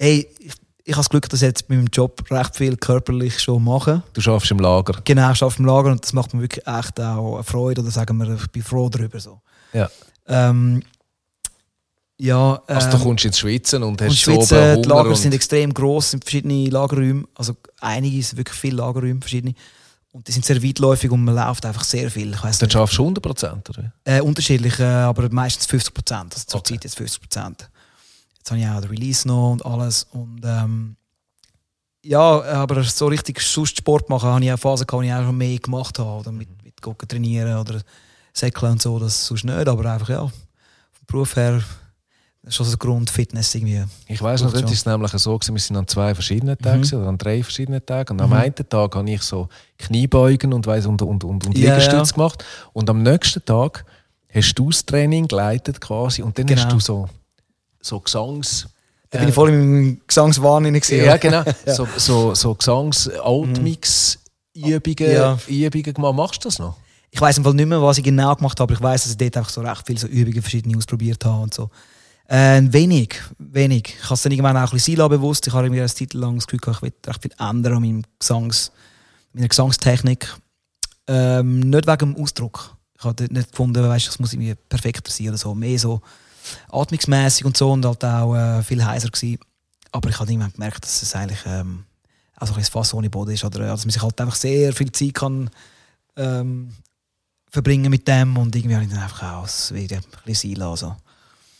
Hey, 0.00 0.26
ich, 0.38 0.54
ich 0.84 0.94
habe 0.94 1.00
das 1.00 1.10
Glück, 1.10 1.28
dass 1.28 1.42
ich 1.42 1.46
jetzt 1.46 1.68
mit 1.68 1.78
meinem 1.78 1.88
Job 1.92 2.24
recht 2.30 2.56
viel 2.56 2.74
körperlich 2.78 3.38
schon 3.38 3.62
mache. 3.62 4.02
Du 4.14 4.22
schaffst 4.22 4.50
im 4.50 4.58
Lager. 4.58 4.98
Genau, 5.04 5.30
ich 5.30 5.42
arbeite 5.42 5.58
im 5.58 5.66
Lager 5.66 5.90
und 5.90 6.02
das 6.02 6.14
macht 6.14 6.32
mir 6.32 6.40
wirklich 6.40 6.66
echt 6.66 6.98
auch 6.98 7.34
eine 7.34 7.44
Freude 7.44 7.82
oder 7.82 7.90
sagen 7.90 8.16
wir, 8.16 8.34
ich 8.34 8.46
bin 8.48 8.62
froh 8.62 8.88
darüber. 8.88 9.20
So. 9.20 9.42
Ja. 9.74 9.90
Ähm, 10.26 10.82
ja, 12.18 12.62
Also 12.66 12.86
ähm, 12.88 12.92
du 12.92 12.98
kommst 12.98 13.24
ins 13.26 13.38
Schwitzen 13.38 13.82
und 13.82 14.00
hast 14.00 14.26
und 14.28 14.42
so 14.46 14.56
oben 14.56 14.82
die 14.82 14.88
Hunger 14.88 15.04
Lager 15.04 15.16
sind 15.16 15.34
extrem 15.34 15.74
gross, 15.74 16.12
sind 16.12 16.24
verschiedene 16.24 16.70
Lagerräume, 16.70 17.24
also 17.34 17.54
einige 17.80 18.22
sind 18.22 18.38
wirklich 18.38 18.58
viele 18.58 18.76
Lagerräume, 18.76 19.20
verschiedene. 19.20 19.54
Und 20.12 20.26
die 20.26 20.32
sind 20.32 20.46
sehr 20.46 20.62
weitläufig 20.62 21.10
und 21.10 21.24
man 21.24 21.34
läuft 21.34 21.64
einfach 21.66 21.84
sehr 21.84 22.10
viel. 22.10 22.32
Ich 22.32 22.42
weiss 22.42 22.58
dann 22.58 22.70
schaffst 22.70 22.96
du 22.96 23.02
100 23.02 23.22
Prozent, 23.22 23.70
oder? 23.70 23.92
äh, 24.04 24.20
unterschiedlich, 24.22 24.78
äh, 24.80 24.84
aber 24.84 25.28
meistens 25.30 25.66
50 25.66 25.92
Prozent. 25.92 26.34
Also 26.34 26.46
zurzeit 26.46 26.84
jetzt 26.84 26.96
50 26.96 27.20
Prozent. 27.20 27.70
Jetzt 28.40 28.50
habe 28.50 28.60
ich 28.60 28.66
auch 28.66 28.80
den 28.80 28.90
Release 28.90 29.28
noch 29.28 29.52
und 29.52 29.64
alles. 29.64 30.06
Und 30.12 30.40
ähm, 30.44 30.96
ja, 32.04 32.42
aber 32.42 32.82
so 32.84 33.06
richtig 33.06 33.40
sonst 33.40 33.76
Sport 33.76 34.08
machen, 34.08 34.28
habe 34.30 34.44
ich 34.44 34.52
auch 34.52 34.58
Phasen 34.58 34.86
gehabt, 34.86 35.02
wo 35.02 35.06
ich 35.06 35.12
auch 35.12 35.22
schon 35.24 35.36
mehr 35.36 35.58
gemacht 35.58 35.98
habe. 35.98 36.20
Oder 36.20 36.32
mit, 36.32 36.48
mit 36.64 36.80
Gucken 36.80 37.06
trainieren 37.06 37.56
oder 37.58 37.80
Säckeln 38.32 38.72
und 38.72 38.82
so, 38.82 38.98
das 38.98 39.26
sonst 39.26 39.44
nicht. 39.44 39.68
Aber 39.68 39.84
einfach 39.92 40.08
ja, 40.08 40.20
vom 40.26 40.32
Beruf 41.06 41.36
her 41.36 41.62
das 42.42 42.52
ist 42.52 42.56
schon 42.56 42.64
so 42.66 42.72
ein 42.72 42.78
Grund 42.78 43.10
Fitness 43.10 43.54
irgendwie. 43.54 43.84
Ich 44.06 44.22
weiss 44.22 44.42
noch, 44.42 44.50
dort 44.50 44.64
ist 44.64 44.72
es 44.78 44.86
nämlich 44.86 45.12
so, 45.12 45.36
gewesen, 45.38 45.54
wir 45.54 45.60
sind 45.60 45.76
an 45.76 45.86
zwei 45.86 46.14
verschiedenen 46.14 46.56
Tagen 46.56 46.80
Mhm. 46.90 46.98
oder 46.98 47.08
an 47.08 47.18
drei 47.18 47.42
verschiedenen 47.42 47.84
Tagen. 47.84 48.14
Und 48.14 48.22
am 48.22 48.30
Mhm. 48.30 48.36
einen 48.36 48.54
Tag 48.54 48.94
habe 48.94 49.10
ich 49.10 49.20
so 49.20 49.50
Kniebeugen 49.76 50.54
und, 50.54 50.66
weiss, 50.66 50.86
und, 50.86 51.02
und, 51.02 51.22
und, 51.22 51.46
und 51.46 51.58
Ja, 51.58 51.74
Liegestütze 51.74 52.12
ja. 52.12 52.14
gemacht. 52.14 52.42
Und 52.72 52.88
am 52.88 53.02
nächsten 53.02 53.44
Tag 53.44 53.84
hast 54.32 54.54
du 54.54 54.70
das 54.70 54.86
Training 54.86 55.28
geleitet 55.28 55.82
quasi 55.82 56.22
und 56.22 56.38
dann 56.38 56.46
Genau. 56.46 56.62
hast 56.62 56.72
du 56.72 56.80
so, 56.80 57.08
so 57.80 58.00
Gesangs... 58.00 58.68
Da 59.12 59.18
bin 59.18 59.28
ich 59.28 59.34
voll 59.34 59.50
im 59.50 60.00
Gesangswahn 60.06 60.66
hinein 60.66 60.80
gewesen, 60.80 61.04
Ja, 61.04 61.16
genau. 61.16 61.42
So, 61.66 61.84
so, 61.96 62.32
so 62.36 62.54
Gesangs-Altmix-Übungen 62.54 65.12
Ja. 65.12 65.36
Übungen 65.48 65.94
gemacht. 65.94 66.14
Machst 66.14 66.44
du 66.44 66.48
das 66.48 66.60
noch? 66.60 66.76
Ich 67.10 67.20
weiß 67.20 67.38
im 67.38 67.44
Fall 67.44 67.54
nicht 67.54 67.66
mehr, 67.66 67.82
was 67.82 67.98
ich 67.98 68.04
genau 68.04 68.32
gemacht 68.36 68.60
habe, 68.60 68.72
aber 68.72 68.78
ich 68.78 68.82
weiß, 68.84 69.02
dass 69.02 69.10
ich 69.12 69.18
dort 69.18 69.36
einfach 69.36 69.50
so 69.50 69.62
recht 69.62 69.82
viele 69.84 69.98
so 69.98 70.06
Übungen 70.06 70.40
verschiedene 70.42 70.76
ausprobiert 70.76 71.24
habe 71.24 71.42
und 71.42 71.52
so. 71.52 71.70
Äh, 72.28 72.62
wenig, 72.66 73.16
wenig. 73.38 73.96
Ich 73.98 74.04
habe 74.04 74.14
es 74.14 74.22
dann 74.22 74.30
irgendwann 74.30 74.56
auch 74.56 74.70
ein 74.70 74.76
bisschen 74.76 74.96
sein 74.96 75.08
bewusst. 75.08 75.44
Ich 75.48 75.52
habe 75.52 75.68
mir 75.68 75.82
eine 75.82 75.92
Zeit 75.92 76.14
lang 76.14 76.36
das 76.36 76.46
Gefühl, 76.46 76.60
gehabt, 76.60 76.76
ich 76.76 76.82
will 76.82 76.92
recht 77.04 77.22
viel 77.22 77.32
ändern 77.40 77.74
an 77.74 77.82
meinem 77.82 78.04
Gesangs, 78.20 78.70
meiner 79.32 79.48
Gesangstechnik. 79.48 80.32
Ähm, 81.08 81.58
nicht 81.58 81.88
wegen 81.88 82.14
dem 82.14 82.22
Ausdruck. 82.22 82.76
Ich 82.96 83.02
habe 83.04 83.26
nicht 83.32 83.50
gefunden, 83.50 83.82
weißt, 83.82 84.06
das 84.06 84.20
muss 84.20 84.32
irgendwie 84.32 84.54
perfekter 84.54 85.10
sein 85.10 85.30
oder 85.30 85.38
so. 85.38 85.52
Mehr 85.56 85.80
so 85.80 86.00
atmungsmäßig 86.70 87.44
und 87.44 87.56
so 87.56 87.72
und 87.72 87.84
halt 87.84 88.04
auch 88.04 88.34
äh, 88.34 88.62
viel 88.62 88.84
heiser 88.84 89.08
gewesen. 89.08 89.38
Aber 89.92 90.08
ich 90.08 90.18
habe 90.18 90.30
irgendwann 90.30 90.52
gemerkt, 90.52 90.84
dass 90.84 91.02
es 91.02 91.14
eigentlich 91.14 91.40
ähm, 91.46 91.84
auch 92.36 92.46
so 92.46 92.54
ein 92.54 92.62
Fass 92.64 92.94
ohne 92.94 93.10
Boden 93.10 93.32
ist. 93.32 93.44
Oder 93.44 93.60
dass 93.66 93.84
man 93.84 93.90
sich 93.90 94.02
halt 94.02 94.20
einfach 94.20 94.36
sehr 94.36 94.72
viel 94.72 94.92
Zeit 94.92 95.14
kann 95.14 95.50
ähm, 96.16 96.72
verbringen 97.50 97.90
mit 97.90 98.06
dem 98.06 98.36
und 98.36 98.54
irgendwie 98.54 98.74
habe 98.76 98.84
ich 98.84 98.90
dann 98.90 99.02
einfach 99.02 99.22
auch 99.34 99.48
wieder 99.74 99.96
ein 99.96 100.02
bisschen 100.24 100.50
sein 100.54 100.60
lassen. 100.60 100.92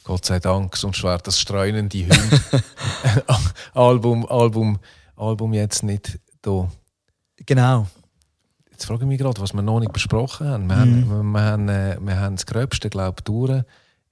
Gott 0.05 0.25
sei 0.25 0.39
Dank, 0.39 0.77
sonst 0.77 1.03
wäre 1.03 1.21
das 1.23 1.39
streunende 1.39 1.99
Hunde 1.99 2.41
Album, 3.75 4.27
Album, 4.27 4.79
Album 5.17 5.53
jetzt 5.53 5.83
nicht 5.83 6.19
da. 6.43 6.71
Genau. 7.47 7.87
Jetzt 8.71 8.87
frage 8.87 9.03
ich 9.05 9.09
mich 9.09 9.19
gerade, 9.19 9.41
was 9.41 9.53
wir 9.53 9.63
noch 9.63 9.81
nicht 9.81 9.93
besprochen 9.93 10.49
haben. 10.49 10.67
Wir, 10.69 10.77
Mhm. 10.77 10.81
haben, 10.81 11.09
wir, 11.09 11.23
wir, 11.23 11.43
haben, 11.43 11.69
äh, 11.69 11.99
wir 12.01 12.19
haben 12.19 12.37
das 12.37 12.47
Gröbste, 12.47 12.89
glaube 12.89 13.17
ich, 13.19 13.25
durch. 13.25 13.63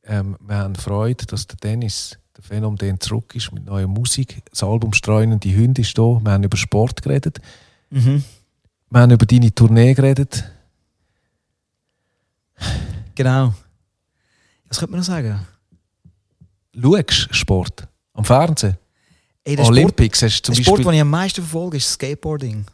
Ähm, 0.09 0.37
wir 0.41 0.57
haben 0.57 0.75
Freude, 0.75 1.27
dass 1.27 1.47
der 1.47 1.59
Dennis, 1.59 2.19
der 2.35 2.43
Phänomen, 2.43 2.99
zurück 2.99 3.35
ist 3.35 3.53
mit 3.53 3.67
neuer 3.67 3.87
Musik. 3.87 4.43
Das 4.51 4.63
Album 4.63 4.95
Streunende 4.95 5.55
Hunde 5.55 5.83
ist 5.83 5.97
da. 5.99 6.03
Wir 6.03 6.33
haben 6.33 6.43
über 6.43 6.57
Sport 6.57 7.03
geredet. 7.03 7.39
Mhm. 7.91 8.25
Wir 8.91 9.01
haben 9.01 9.11
über 9.11 9.27
deine 9.27 9.55
Tournee 9.55 9.93
geredet. 9.93 10.51
Genau. 13.15 13.53
Was 14.69 14.79
könnte 14.79 14.93
man 14.93 15.01
noch 15.01 15.07
sagen? 15.07 15.47
Schaust 16.75 17.29
Sport? 17.33 17.87
Am 18.15 18.25
Fernsehen? 18.25 18.79
Ey, 19.45 19.57
der 19.57 19.65
Sport, 19.65 19.77
Olympics 19.77 20.23
hast 20.23 20.41
du 20.41 20.47
zum 20.47 20.55
der 20.55 20.63
Sport, 20.63 20.85
den 20.85 20.93
ich 20.95 21.01
am 21.01 21.11
meisten 21.11 21.43
verfolge, 21.43 21.77
ist 21.77 21.91
Skateboarding. 21.93 22.65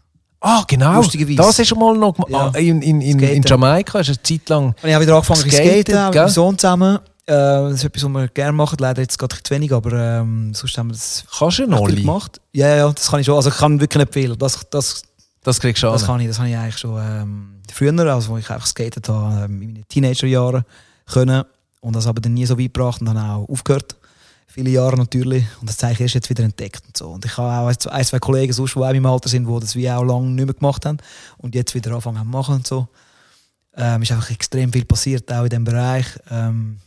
Ah, 0.40 0.64
genau. 0.68 1.02
Das 1.02 1.58
hast 1.58 1.70
du 1.70 1.76
mal 1.76 1.96
noch. 1.96 2.16
Ja. 2.28 2.50
Ah, 2.52 2.58
in, 2.58 2.80
in, 2.82 3.00
in, 3.00 3.18
in. 3.18 3.42
Jamaika 3.42 4.02
du 4.02 4.12
eine 4.12 4.22
Zeit 4.22 4.48
lang... 4.48 4.66
Und 4.66 4.76
ich 4.84 4.94
habe 4.94 5.04
wieder 5.04 5.14
angefangen 5.14 5.40
zu 5.40 5.50
Skaten, 5.50 6.04
mit 6.04 6.14
meinem 6.14 6.28
Sohn 6.28 6.58
zusammen. 6.58 6.98
Äh, 7.26 7.32
das 7.32 7.74
ist 7.74 7.84
etwas, 7.84 8.04
was 8.04 8.10
wir 8.12 8.28
gerne 8.28 8.52
machen. 8.52 8.76
Leider 8.80 9.00
jetzt 9.02 9.18
gerade 9.18 9.36
zu 9.42 9.54
wenig, 9.54 9.72
aber 9.72 9.92
ähm, 9.92 10.52
sonst 10.54 10.76
haben 10.76 10.88
wir 10.88 10.92
das 10.94 11.24
Kannst 11.38 11.58
du 11.58 11.66
noch 11.66 11.86
gemacht. 11.86 12.40
Ja, 12.52 12.74
ja, 12.76 12.92
das 12.92 13.10
kann 13.10 13.20
ich 13.20 13.26
schon. 13.26 13.36
Also 13.36 13.48
ich 13.50 13.56
kann 13.56 13.80
wirklich 13.80 14.00
nicht 14.04 14.12
viel. 14.12 14.36
Das, 14.36 14.60
das, 14.70 15.02
Das 15.42 15.58
kriegst 15.60 15.82
du 15.82 15.86
das 15.86 16.02
an. 16.02 16.06
kann 16.08 16.20
ich. 16.20 16.28
Das 16.28 16.38
habe 16.38 16.48
ich 16.50 16.56
eigentlich 16.56 16.78
schon 16.78 17.00
ähm, 17.02 17.62
früher, 17.72 17.98
also 18.12 18.28
wo 18.30 18.36
ich 18.38 18.50
einfach 18.50 18.66
skatet 18.66 19.08
habe, 19.08 19.44
ähm, 19.46 19.62
in 19.62 19.72
meinen 19.72 19.88
Teenagerjahren 19.88 20.64
können. 21.06 21.44
Und 21.80 21.96
das 21.96 22.06
aber 22.06 22.20
dann 22.20 22.34
nie 22.34 22.46
so 22.46 22.58
weit 22.58 22.72
gebracht 22.72 23.00
und 23.00 23.06
dann 23.06 23.18
auch 23.18 23.48
aufgehört. 23.48 23.96
Viele 24.46 24.70
Jahre 24.70 24.96
natürlich. 24.96 25.44
Und 25.60 25.68
das 25.68 25.76
zeige 25.78 25.94
ich 25.94 26.00
erst 26.02 26.14
jetzt 26.14 26.30
wieder 26.30 26.44
entdeckt 26.44 26.82
und 26.86 26.96
so. 26.96 27.08
Und 27.10 27.24
ich 27.24 27.36
habe 27.36 27.48
auch 27.48 27.66
ein, 27.68 27.78
zwei- 27.78 27.90
ein, 27.90 28.04
zwei 28.04 28.18
Kollegen 28.20 28.52
sonst, 28.52 28.74
die 28.74 28.78
auch 28.78 28.88
in 28.90 29.02
meinem 29.02 29.12
Alter 29.12 29.28
sind, 29.28 29.46
die 29.48 29.60
das 29.60 29.74
wie 29.74 29.90
auch 29.90 30.02
lange 30.04 30.28
nicht 30.28 30.44
mehr 30.44 30.54
gemacht 30.54 30.86
haben 30.86 30.98
und 31.38 31.54
jetzt 31.54 31.74
wieder 31.74 31.92
anfangen 31.94 32.18
zu 32.18 32.24
machen 32.24 32.54
und 32.56 32.66
so. 32.66 32.86
Ähm, 33.76 34.02
ist 34.02 34.12
einfach 34.12 34.30
extrem 34.30 34.72
viel 34.72 34.84
passiert, 34.84 35.30
auch 35.32 35.42
in 35.42 35.48
diesem 35.50 35.64
Bereich. 35.64 36.06
Ähm, 36.30 36.78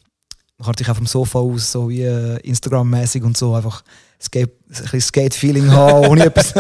man 0.57 0.65
kann 0.65 0.71
natürlich 0.71 0.89
auch 0.89 0.95
vom 0.95 1.05
Sofa 1.05 1.39
aus, 1.39 1.71
so 1.71 1.89
wie 1.89 2.01
äh, 2.01 2.37
Instagram-mäßig 2.39 3.23
und 3.23 3.37
so, 3.37 3.53
einfach 3.53 3.83
Skate, 4.19 4.49
ein 4.49 4.81
bisschen 4.81 5.01
Skate-Feeling 5.01 5.69
haben, 5.71 6.07
ohne 6.09 6.25
etwas 6.25 6.53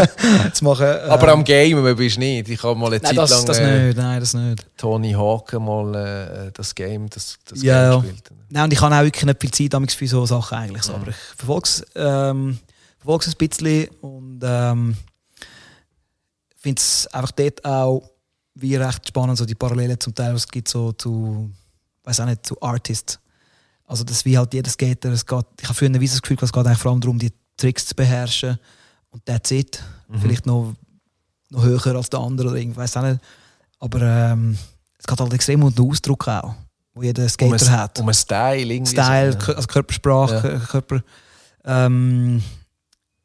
zu 0.53 0.63
machen. 0.63 0.85
Aber 0.85 1.23
Ähm, 1.29 1.39
am 1.39 1.43
Gamen 1.43 1.95
bist 1.95 2.17
du 2.17 2.19
nicht. 2.19 2.47
Ich 2.49 2.61
habe 2.61 2.79
mal 2.79 2.87
eine 2.87 2.97
Nein, 2.97 3.15
Zeit 3.15 3.17
das, 3.17 3.31
lang 3.31 3.45
das 3.45 3.57
äh, 3.57 3.85
nicht. 3.87 3.97
Nein, 3.97 4.19
das 4.19 4.33
nicht. 4.35 4.67
Tony 4.77 5.13
Hawk 5.13 5.53
mal 5.53 5.95
äh, 5.95 6.51
das 6.53 6.75
Game, 6.75 7.09
das, 7.09 7.39
das 7.45 7.63
Ja, 7.63 7.89
Game 7.89 7.91
ja. 7.91 7.99
gespielt. 8.01 8.31
Nein, 8.49 8.63
und 8.65 8.73
ich 8.73 8.81
habe 8.81 8.95
auch 8.95 9.01
wirklich 9.01 9.25
nicht 9.25 9.41
viel 9.57 9.71
Zeit 9.71 9.91
für 9.91 10.07
so 10.07 10.25
Sachen 10.27 10.57
eigentlich. 10.59 10.83
So. 10.83 10.93
Mhm. 10.93 11.01
Aber 11.01 11.09
ich 11.09 11.17
verfolge 11.35 11.67
es 11.67 11.85
ähm, 11.95 12.59
verfolge 12.99 13.25
es 13.25 13.33
ein 13.33 13.49
bisschen 13.49 13.87
und 14.01 14.39
ähm, 14.43 14.97
finde 16.57 16.79
es 16.79 17.07
einfach 17.07 17.31
dort 17.31 17.65
auch 17.65 18.11
wie 18.53 18.75
recht 18.75 19.07
spannend, 19.07 19.37
so 19.37 19.45
die 19.45 19.55
Parallelen 19.55 19.99
zum 19.99 20.13
Teil, 20.13 20.33
was 20.33 20.41
es 20.41 20.47
gibt 20.47 20.67
so 20.67 20.91
zu, 20.91 21.49
weiß 22.03 22.19
auch 22.19 22.25
nicht, 22.25 22.45
zu 22.45 22.61
Artists. 22.61 23.19
Also 23.87 24.03
das 24.03 24.23
wie 24.25 24.37
halt 24.37 24.53
jeder 24.53 24.69
Skater, 24.69 25.11
es 25.11 25.25
geht, 25.25 25.45
ich 25.59 25.65
habe 25.65 25.73
früher 25.73 25.89
ein 25.89 25.93
das 25.99 26.21
Gefühl, 26.21 26.37
es 26.41 26.51
geht 26.51 26.65
eigentlich 26.65 26.77
vor 26.77 26.91
allem 26.91 27.01
darum, 27.01 27.17
die 27.17 27.31
Tricks 27.55 27.85
zu 27.87 27.95
beherrschen 27.95 28.59
und 29.09 29.25
that's 29.25 29.49
it. 29.49 29.81
Mhm. 30.09 30.19
Vielleicht 30.21 30.45
noch, 30.45 30.75
noch 31.49 31.63
höher 31.63 31.95
als 31.95 32.09
der 32.09 32.19
andere 32.19 32.49
oder 32.49 32.57
irgendwas, 32.57 32.95
auch 32.97 33.01
nicht. 33.03 33.19
Aber 33.79 34.01
ähm, 34.01 34.57
es 34.99 35.07
geht 35.07 35.19
halt 35.19 35.33
extrem 35.33 35.63
um 35.63 35.73
den 35.73 35.89
Ausdruck 35.89 36.27
auch, 36.27 36.53
wo 36.93 37.01
jeder 37.01 37.27
Skater 37.29 37.47
um 37.47 37.53
ein, 37.53 37.71
hat. 37.71 37.99
Um 37.99 38.07
ein 38.09 38.13
Style 38.13 38.73
irgendwie. 38.73 38.91
Style, 38.91 39.31
so, 39.33 39.39
Kö- 39.39 39.53
also 39.55 39.67
Körpersprache, 39.67 40.33
Ja. 40.35 40.41
Kö- 40.57 40.67
Körper, 40.67 41.01
ähm, 41.63 42.43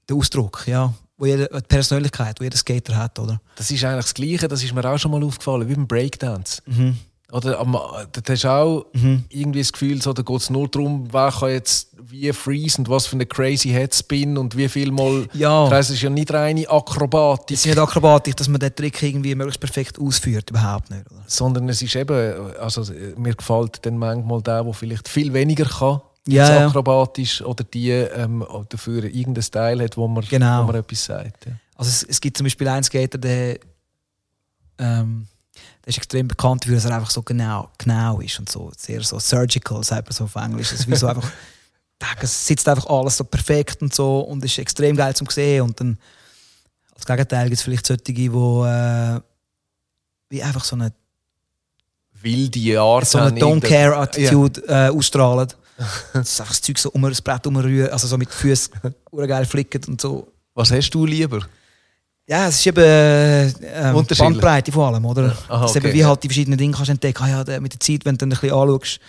der 0.08 0.16
Ausdruck, 0.16 0.64
ja, 0.66 0.86
wo 1.16 1.24
wo 1.24 1.26
jeder, 1.26 1.46
die 1.48 1.66
Persönlichkeit, 1.68 2.38
die 2.38 2.44
jeder 2.44 2.56
Skater 2.56 2.96
hat, 2.96 3.18
oder? 3.18 3.40
Das 3.56 3.70
ist 3.70 3.82
eigentlich 3.84 4.04
das 4.04 4.14
Gleiche, 4.14 4.48
das 4.48 4.62
ist 4.62 4.72
mir 4.74 4.84
auch 4.84 4.98
schon 4.98 5.10
mal 5.10 5.22
aufgefallen, 5.22 5.68
wie 5.68 5.74
beim 5.74 5.86
Breakdance. 5.86 6.60
Mhm. 6.66 6.98
Oder 7.32 7.58
am- 7.60 7.72
da 7.72 8.20
hast 8.28 8.44
du 8.44 8.48
auch 8.48 8.86
irgendwie 9.30 9.60
das 9.60 9.72
Gefühl, 9.72 10.00
so, 10.02 10.12
da 10.12 10.22
geht 10.22 10.36
es 10.40 10.50
nur 10.50 10.68
darum, 10.68 11.08
wer 11.12 11.30
kann 11.32 11.48
jetzt 11.50 11.88
wie 12.04 12.30
freeze 12.32 12.76
und 12.78 12.90
was 12.90 13.06
für 13.06 13.16
eine 13.16 13.24
crazy 13.24 13.70
Headspin 13.70 14.36
und 14.36 14.54
wie 14.56 14.68
viel 14.68 14.92
mal. 14.92 15.26
Ja. 15.32 15.68
Das 15.70 15.88
ist 15.88 16.02
ja 16.02 16.10
nicht 16.10 16.30
reine 16.32 16.68
Akrobatik, 16.68 17.54
Es 17.56 17.60
ist 17.60 17.66
nicht 17.66 17.78
Akrobatik, 17.78 18.36
dass 18.36 18.48
man 18.48 18.60
den 18.60 18.74
Trick 18.74 19.02
irgendwie 19.02 19.34
möglichst 19.34 19.60
perfekt 19.60 19.98
ausführt, 19.98 20.50
überhaupt 20.50 20.90
nicht, 20.90 21.10
oder? 21.10 21.22
sondern 21.26 21.68
es 21.70 21.80
ist 21.80 21.96
eben, 21.96 22.54
also 22.60 22.84
mir 23.16 23.34
gefällt 23.34 23.84
dann 23.86 23.96
manchmal 23.96 24.42
der, 24.42 24.62
der 24.64 24.74
vielleicht 24.74 25.08
viel 25.08 25.32
weniger 25.32 25.64
kann. 25.64 26.02
Ja, 26.28 26.44
als 26.46 26.50
ja. 26.54 26.66
akrobatisch 26.68 27.42
oder 27.42 27.64
die 27.64 27.90
ähm, 27.90 28.44
dafür 28.68 29.04
irgendeinen 29.04 29.42
Style 29.42 29.82
hat, 29.82 29.96
wo 29.96 30.06
man, 30.06 30.22
Genau. 30.28 30.62
wo 30.62 30.66
man 30.66 30.76
etwas 30.76 31.04
sagt. 31.06 31.46
Ja. 31.46 31.52
Also 31.76 31.88
es, 31.88 32.02
es 32.04 32.20
gibt 32.20 32.36
zum 32.36 32.44
Beispiel 32.44 32.68
einen 32.68 32.84
Skater, 32.84 33.18
der, 33.18 33.58
ähm, 34.78 35.26
der 35.84 35.88
ist 35.88 35.98
extrem 35.98 36.28
bekannt 36.28 36.62
dafür, 36.64 36.76
dass 36.76 36.84
er 36.84 36.96
einfach 36.96 37.10
so 37.10 37.22
genau, 37.22 37.70
genau 37.76 38.20
ist 38.20 38.38
und 38.38 38.48
so 38.48 38.70
sehr 38.76 39.02
so 39.02 39.18
surgical, 39.18 39.82
sagt 39.82 40.08
man 40.08 40.12
so 40.12 40.24
auf 40.24 40.36
Englisch. 40.36 40.72
Es 40.72 40.86
so 41.00 41.06
einfach, 41.08 41.28
es 42.20 42.46
sitzt 42.46 42.68
einfach 42.68 42.86
alles 42.86 43.16
so 43.16 43.24
perfekt 43.24 43.82
und 43.82 43.92
so 43.94 44.20
und 44.20 44.44
ist 44.44 44.58
extrem 44.58 44.96
geil 44.96 45.14
zum 45.14 45.28
sehen 45.28 45.62
und 45.62 45.80
dann 45.80 45.98
als 46.94 47.06
Gegenteil 47.06 47.48
gibt 47.48 47.58
es 47.58 47.62
vielleicht 47.62 47.86
solche, 47.86 48.02
die 48.02 48.26
äh, 48.26 49.20
wie 50.28 50.42
einfach 50.42 50.64
so 50.64 50.76
eine, 50.76 50.92
Wilde 52.20 52.80
Art. 52.80 53.08
so 53.08 53.18
eine 53.18 53.40
Don't 53.40 53.60
Care 53.60 53.96
Attitude 53.96 54.62
äh, 54.66 54.88
ausstrahlen. 54.88 55.48
Das 56.12 56.30
ist 56.30 56.40
einfach 56.40 56.52
das 56.52 56.62
Zeug 56.62 56.78
so 56.78 56.90
um 56.90 57.02
das 57.02 57.20
Brett 57.20 57.44
umrühren, 57.46 57.90
also 57.90 58.06
so 58.06 58.16
mit 58.16 58.30
Füßen 58.30 58.72
geil 59.26 59.44
flicken 59.46 59.82
und 59.88 60.00
so. 60.00 60.30
Was 60.54 60.70
hast 60.70 60.90
du 60.90 61.06
lieber? 61.06 61.40
Ja, 62.26 62.48
es 62.48 62.56
ist 62.56 62.66
eben 62.66 62.82
äh, 62.82 63.46
ähm, 63.48 63.96
Unterschiedlich. 63.96 64.18
Bandbreite 64.18 64.72
vor 64.72 64.88
allem, 64.88 65.04
oder? 65.04 65.36
Aha, 65.48 65.62
Dass 65.62 65.76
eben 65.76 65.86
okay, 65.86 65.94
wie 65.94 65.98
ja. 66.00 66.08
halt 66.08 66.22
die 66.22 66.28
verschiedenen 66.28 66.58
Dinge 66.58 66.74
kannst 66.74 66.90
entdecken. 66.90 67.22
Ah, 67.24 67.44
ja, 67.44 67.60
mit 67.60 67.72
der 67.72 67.80
Zeit, 67.80 68.04
wenn 68.04 68.14
du 68.14 68.18
dann 68.18 68.32
ein 68.32 68.40
bisschen 68.40 68.56
anschaust, 68.56 69.00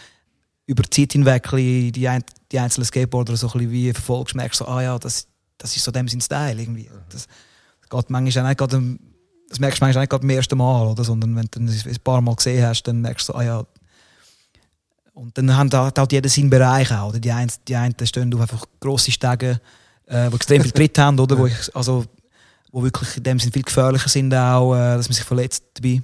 über 0.65 0.83
die 0.83 0.89
Zeit 0.89 1.13
hinweg 1.13 1.47
die, 1.51 2.07
ein, 2.07 2.23
die 2.51 2.59
einzelnen 2.59 2.85
Skateboarder 2.85 3.35
so 3.35 3.47
ein 3.47 3.53
bisschen 3.53 3.71
wie 3.71 3.93
verfolgst, 3.93 4.35
merkst 4.35 4.61
du 4.61 4.65
so, 4.65 4.71
ah 4.71 4.81
ja, 4.81 4.97
das, 4.97 5.27
das 5.57 5.75
ist 5.75 5.83
so 5.83 5.91
dem 5.91 6.07
sein 6.07 6.21
Style 6.21 6.59
irgendwie. 6.59 6.89
Das, 7.09 7.27
geht 7.89 8.09
manchmal 8.09 8.43
auch 8.43 8.49
nicht 8.49 8.57
gerade, 8.57 8.97
das 9.49 9.59
merkst 9.59 9.79
du 9.79 9.85
manchmal 9.85 9.99
auch 9.99 10.03
nicht 10.03 10.09
gerade 10.09 10.21
beim 10.21 10.29
ersten 10.31 10.57
Mal, 10.57 10.87
oder? 10.87 11.03
Sondern 11.03 11.35
wenn 11.35 11.47
du 11.51 11.71
es 11.71 11.85
ein 11.85 11.95
paar 12.03 12.21
Mal 12.21 12.35
gesehen 12.35 12.65
hast, 12.65 12.83
dann 12.83 13.01
merkst 13.01 13.29
du 13.29 13.33
so, 13.33 13.39
ah 13.39 13.43
ja. 13.43 13.63
Und 15.13 15.37
dann 15.37 15.55
hat 15.55 15.73
halt 15.73 16.11
jeder 16.11 16.29
seinen 16.29 16.49
Bereich 16.49 16.91
auch, 16.91 17.09
oder? 17.09 17.19
Die 17.19 17.31
einen, 17.31 17.51
die 17.67 17.75
einen 17.75 17.93
stehen 18.03 18.33
auf 18.33 18.41
einfach 18.41 18.65
grosse 18.79 19.11
Stege, 19.11 19.61
äh, 20.07 20.29
die 20.29 20.35
extrem 20.35 20.61
viel 20.63 20.71
Tritt 20.71 20.97
haben, 20.97 21.19
oder? 21.19 21.37
Wo 21.37 21.45
ich, 21.45 21.75
also, 21.75 22.05
wo 22.73 22.83
wirklich 22.83 23.15
in 23.15 23.23
dem 23.23 23.39
Sinne 23.39 23.53
viel 23.53 23.61
gefährlicher 23.61 24.09
sind 24.09 24.33
auch, 24.33 24.73
äh, 24.73 24.97
dass 24.97 25.07
man 25.07 25.13
sich 25.13 25.23
verletzt 25.23 25.63
dabei. 25.75 26.01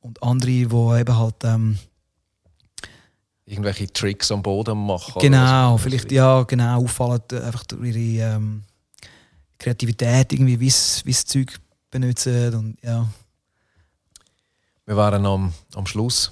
Und 0.00 0.22
andere, 0.22 0.46
die 0.50 0.60
eben 0.62 1.18
halt, 1.18 1.42
ähm, 1.42 1.78
Irgendwelche 3.46 3.90
Tricks 3.90 4.30
am 4.30 4.42
Boden 4.42 4.78
machen. 4.86 5.18
genau, 5.18 5.74
was? 5.74 5.82
vielleicht, 5.82 6.12
ja, 6.12 6.42
genau, 6.42 6.82
auffallen, 6.82 7.22
äh, 7.32 7.40
einfach 7.40 7.64
durch 7.64 7.96
ihre 7.96 8.34
ähm, 8.34 8.62
Kreativität, 9.58 10.30
irgendwie, 10.34 10.60
wie 10.60 10.68
sie 10.68 11.06
wie 11.06 11.12
sie 11.12 11.22
das 11.22 11.24
Zeug 11.24 11.58
benutzen 11.90 12.54
und 12.54 12.76
ja. 12.82 13.08
Wir 14.84 14.96
waren 14.96 15.24
am, 15.24 15.54
am 15.74 15.86
Schluss 15.86 16.30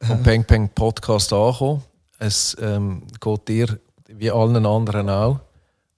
vom 0.00 0.22
Peng 0.22 0.44
Peng 0.44 0.68
Podcast 0.68 1.32
angekommen. 1.32 1.82
Es 2.20 2.56
ähm, 2.60 3.02
geht 3.20 3.48
dir 3.48 3.80
wie 4.06 4.30
allen 4.30 4.64
anderen 4.64 5.10
auch. 5.10 5.40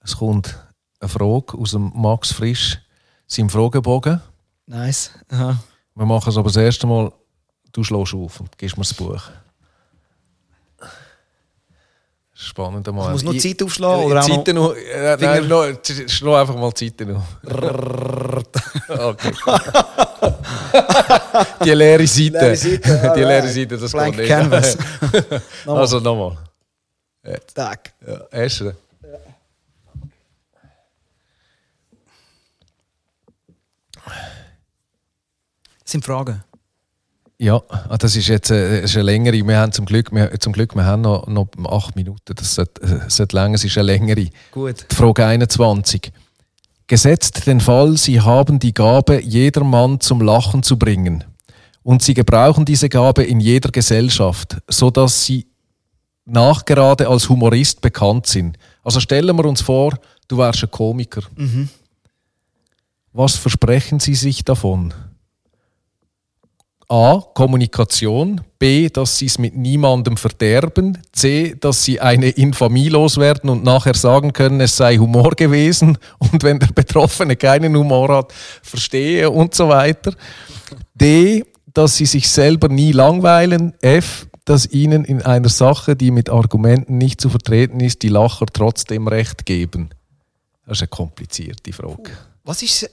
Es 0.01 0.17
kommt 0.17 0.57
eine 0.99 1.09
Frage 1.09 1.55
aus 1.57 1.71
dem 1.71 1.91
Max 1.93 2.31
Frisch, 2.31 2.79
seinem 3.27 3.49
Fragebogen. 3.49 4.21
Nice. 4.65 5.11
Aha. 5.29 5.57
Wir 5.95 6.05
machen 6.05 6.29
es 6.29 6.37
aber 6.37 6.47
das 6.49 6.57
erste 6.57 6.87
Mal, 6.87 7.11
du 7.71 7.83
schlägst 7.83 8.13
auf 8.13 8.39
und 8.39 8.57
gibst 8.57 8.77
mir 8.77 8.83
das 8.83 8.93
Buch. 8.93 9.21
Spannend 12.39 12.87
einmal. 12.87 13.07
Ich 13.07 13.11
muss 13.13 13.23
nur 13.23 13.33
Ich- 13.33 13.41
Zeit 13.41 13.63
aufschlagen 13.63 14.05
oder 14.05 14.21
auch 14.21 14.27
noch- 14.27 14.35
Zeiten 14.37 14.55
noch, 14.55 14.75
äh, 14.75 15.17
nein, 15.19 15.47
noch, 15.47 15.65
schlag 16.07 16.41
einfach 16.41 16.55
mal 16.55 16.71
Zeiten 16.71 17.15
auf. 17.15 17.23
okay. 18.87 19.31
Die 21.65 21.71
leere 21.71 22.05
Seite. 22.05 22.31
Leere 22.31 22.55
Seite, 22.55 23.13
Die 23.15 23.19
leere. 23.21 23.47
Seite, 23.49 23.77
das 23.77 23.91
Blank 23.91 24.15
geht 24.17 24.27
nicht. 24.27 24.29
Canvas. 24.29 24.77
also 25.65 25.99
nochmal. 25.99 26.37
Tag. 27.55 27.93
Ja, 28.05 28.19
erste. 28.39 28.75
Sind 35.89 36.05
Fragen. 36.05 36.43
Ja, 37.39 37.61
ah, 37.69 37.97
das 37.97 38.15
ist 38.15 38.27
jetzt 38.27 38.49
äh, 38.49 38.83
ist 38.83 38.95
eine 38.95 39.03
längere. 39.03 39.47
Wir 39.47 39.59
haben 39.59 39.71
zum 39.71 39.85
Glück, 39.85 40.11
wir, 40.11 40.39
zum 40.39 40.53
Glück, 40.53 40.75
wir 40.75 40.85
haben 40.85 41.01
noch, 41.01 41.27
noch 41.27 41.47
acht 41.69 41.95
Minuten. 41.95 42.33
Das 42.35 42.55
sollte, 42.55 42.81
äh, 42.81 43.09
sollte 43.09 43.35
länger, 43.35 43.55
es 43.55 43.63
ist 43.63 43.77
eine 43.77 43.85
längere. 43.85 44.27
Gut. 44.51 44.85
Die 44.89 44.95
Frage 44.95 45.25
21. 45.25 46.11
Gesetzt 46.87 47.45
den 47.45 47.59
Fall, 47.59 47.97
Sie 47.97 48.21
haben 48.21 48.59
die 48.59 48.73
Gabe, 48.73 49.21
jedermann 49.21 49.99
zum 49.99 50.21
Lachen 50.21 50.63
zu 50.63 50.79
bringen. 50.79 51.25
Und 51.83 52.01
Sie 52.01 52.15
gebrauchen 52.15 52.65
diese 52.65 52.89
Gabe 52.89 53.23
in 53.23 53.39
jeder 53.39 53.69
Gesellschaft, 53.71 54.57
so 54.67 54.89
dass 54.89 55.25
Sie 55.25 55.47
nachgerade 56.25 57.07
als 57.07 57.29
Humorist 57.29 57.81
bekannt 57.81 58.25
sind. 58.25 58.57
Also 58.83 58.99
stellen 58.99 59.35
wir 59.35 59.45
uns 59.45 59.61
vor, 59.61 59.97
du 60.27 60.37
wärst 60.37 60.63
ein 60.63 60.71
Komiker. 60.71 61.21
Was 63.13 63.35
versprechen 63.35 63.99
Sie 63.99 64.15
sich 64.15 64.43
davon? 64.43 64.93
A. 66.89 67.21
Kommunikation. 67.33 68.41
B. 68.59 68.89
Dass 68.89 69.17
sie 69.17 69.25
es 69.25 69.37
mit 69.37 69.55
niemandem 69.55 70.17
verderben. 70.17 70.97
C. 71.11 71.55
Dass 71.59 71.83
sie 71.83 71.99
eine 71.99 72.29
Infamie 72.29 72.89
loswerden 72.89 73.49
und 73.49 73.63
nachher 73.63 73.93
sagen 73.93 74.33
können, 74.33 74.61
es 74.61 74.77
sei 74.77 74.97
Humor 74.97 75.31
gewesen. 75.31 75.97
Und 76.19 76.43
wenn 76.43 76.59
der 76.59 76.67
Betroffene 76.67 77.35
keinen 77.35 77.75
Humor 77.75 78.09
hat, 78.09 78.33
verstehe 78.63 79.29
und 79.29 79.53
so 79.53 79.69
weiter. 79.69 80.13
D. 80.95 81.43
Dass 81.73 81.97
sie 81.97 82.05
sich 82.05 82.29
selber 82.29 82.69
nie 82.69 82.93
langweilen. 82.93 83.73
F. 83.81 84.27
Dass 84.45 84.65
ihnen 84.65 85.03
in 85.03 85.21
einer 85.21 85.49
Sache, 85.49 85.97
die 85.97 86.11
mit 86.11 86.29
Argumenten 86.29 86.97
nicht 86.97 87.19
zu 87.19 87.29
vertreten 87.29 87.81
ist, 87.81 88.01
die 88.01 88.09
Lacher 88.09 88.45
trotzdem 88.45 89.09
Recht 89.09 89.45
geben. 89.45 89.89
Das 90.65 90.77
ist 90.77 90.83
eine 90.83 90.87
komplizierte 90.87 91.73
Frage. 91.73 92.11
Was 92.45 92.61
ist 92.63 92.89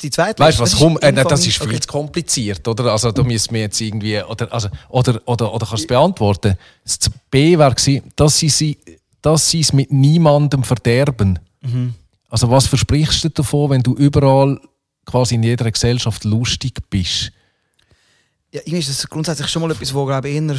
die 0.00 0.10
zweite? 0.10 0.42
Weißt 0.42 0.58
was 0.58 0.72
ist 0.72 0.78
kommt? 0.78 1.02
Äh, 1.02 1.12
das 1.12 1.46
ist 1.46 1.62
viel 1.62 1.80
zu 1.80 1.88
kompliziert, 1.88 2.66
oder? 2.66 2.92
Also, 2.92 3.12
da 3.12 3.22
müssen 3.22 3.54
wir 3.54 3.62
jetzt 3.62 3.80
irgendwie. 3.80 4.22
Oder, 4.22 4.52
also, 4.52 4.68
oder, 4.88 5.20
oder, 5.26 5.52
oder 5.52 5.66
kannst 5.66 5.72
du 5.72 5.84
es 5.84 5.86
beantworten? 5.86 6.56
Das 6.84 6.98
B 7.30 7.58
wäre 7.58 7.74
gewesen, 7.74 8.10
dass 8.16 8.38
sie, 8.38 8.48
sie, 8.48 8.78
dass 9.20 9.48
sie 9.48 9.60
es 9.60 9.72
mit 9.72 9.92
niemandem 9.92 10.64
verderben. 10.64 11.38
Mhm. 11.60 11.94
Also, 12.28 12.50
was 12.50 12.66
versprichst 12.66 13.24
du 13.24 13.28
davon, 13.28 13.70
wenn 13.70 13.82
du 13.82 13.94
überall, 13.94 14.60
quasi 15.04 15.34
in 15.34 15.42
jeder 15.42 15.70
Gesellschaft 15.70 16.24
lustig 16.24 16.78
bist? 16.88 17.32
Ja, 18.52 18.60
irgendwie 18.60 18.78
ist 18.78 18.88
das 18.88 19.08
grundsätzlich 19.08 19.48
schon 19.48 19.62
mal 19.62 19.70
etwas, 19.70 19.92
wo 19.94 20.04
glaube 20.06 20.28
ich 20.28 20.36
eher 20.36 20.56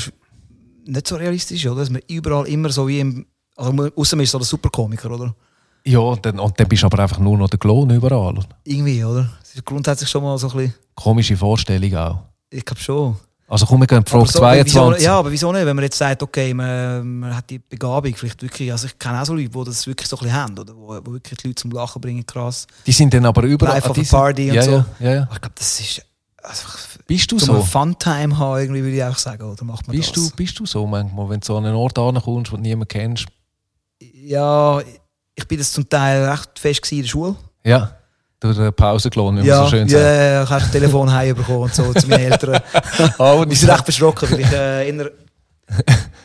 nicht 0.85 1.07
so 1.07 1.15
realistisch 1.15 1.63
ist, 1.63 1.71
oder? 1.71 1.81
Dass 1.81 1.89
man 1.89 2.01
überall 2.07 2.47
immer 2.47 2.69
so 2.69 2.87
wie 2.87 2.99
im. 2.99 3.25
Also, 3.55 3.91
außer 3.95 4.15
man 4.15 4.23
ist 4.23 4.31
so 4.31 4.37
der 4.37 4.45
Superkomiker, 4.45 5.11
oder? 5.11 5.35
Ja, 5.83 6.15
dann, 6.15 6.39
und 6.39 6.59
dann 6.59 6.67
bist 6.67 6.83
du 6.83 6.87
aber 6.87 6.99
einfach 6.99 7.19
nur 7.19 7.37
noch 7.37 7.49
der 7.49 7.59
Klon 7.59 7.89
überall. 7.89 8.39
Irgendwie, 8.63 9.03
oder? 9.03 9.29
Das 9.39 9.55
ist 9.55 9.65
grundsätzlich 9.65 10.09
schon 10.09 10.23
mal 10.23 10.37
so 10.37 10.49
ein 10.49 10.57
bisschen. 10.57 10.73
Komische 10.95 11.35
Vorstellung 11.35 11.95
auch. 11.95 12.19
Ich 12.49 12.63
glaube 12.63 12.81
schon. 12.81 13.15
Also, 13.51 13.65
komm, 13.65 13.81
wir 13.81 13.87
gehen 13.87 14.05
Frage 14.05 14.27
so, 14.27 14.41
aber 14.41 14.55
wieso, 14.63 14.79
22. 14.79 15.05
ja, 15.05 15.19
aber 15.19 15.29
wieso 15.29 15.51
nicht? 15.51 15.65
Wenn 15.65 15.75
man 15.75 15.83
jetzt 15.83 15.97
sagt, 15.97 16.23
okay, 16.23 16.53
man, 16.53 17.19
man 17.19 17.35
hat 17.35 17.49
die 17.49 17.59
Begabung 17.59 18.15
vielleicht 18.15 18.41
wirklich. 18.41 18.71
Also, 18.71 18.87
ich 18.87 18.97
kenne 18.97 19.21
auch 19.21 19.25
so 19.25 19.33
Leute, 19.33 19.49
die 19.49 19.63
das 19.65 19.85
wirklich 19.85 20.07
so 20.07 20.15
ein 20.15 20.19
bisschen 20.19 20.35
haben, 20.41 20.57
oder? 20.57 20.73
Wo, 20.73 20.87
wo 21.03 21.11
wirklich 21.11 21.37
die 21.37 21.47
Leute 21.47 21.61
zum 21.61 21.71
Lachen 21.71 22.01
bringen, 22.01 22.25
krass. 22.25 22.65
Die 22.85 22.93
sind 22.93 23.13
dann 23.13 23.25
aber 23.25 23.43
überall. 23.43 23.73
Life 23.73 23.89
ah, 23.89 23.99
of 23.99 24.09
Party 24.09 24.49
und 24.51 24.55
ja, 24.55 24.61
so. 24.61 24.71
Ja, 24.71 24.85
ja, 24.99 25.13
ja. 25.13 25.21
Aber 25.23 25.33
ich 25.33 25.41
glaube, 25.41 25.55
das 25.57 25.79
ist. 25.81 26.05
Also, 26.41 26.63
Bist 27.05 27.29
du 27.29 27.39
so? 27.39 27.61
Funtime 27.61 28.37
haben, 28.37 28.59
irgendwie, 28.61 28.83
würde 28.83 28.95
ich 28.95 29.03
auch 29.03 29.17
sagen, 29.17 29.43
oder 29.43 29.65
macht 29.65 29.85
man 29.85 29.97
Bist 29.97 30.15
das? 30.15 30.29
du, 30.29 30.35
bist 30.35 30.57
du 30.57 30.65
so 30.65 30.87
manchmal, 30.87 31.29
wenn 31.29 31.41
du 31.41 31.45
so 31.45 31.57
an 31.57 31.65
einen 31.65 31.75
Ort 31.75 31.99
ankommst, 31.99 32.53
den 32.53 32.61
niemand 32.61 32.89
kennst? 32.89 33.25
Ja, 33.99 34.81
ich 35.35 35.47
bin 35.47 35.57
das 35.57 35.71
zum 35.71 35.87
Teil 35.87 36.25
recht 36.29 36.59
fest 36.59 36.91
in 36.91 37.01
der 37.01 37.07
Schule. 37.07 37.35
Ja, 37.63 37.95
durch 38.39 38.57
eine 38.57 38.71
Pausenklon, 38.71 39.35
wie 39.35 39.39
man 39.39 39.47
Ja, 39.47 39.63
so 39.63 39.69
schön 39.69 39.87
ja, 39.87 39.99
sagt. 39.99 40.15
ja, 40.15 40.43
ich 40.43 40.49
habe 40.49 40.61
das 40.61 40.71
Telefon 40.71 41.11
heimbekommen 41.13 41.61
und 41.63 41.75
so 41.75 41.93
zu 41.93 42.07
meinen 42.07 42.31
Eltern. 42.31 42.59
Oh, 43.17 43.45
Die 43.45 43.55
sind 43.55 43.69
recht 43.69 43.83
verschrocken, 43.83 44.31
weil 44.31 44.39
ich 44.41 44.51
äh, 44.51 44.89
inner, 44.89 45.09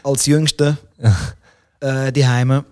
als 0.03 0.27
Jüngster 0.27 0.77
äh, 1.81 2.11
die 2.13 2.27
Heime 2.27 2.65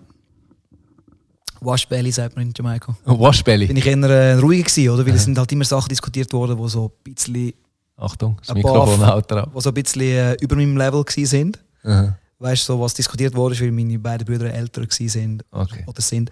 Waschbelly 1.61 2.11
sagt 2.11 2.35
man 2.35 2.45
in 2.47 2.53
Jamaika. 2.55 2.95
Waschbelly. 3.05 3.67
Bin 3.67 3.77
ich 3.77 3.85
eher 3.87 3.97
äh, 4.03 4.33
ruhiger 4.33 4.63
gewesen, 4.65 4.89
oder? 4.89 5.05
Weil 5.05 5.15
es 5.15 5.23
sind 5.23 5.37
halt 5.37 5.51
immer 5.51 5.63
Sachen 5.65 5.89
diskutiert 5.89 6.31
worden, 6.33 6.61
die 6.61 6.69
so 6.69 6.91
ein 7.07 7.13
bisschen, 7.13 7.53
Achtung, 7.97 8.37
das 8.45 8.53
Mikrofon 8.53 9.05
haut 9.07 9.31
drauf. 9.31 9.47
wo 9.53 9.59
so 9.61 9.69
ein 9.69 9.73
bisschen 9.73 10.01
äh, 10.01 10.33
über 10.41 10.55
meinem 10.55 10.77
Level 10.77 11.03
gewesen 11.03 11.25
sind. 11.25 11.59
Aha. 11.83 12.17
Weißt 12.39 12.67
du, 12.67 12.73
so, 12.73 12.81
was 12.81 12.93
diskutiert 12.93 13.33
wurde, 13.35 13.59
weil 13.59 13.71
meine 13.71 13.97
beiden 13.97 14.25
Brüder 14.25 14.53
älter 14.53 14.81
sind 14.89 15.43
Okay. 15.51 15.83
oder 15.87 16.01
sind. 16.01 16.29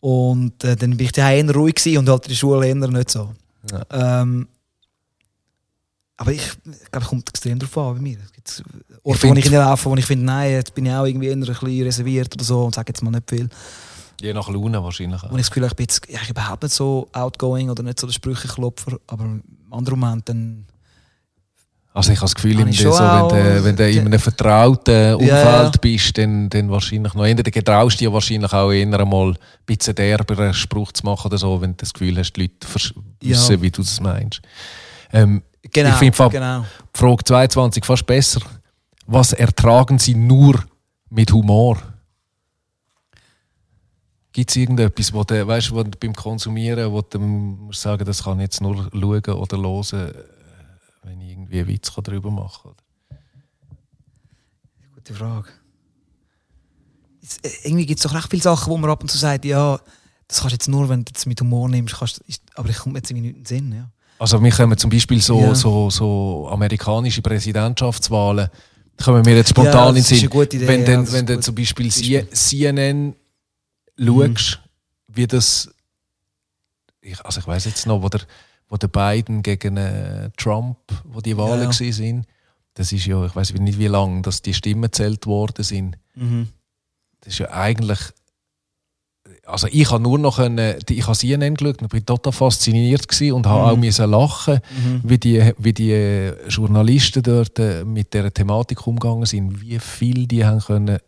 Und 0.00 0.62
äh, 0.64 0.76
dann 0.76 0.96
bin 0.96 1.06
ich 1.06 1.12
daheim 1.12 1.48
eher 1.48 1.54
ruhig 1.54 1.74
gewesen 1.74 1.98
und 1.98 2.08
halt 2.08 2.24
in 2.24 2.28
der 2.30 2.36
Schule 2.36 2.66
eher 2.66 2.74
nicht 2.74 3.10
so. 3.10 3.32
Ähm, 3.90 4.48
aber 6.16 6.32
ich, 6.32 6.42
ich 6.42 6.90
glaube, 6.90 7.04
es 7.04 7.08
kommt 7.08 7.28
extrem 7.30 7.58
darauf 7.58 7.78
an 7.78 7.94
bei 7.96 8.00
mir. 8.02 8.18
Es 8.22 8.32
gibt 8.32 8.62
Orte, 9.02 9.18
find- 9.20 9.34
wo 9.34 9.38
ich 9.38 9.44
hinlaufe, 9.44 9.90
wo 9.90 9.96
ich 9.96 10.04
finde, 10.06 10.24
nein, 10.26 10.52
jetzt 10.52 10.74
bin 10.74 10.84
ich 10.86 10.92
auch 10.92 11.04
irgendwie 11.06 11.28
eher 11.28 11.36
ein 11.36 11.40
bisschen 11.40 11.82
reserviert 11.84 12.34
oder 12.34 12.44
so 12.44 12.64
und 12.66 12.74
sage 12.74 12.90
jetzt 12.90 13.02
mal 13.02 13.10
nicht 13.10 13.28
viel. 13.28 13.48
Je 14.20 14.34
nach 14.34 14.48
Laune 14.50 14.82
wahrscheinlich 14.82 15.22
auch. 15.22 15.30
ich 15.30 15.46
das 15.46 15.50
Gefühl 15.50 15.64
ich 15.64 15.74
bin 15.74 15.84
jetzt 15.84 16.02
ja, 16.10 16.20
ich 16.22 16.28
überhaupt 16.28 16.62
nicht 16.62 16.74
so 16.74 17.08
outgoing 17.12 17.70
oder 17.70 17.82
nicht 17.82 17.98
so 17.98 18.06
der 18.06 18.12
Sprücheklopfer, 18.12 18.98
aber 19.06 19.24
im 19.24 19.42
anderen 19.70 19.98
Moment 19.98 20.28
dann... 20.28 20.66
Also 21.92 22.12
ich 22.12 22.18
habe 22.18 22.26
das 22.26 22.34
Gefühl, 22.36 22.56
wenn 22.58 22.72
so, 22.72 22.90
wenn 22.90 23.28
du, 23.28 23.64
wenn 23.64 23.76
du 23.76 23.90
in 23.90 24.06
einem 24.06 24.18
vertrauten 24.20 25.14
Umfeld 25.14 25.28
ja. 25.28 25.70
bist, 25.80 26.16
dann, 26.16 26.48
dann 26.48 26.70
wahrscheinlich 26.70 27.14
noch 27.14 27.26
eher, 27.26 27.34
dann 27.34 27.50
getraust 27.50 27.96
du 28.00 28.04
dir 28.04 28.12
wahrscheinlich 28.12 28.52
auch 28.52 28.70
eher 28.70 29.00
einmal 29.00 29.30
ein 29.30 29.36
bisschen 29.66 29.96
derberen 29.96 30.54
Spruch 30.54 30.92
zu 30.92 31.04
machen 31.04 31.26
oder 31.26 31.38
so, 31.38 31.60
wenn 31.60 31.72
du 31.72 31.76
das 31.78 31.92
Gefühl 31.92 32.16
hast, 32.18 32.32
die 32.34 32.42
Leute 32.42 32.66
vers- 32.66 32.94
Ja. 33.22 33.30
wissen, 33.30 33.60
wie 33.60 33.70
du 33.70 33.82
das 33.82 34.00
meinst. 34.00 34.40
Ähm, 35.12 35.42
Genau, 35.72 35.90
ich 35.90 35.94
finde 35.96 36.30
genau. 36.30 36.64
Frage 36.94 37.24
22 37.24 37.84
fast 37.84 38.06
besser. 38.06 38.40
Was 39.06 39.32
ertragen 39.32 39.98
Sie 39.98 40.14
nur 40.14 40.58
mit 41.10 41.30
Humor? 41.32 41.76
Gibt 44.32 44.50
es 44.50 44.56
irgendetwas, 44.56 45.12
wo 45.12 45.24
du, 45.24 45.46
weißt, 45.46 45.72
wo 45.72 45.82
du 45.82 45.90
beim 45.98 46.14
Konsumieren 46.14 46.90
wo 46.92 47.02
du 47.02 47.18
musst 47.18 47.82
sagen, 47.82 48.04
das 48.04 48.22
kann 48.24 48.38
ich 48.38 48.44
jetzt 48.44 48.60
nur 48.60 48.88
schauen 48.92 49.34
oder 49.34 49.58
hören, 49.58 50.14
wenn 51.02 51.20
ich 51.20 51.30
irgendwie 51.30 51.58
einen 51.60 51.68
Witz 51.68 51.92
darüber 52.02 52.30
machen 52.30 52.74
kann? 53.08 53.18
Gute 54.94 55.14
Frage. 55.14 55.48
Es, 57.22 57.38
äh, 57.38 57.68
irgendwie 57.68 57.86
gibt 57.86 58.00
es 58.00 58.04
doch 58.04 58.14
recht 58.14 58.28
viele 58.30 58.42
Sachen, 58.42 58.70
wo 58.70 58.76
man 58.76 58.90
ab 58.90 59.02
und 59.02 59.08
zu 59.10 59.18
sagt, 59.18 59.44
ja, 59.44 59.78
das 60.28 60.38
kannst 60.40 60.52
du 60.52 60.54
jetzt 60.54 60.68
nur, 60.68 60.88
wenn 60.88 61.04
du 61.04 61.12
es 61.14 61.26
mit 61.26 61.40
Humor 61.40 61.68
nimmst, 61.68 61.96
kannst, 61.98 62.18
ist, 62.20 62.42
aber 62.54 62.68
ich 62.68 62.78
komme 62.78 62.98
jetzt 62.98 63.10
irgendwie 63.10 63.28
nicht 63.28 63.36
in 63.36 63.42
den 63.42 63.46
Sinn. 63.46 63.72
Ja. 63.72 63.90
Also 64.18 64.42
wir 64.42 64.50
kommen 64.50 64.76
zum 64.78 64.90
Beispiel 64.90 65.20
so, 65.20 65.40
Ja. 65.40 65.54
so, 65.54 65.90
so 65.90 66.48
amerikanische 66.50 67.22
Präsidentschaftswahlen, 67.22 68.48
kommen 69.02 69.22
mir 69.24 69.36
jetzt 69.36 69.50
spontan 69.50 69.74
Ja, 69.74 69.88
in 69.88 69.94
den 69.96 70.04
Sinn. 70.04 70.18
eine 70.18 70.28
gute 70.28 70.56
Idee, 70.56 70.66
wenn 70.68 70.80
ja, 70.80 70.86
dann, 70.86 71.12
wenn 71.12 71.26
du 71.26 71.34
gut. 71.36 71.44
zum 71.44 71.54
Beispiel 71.54 71.86
Beispiel. 71.86 72.28
CNN 72.30 73.16
schaust, 73.98 74.60
wie 75.08 75.26
das, 75.26 75.70
ich, 77.00 77.24
also 77.24 77.40
ich 77.40 77.46
weiß 77.46 77.64
jetzt 77.64 77.86
noch, 77.86 78.02
wo 78.02 78.08
der, 78.08 78.20
wo 78.70 78.76
der 78.78 78.88
Biden 78.88 79.42
gegen 79.42 79.76
äh, 79.76 80.30
Trump, 80.38 80.78
wo 81.04 81.20
die 81.20 81.36
Wahlen 81.36 81.70
Ja. 81.70 81.70
ja. 81.70 81.92
sind, 81.92 82.24
das 82.74 82.92
ist 82.92 83.04
ja, 83.04 83.26
ich 83.26 83.36
weiß 83.36 83.52
nicht 83.54 83.78
wie 83.78 83.88
lange, 83.88 84.22
dass 84.22 84.40
die 84.40 84.54
Stimmen 84.54 84.82
gezählt 84.82 85.26
worden 85.26 85.62
sind. 85.64 85.98
Mhm. 86.14 86.48
Das 87.20 87.34
ist 87.34 87.40
ja 87.40 87.50
eigentlich. 87.50 87.98
Also 89.44 89.66
ich 89.70 89.90
habe 89.90 90.02
nur 90.02 90.18
noch 90.18 90.38
die- 90.38 90.94
ich 90.98 91.06
habe 91.06 91.16
CNN 91.16 91.54
geschaut 91.54 91.82
und 91.82 91.88
bin 91.88 92.06
total 92.06 92.32
fasziniert 92.32 93.06
gewesen 93.08 93.32
und 93.34 93.46
habe 93.46 93.72
auch 93.72 93.76
müssen 93.76 94.08
lachen, 94.10 94.60
wie 95.02 95.18
die, 95.18 95.52
wie 95.58 95.72
die 95.72 95.90
äh, 95.92 96.48
Journalisten 96.48 97.22
dort 97.22 97.58
äh, 97.58 97.84
mit 97.84 98.14
der 98.14 98.32
Thematik 98.32 98.86
umgegangen 98.86 99.26
sind, 99.26 99.60
wie 99.60 99.78
viel 99.78 100.26
die 100.26 100.44
haben 100.44 100.60
können 100.60 100.98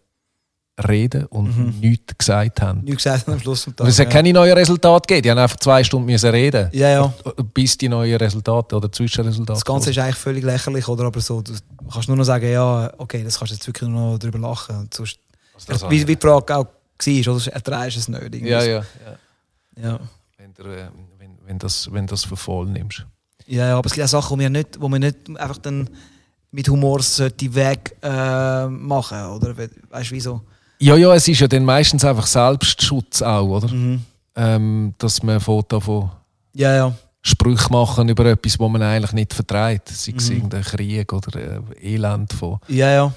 reden 0.89 1.27
und 1.27 1.81
nichts 1.81 2.17
gesagt 2.17 2.63
haben. 2.63 2.81
Nichts 2.83 3.05
gesagt 3.05 3.29
am 3.29 3.39
Schluss 3.39 3.65
vom 3.65 3.77
Tag. 3.77 3.85
Und 3.85 3.91
es 3.91 3.99
hat 3.99 4.07
ja. 4.07 4.13
keine 4.13 4.33
neuen 4.33 4.55
Resultate 4.57 5.07
gegeben, 5.07 5.23
die 5.25 5.31
haben 5.31 5.39
einfach 5.39 5.59
zwei 5.59 5.85
Stunden 5.85 6.07
müssen 6.07 6.31
reden 6.31 6.71
Ja, 6.73 6.89
ja. 6.89 7.15
bis 7.53 7.77
die 7.77 7.89
neuen 7.89 8.17
Resultate 8.17 8.75
oder 8.77 8.91
Zwischenresultate 8.91 9.59
Das 9.59 9.65
Ganze 9.65 9.91
ist 9.91 9.99
eigentlich 9.99 10.17
völlig 10.17 10.45
lächerlich, 10.45 10.89
oder? 10.89 11.05
Aber 11.05 11.21
so, 11.21 11.43
du 11.43 11.53
kannst 11.93 12.09
nur 12.09 12.17
noch 12.17 12.25
sagen, 12.25 12.51
ja, 12.51 12.91
okay, 12.97 13.23
das 13.23 13.39
kannst 13.39 13.53
du 13.53 13.55
jetzt 13.57 13.67
wirklich 13.67 13.89
nur 13.89 14.13
noch 14.13 14.19
drüber 14.19 14.39
lachen. 14.39 14.77
Und 14.79 14.95
sonst, 14.95 15.19
das 15.67 15.89
wie, 15.91 16.07
wie 16.09 16.17
die 16.17 16.21
Frage 16.21 16.57
auch 16.57 16.67
war, 16.67 17.35
oder? 17.35 17.53
Erträgst 17.53 17.97
du 17.97 18.01
es 18.01 18.09
nicht? 18.09 18.23
irgendwie 18.23 18.49
ja, 18.49 18.63
ja, 18.63 18.85
ja. 19.77 19.83
ja. 19.83 20.01
Wenn, 20.39 20.55
du, 20.55 20.63
äh, 20.65 20.89
wenn, 21.19 21.37
wenn, 21.45 21.59
das, 21.59 21.93
wenn 21.93 22.07
das 22.07 22.25
für 22.25 22.37
voll 22.37 22.67
nimmst. 22.67 23.05
Ja, 23.47 23.69
ja, 23.69 23.77
aber 23.79 23.87
es 23.87 23.93
gibt 23.93 24.05
auch 24.05 24.09
Sachen, 24.09 24.39
die 24.39 24.45
wir 24.45 24.51
nicht, 24.51 24.81
wo 24.81 24.89
wir 24.89 24.99
nicht 24.99 25.17
einfach 25.37 25.59
dann 25.59 25.91
mit 26.51 26.69
Humor 26.69 27.03
sollte 27.03 27.55
weg 27.55 27.97
äh, 28.03 28.67
machen, 28.69 29.23
oder? 29.27 29.57
We- 29.57 29.71
Weißt 29.91 30.11
du, 30.11 30.15
wieso? 30.15 30.43
Ja, 30.83 30.97
ja, 30.97 31.15
es 31.15 31.29
ist 31.29 31.41
ja 31.41 31.47
dann 31.49 31.65
meistens 31.65 32.05
einfach 32.05 32.27
Selbstschutz 32.27 33.23
auch, 33.23 33.47
oder? 33.49 33.69
Mhm. 33.69 34.03
Ähm, 34.35 34.95
dass 34.99 35.23
man 35.23 35.39
Foto 35.41 35.79
von 35.81 36.11
Ja, 36.55 36.75
ja. 36.75 36.93
Sprüche 37.23 37.71
machen 37.71 38.09
über 38.09 38.25
etwas, 38.27 38.59
was 38.59 38.69
man 38.71 38.83
eigentlich 38.83 39.13
nicht 39.13 39.33
vertreibt. 39.35 39.89
Sei 39.91 40.13
es 40.17 40.29
Mhm. 40.29 40.37
irgendein 40.37 40.63
Krieg 40.63 41.13
oder 41.13 41.39
äh, 41.41 41.95
Elend 41.95 42.33
von, 42.33 42.59
Ja, 42.69 42.91
ja. 42.91 43.13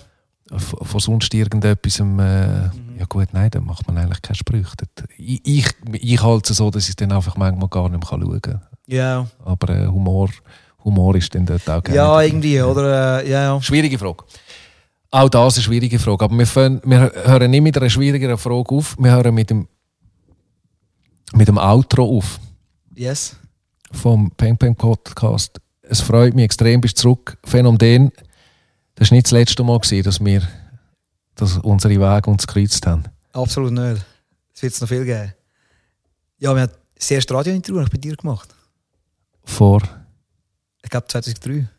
von, 0.57 0.85
von 0.85 0.99
sonst 0.99 1.33
irgendetwas. 1.33 1.99
Ähm, 1.99 2.19
äh, 2.19 2.67
Mhm. 2.67 2.71
Ja 2.99 3.05
gut, 3.09 3.27
nein, 3.33 3.49
dann 3.51 3.65
macht 3.65 3.87
man 3.87 3.97
eigentlich 3.97 4.21
keine 4.21 4.35
Sprüche. 4.37 4.71
Ich, 5.17 5.41
ich, 5.45 5.65
ich 5.93 6.23
halte 6.23 6.51
es 6.53 6.57
so, 6.59 6.69
dass 6.69 6.83
ich 6.83 6.89
es 6.89 6.95
dann 6.95 7.11
einfach 7.11 7.35
manchmal 7.35 7.67
gar 7.67 7.89
nicht 7.89 7.99
mehr 7.99 8.07
schauen 8.09 8.41
kann. 8.41 8.61
Ja, 8.87 9.25
Aber 9.43 9.69
äh, 9.73 9.87
Humor, 9.87 10.29
Humor 10.83 11.15
ist 11.15 11.33
dann 11.33 11.45
dort 11.47 11.67
auch 11.69 11.83
gerne. 11.83 11.97
ja 11.97 12.21
irgendwie, 12.21 12.61
oder? 12.61 13.21
Äh, 13.23 13.29
ja, 13.31 13.41
ja. 13.55 13.61
Schwierige 13.61 13.97
Frage. 13.97 14.23
Auch 15.15 15.29
das 15.29 15.53
ist 15.53 15.59
eine 15.59 15.63
schwierige 15.63 15.97
Frage. 15.97 16.25
Aber 16.25 16.37
wir, 16.37 16.45
fangen, 16.45 16.81
wir 16.83 17.09
hören 17.23 17.49
nicht 17.49 17.61
mit 17.61 17.77
einer 17.77 17.89
schwierigeren 17.89 18.37
Frage 18.37 18.75
auf. 18.75 18.97
Wir 18.99 19.11
hören 19.13 19.33
mit 19.33 19.49
dem, 19.49 19.65
mit 21.31 21.47
dem 21.47 21.57
Outro 21.57 22.17
auf 22.17 22.37
Yes. 22.93 23.37
vom 23.93 24.29
Peng 24.31 24.57
Peng 24.57 24.75
Podcast. 24.75 25.61
Es 25.83 26.01
freut 26.01 26.33
mich 26.35 26.43
extrem, 26.43 26.81
bist 26.81 26.97
zurück. 26.97 27.37
Phänomen. 27.45 28.11
Das 28.95 29.09
war 29.09 29.15
nicht 29.15 29.27
das 29.27 29.31
letzte 29.31 29.63
Mal, 29.63 29.79
gewesen, 29.79 30.03
dass 30.03 30.19
wir 30.19 30.41
dass 31.35 31.59
unsere 31.59 31.93
Wege 31.93 32.29
uns 32.29 32.45
gekreuzt 32.45 32.85
haben. 32.85 33.05
Absolut 33.31 33.71
nicht. 33.71 34.05
Es 34.53 34.63
wird 34.63 34.73
es 34.73 34.81
noch 34.81 34.89
viel 34.89 35.05
geben. 35.05 35.33
Ja, 36.39 36.53
wir 36.53 36.63
haben 36.63 36.71
das 36.93 37.11
erste 37.11 37.33
Radiointerview 37.33 37.85
bei 37.89 37.97
dir 37.97 38.17
gemacht. 38.17 38.53
Vor. 39.45 39.81
Ich 40.83 40.89
glaube 40.89 41.07
2003. 41.07 41.69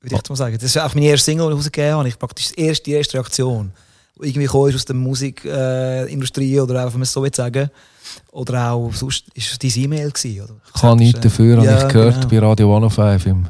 Würde 0.00 0.14
ich 0.14 0.18
jetzt 0.18 0.28
mal 0.28 0.36
sagen. 0.36 0.54
Das 0.54 0.62
ist 0.64 0.76
auch 0.78 0.94
meine 0.94 1.06
erste 1.06 1.24
Single, 1.26 1.46
die 1.46 1.52
ich 1.52 1.58
rausgegeben 1.58 1.92
habe. 1.96 2.08
Ich 2.08 2.18
praktisch 2.18 2.52
die 2.52 2.60
erste, 2.60 2.84
die 2.84 2.92
erste 2.92 3.14
Reaktion. 3.14 3.72
Die 4.20 4.28
irgendwie 4.28 4.46
gekommen 4.46 4.68
ist 4.70 4.76
aus 4.76 4.84
der 4.84 4.96
Musikindustrie 4.96 6.54
äh, 6.56 6.60
oder 6.60 6.80
einfach, 6.80 6.92
wenn 6.94 7.00
man 7.00 7.02
es 7.02 7.12
so 7.12 7.22
will 7.22 7.34
sagen. 7.34 7.70
Oder 8.32 8.72
auch 8.72 8.92
sonst 8.94 9.24
ist 9.34 9.52
es 9.52 9.58
dein 9.58 9.82
E-Mail 9.84 10.10
gewesen. 10.10 10.42
Oder? 10.42 10.54
Ich 10.74 10.80
kann 10.80 10.98
nichts 10.98 11.20
dafür, 11.20 11.62
Ja, 11.62 11.72
habe 11.72 11.86
ich 11.86 11.92
gehört 11.92 12.14
genau. 12.14 12.28
bei 12.28 12.38
Radio 12.46 12.74
105 12.74 13.26
im, 13.26 13.48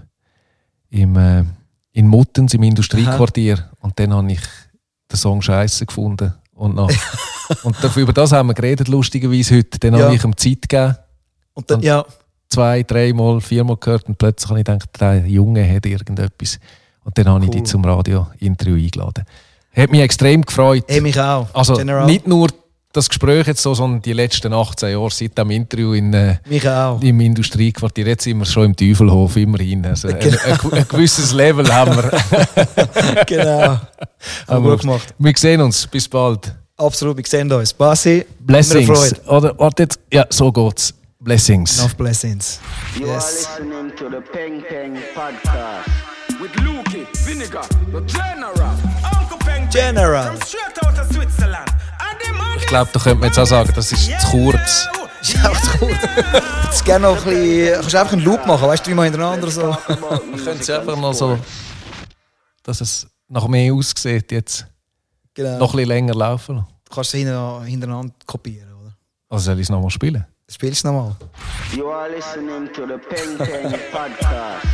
im, 0.90 1.16
äh, 1.16 1.44
in 1.92 2.06
Muttens 2.08 2.54
im 2.54 2.62
Industriequartier. 2.62 3.70
Und 3.80 3.98
dann 3.98 4.12
habe 4.14 4.32
ich 4.32 4.40
den 5.10 5.16
Song 5.16 5.42
Scheiße 5.42 5.86
gefunden. 5.86 6.34
Und, 6.54 6.74
nach, 6.74 6.88
und 7.64 7.76
dafür, 7.82 8.02
über 8.04 8.12
das 8.12 8.32
haben 8.32 8.48
wir 8.48 8.54
geredet, 8.54 8.88
lustigerweise 8.88 9.56
heute. 9.56 9.78
Dann 9.78 9.94
Ja. 9.94 10.06
habe 10.06 10.14
ich 10.16 10.24
ihm 10.24 10.36
Zeit 10.36 10.62
gegeben, 10.68 10.96
Und 11.54 11.70
dann, 11.70 11.78
Und- 11.78 11.84
ja, 11.84 12.04
zwei, 12.48 12.82
dreimal, 12.82 13.40
viermal 13.40 13.76
gehört 13.76 14.06
und 14.08 14.18
plötzlich 14.18 14.48
habe 14.50 14.60
ich 14.60 14.64
gedacht, 14.64 14.88
der 15.00 15.26
Junge 15.26 15.68
hat 15.68 15.86
irgendetwas. 15.86 16.58
Und 17.04 17.16
dann 17.18 17.28
habe 17.28 17.44
ich 17.44 17.50
Cool. 17.50 17.60
dich 17.60 17.64
zum 17.64 17.84
Radio-Interview 17.84 18.76
eingeladen. 18.76 19.24
Hat 19.74 19.90
mich 19.90 20.00
extrem 20.00 20.42
gefreut. 20.42 20.84
hey, 20.88 21.00
mich 21.00 21.20
auch. 21.20 21.48
Also 21.54 21.74
General. 21.74 22.06
nicht 22.06 22.26
nur 22.26 22.48
das 22.96 23.08
Gespräch 23.08 23.46
jetzt 23.46 23.62
so, 23.62 23.74
sondern 23.74 24.00
die 24.00 24.14
letzten 24.14 24.52
18 24.52 24.90
Jahre 24.92 25.10
seit 25.10 25.36
dem 25.36 25.50
Interview 25.50 25.92
in, 25.92 26.14
äh, 26.14 26.38
im 27.02 27.20
Industriequartier. 27.20 28.06
Jetzt 28.06 28.24
sind 28.24 28.38
wir 28.38 28.46
schon 28.46 28.64
im 28.66 28.76
Teufelhof, 28.76 29.36
immerhin. 29.36 29.84
Also, 29.84 30.08
ein, 30.08 30.16
ein, 30.16 30.72
ein 30.72 30.86
gewisses 30.88 31.32
Level 31.32 31.72
haben 31.72 31.94
wir. 31.94 33.24
genau. 33.26 33.80
Haben 34.48 34.64
wir 34.64 34.70
gut 34.70 34.80
gemacht. 34.80 35.14
Wir 35.18 35.32
sehen 35.36 35.60
uns. 35.60 35.86
Bis 35.86 36.08
bald. 36.08 36.54
Absolut, 36.78 37.16
wir 37.18 37.24
sehen 37.26 37.52
uns. 37.52 37.72
Basi, 37.72 38.24
Blessings. 38.40 39.14
Oder 39.28 39.58
warte 39.58 39.84
jetzt. 39.84 40.00
Ja, 40.12 40.26
so 40.30 40.50
geht's. 40.50 40.94
Blessings. 41.30 41.78
enough 41.80 41.96
blessings. 41.96 42.60
You 42.96 43.06
Yes. 43.08 43.46
are 43.48 43.64
listening 43.64 43.96
to 43.98 44.08
the 44.08 44.20
Peng 44.32 44.62
Peng 44.62 44.94
Podcast. 45.12 45.88
With 46.40 46.52
Lukey, 46.62 47.04
Vinegar, 47.26 47.66
the 47.90 48.00
General. 48.06 48.70
Uncle 49.18 49.36
Peng 49.38 49.66
Peng. 49.66 49.70
General. 49.70 50.26
From 50.36 50.40
straight 50.46 50.78
out 50.86 50.98
of 51.00 51.08
Switzerland. 51.12 51.68
Ich 52.58 52.66
glaube, 52.68 52.90
da 52.92 53.00
könnte 53.00 53.18
man 53.18 53.28
jetzt 53.28 53.38
auch 53.40 53.46
sagen, 53.46 53.72
das 53.74 53.90
ist 53.92 54.06
zu 54.20 54.26
kurz. 54.30 54.88
Ist 55.20 55.44
auch 55.44 55.60
zu 55.60 55.78
kurz. 55.78 55.96
Jetzt 56.64 56.84
gerne 56.84 57.06
noch 57.08 57.16
ein 57.18 57.24
bisschen. 57.24 57.74
Kannst 57.74 57.92
du 57.94 57.98
einfach 58.00 58.12
einen 58.12 58.22
Loop 58.22 58.46
machen, 58.46 58.68
weißt 58.68 58.86
du, 58.86 58.90
dreimal 58.90 59.04
hintereinander 59.06 59.50
so. 59.50 59.76
Können 60.44 60.62
Sie 60.62 60.72
einfach 60.72 60.96
noch 60.96 61.12
so, 61.12 61.38
dass 62.62 62.80
es 62.80 63.04
nach 63.28 63.48
mehr 63.48 63.74
aussieht, 63.74 64.30
jetzt 64.30 64.64
Genau. 65.34 65.58
noch 65.58 65.70
ein 65.72 65.76
bisschen 65.78 65.88
länger 65.88 66.14
laufen. 66.14 66.64
Du 66.84 66.94
kannst 66.94 67.12
es 67.14 67.18
hinter- 67.18 67.62
hintereinander 67.64 68.14
kopieren, 68.26 68.72
oder? 68.72 68.96
Also 69.28 69.46
soll 69.46 69.56
ich 69.56 69.62
es 69.66 69.70
nochmal 69.70 69.90
spielen? 69.90 70.24
Spielst 70.48 70.84
du 70.84 70.88
nochmal? 70.88 71.16
You 71.74 71.88
are 71.90 72.08
listening 72.08 72.72
to 72.72 72.86
the 72.86 72.98
Peng 72.98 73.36
Peng 73.36 73.72
Podcast. 73.92 74.64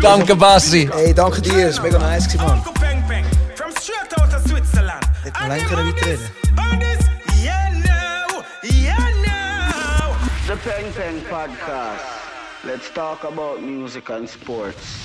Danke, 0.00 0.34
Bassi. 0.34 0.88
Hey, 0.92 1.12
danke 1.12 1.42
dir, 1.42 1.66
das 1.66 1.76
war 1.76 1.84
mega 1.84 1.98
nice, 1.98 2.26
gewesen, 2.26 2.46
Mann. 2.46 2.58
Uncle 2.58 2.72
Peng 2.72 3.02
Peng. 3.06 3.24
From 3.54 3.70
straight 3.72 4.18
out 4.18 4.32
of 4.34 4.42
Switzerland. 4.48 5.04
Hätten 5.22 5.34
wir 5.34 5.40
And 5.42 5.48
länger 5.52 5.68
them 5.68 5.68
können 5.68 5.88
on 5.88 5.94
weiterreden. 5.94 6.18
this- 6.18 6.72
on 6.72 6.80
this, 6.80 7.44
yeah, 7.44 7.70
now, 7.84 8.42
yeah, 8.62 8.96
now. 9.26 10.16
The 10.46 10.56
Peng 10.56 10.90
Peng 10.94 11.20
Podcast. 11.28 12.04
Let's 12.64 12.88
talk 12.94 13.24
about 13.24 13.60
music 13.60 14.08
and 14.08 14.26
sports. 14.26 15.04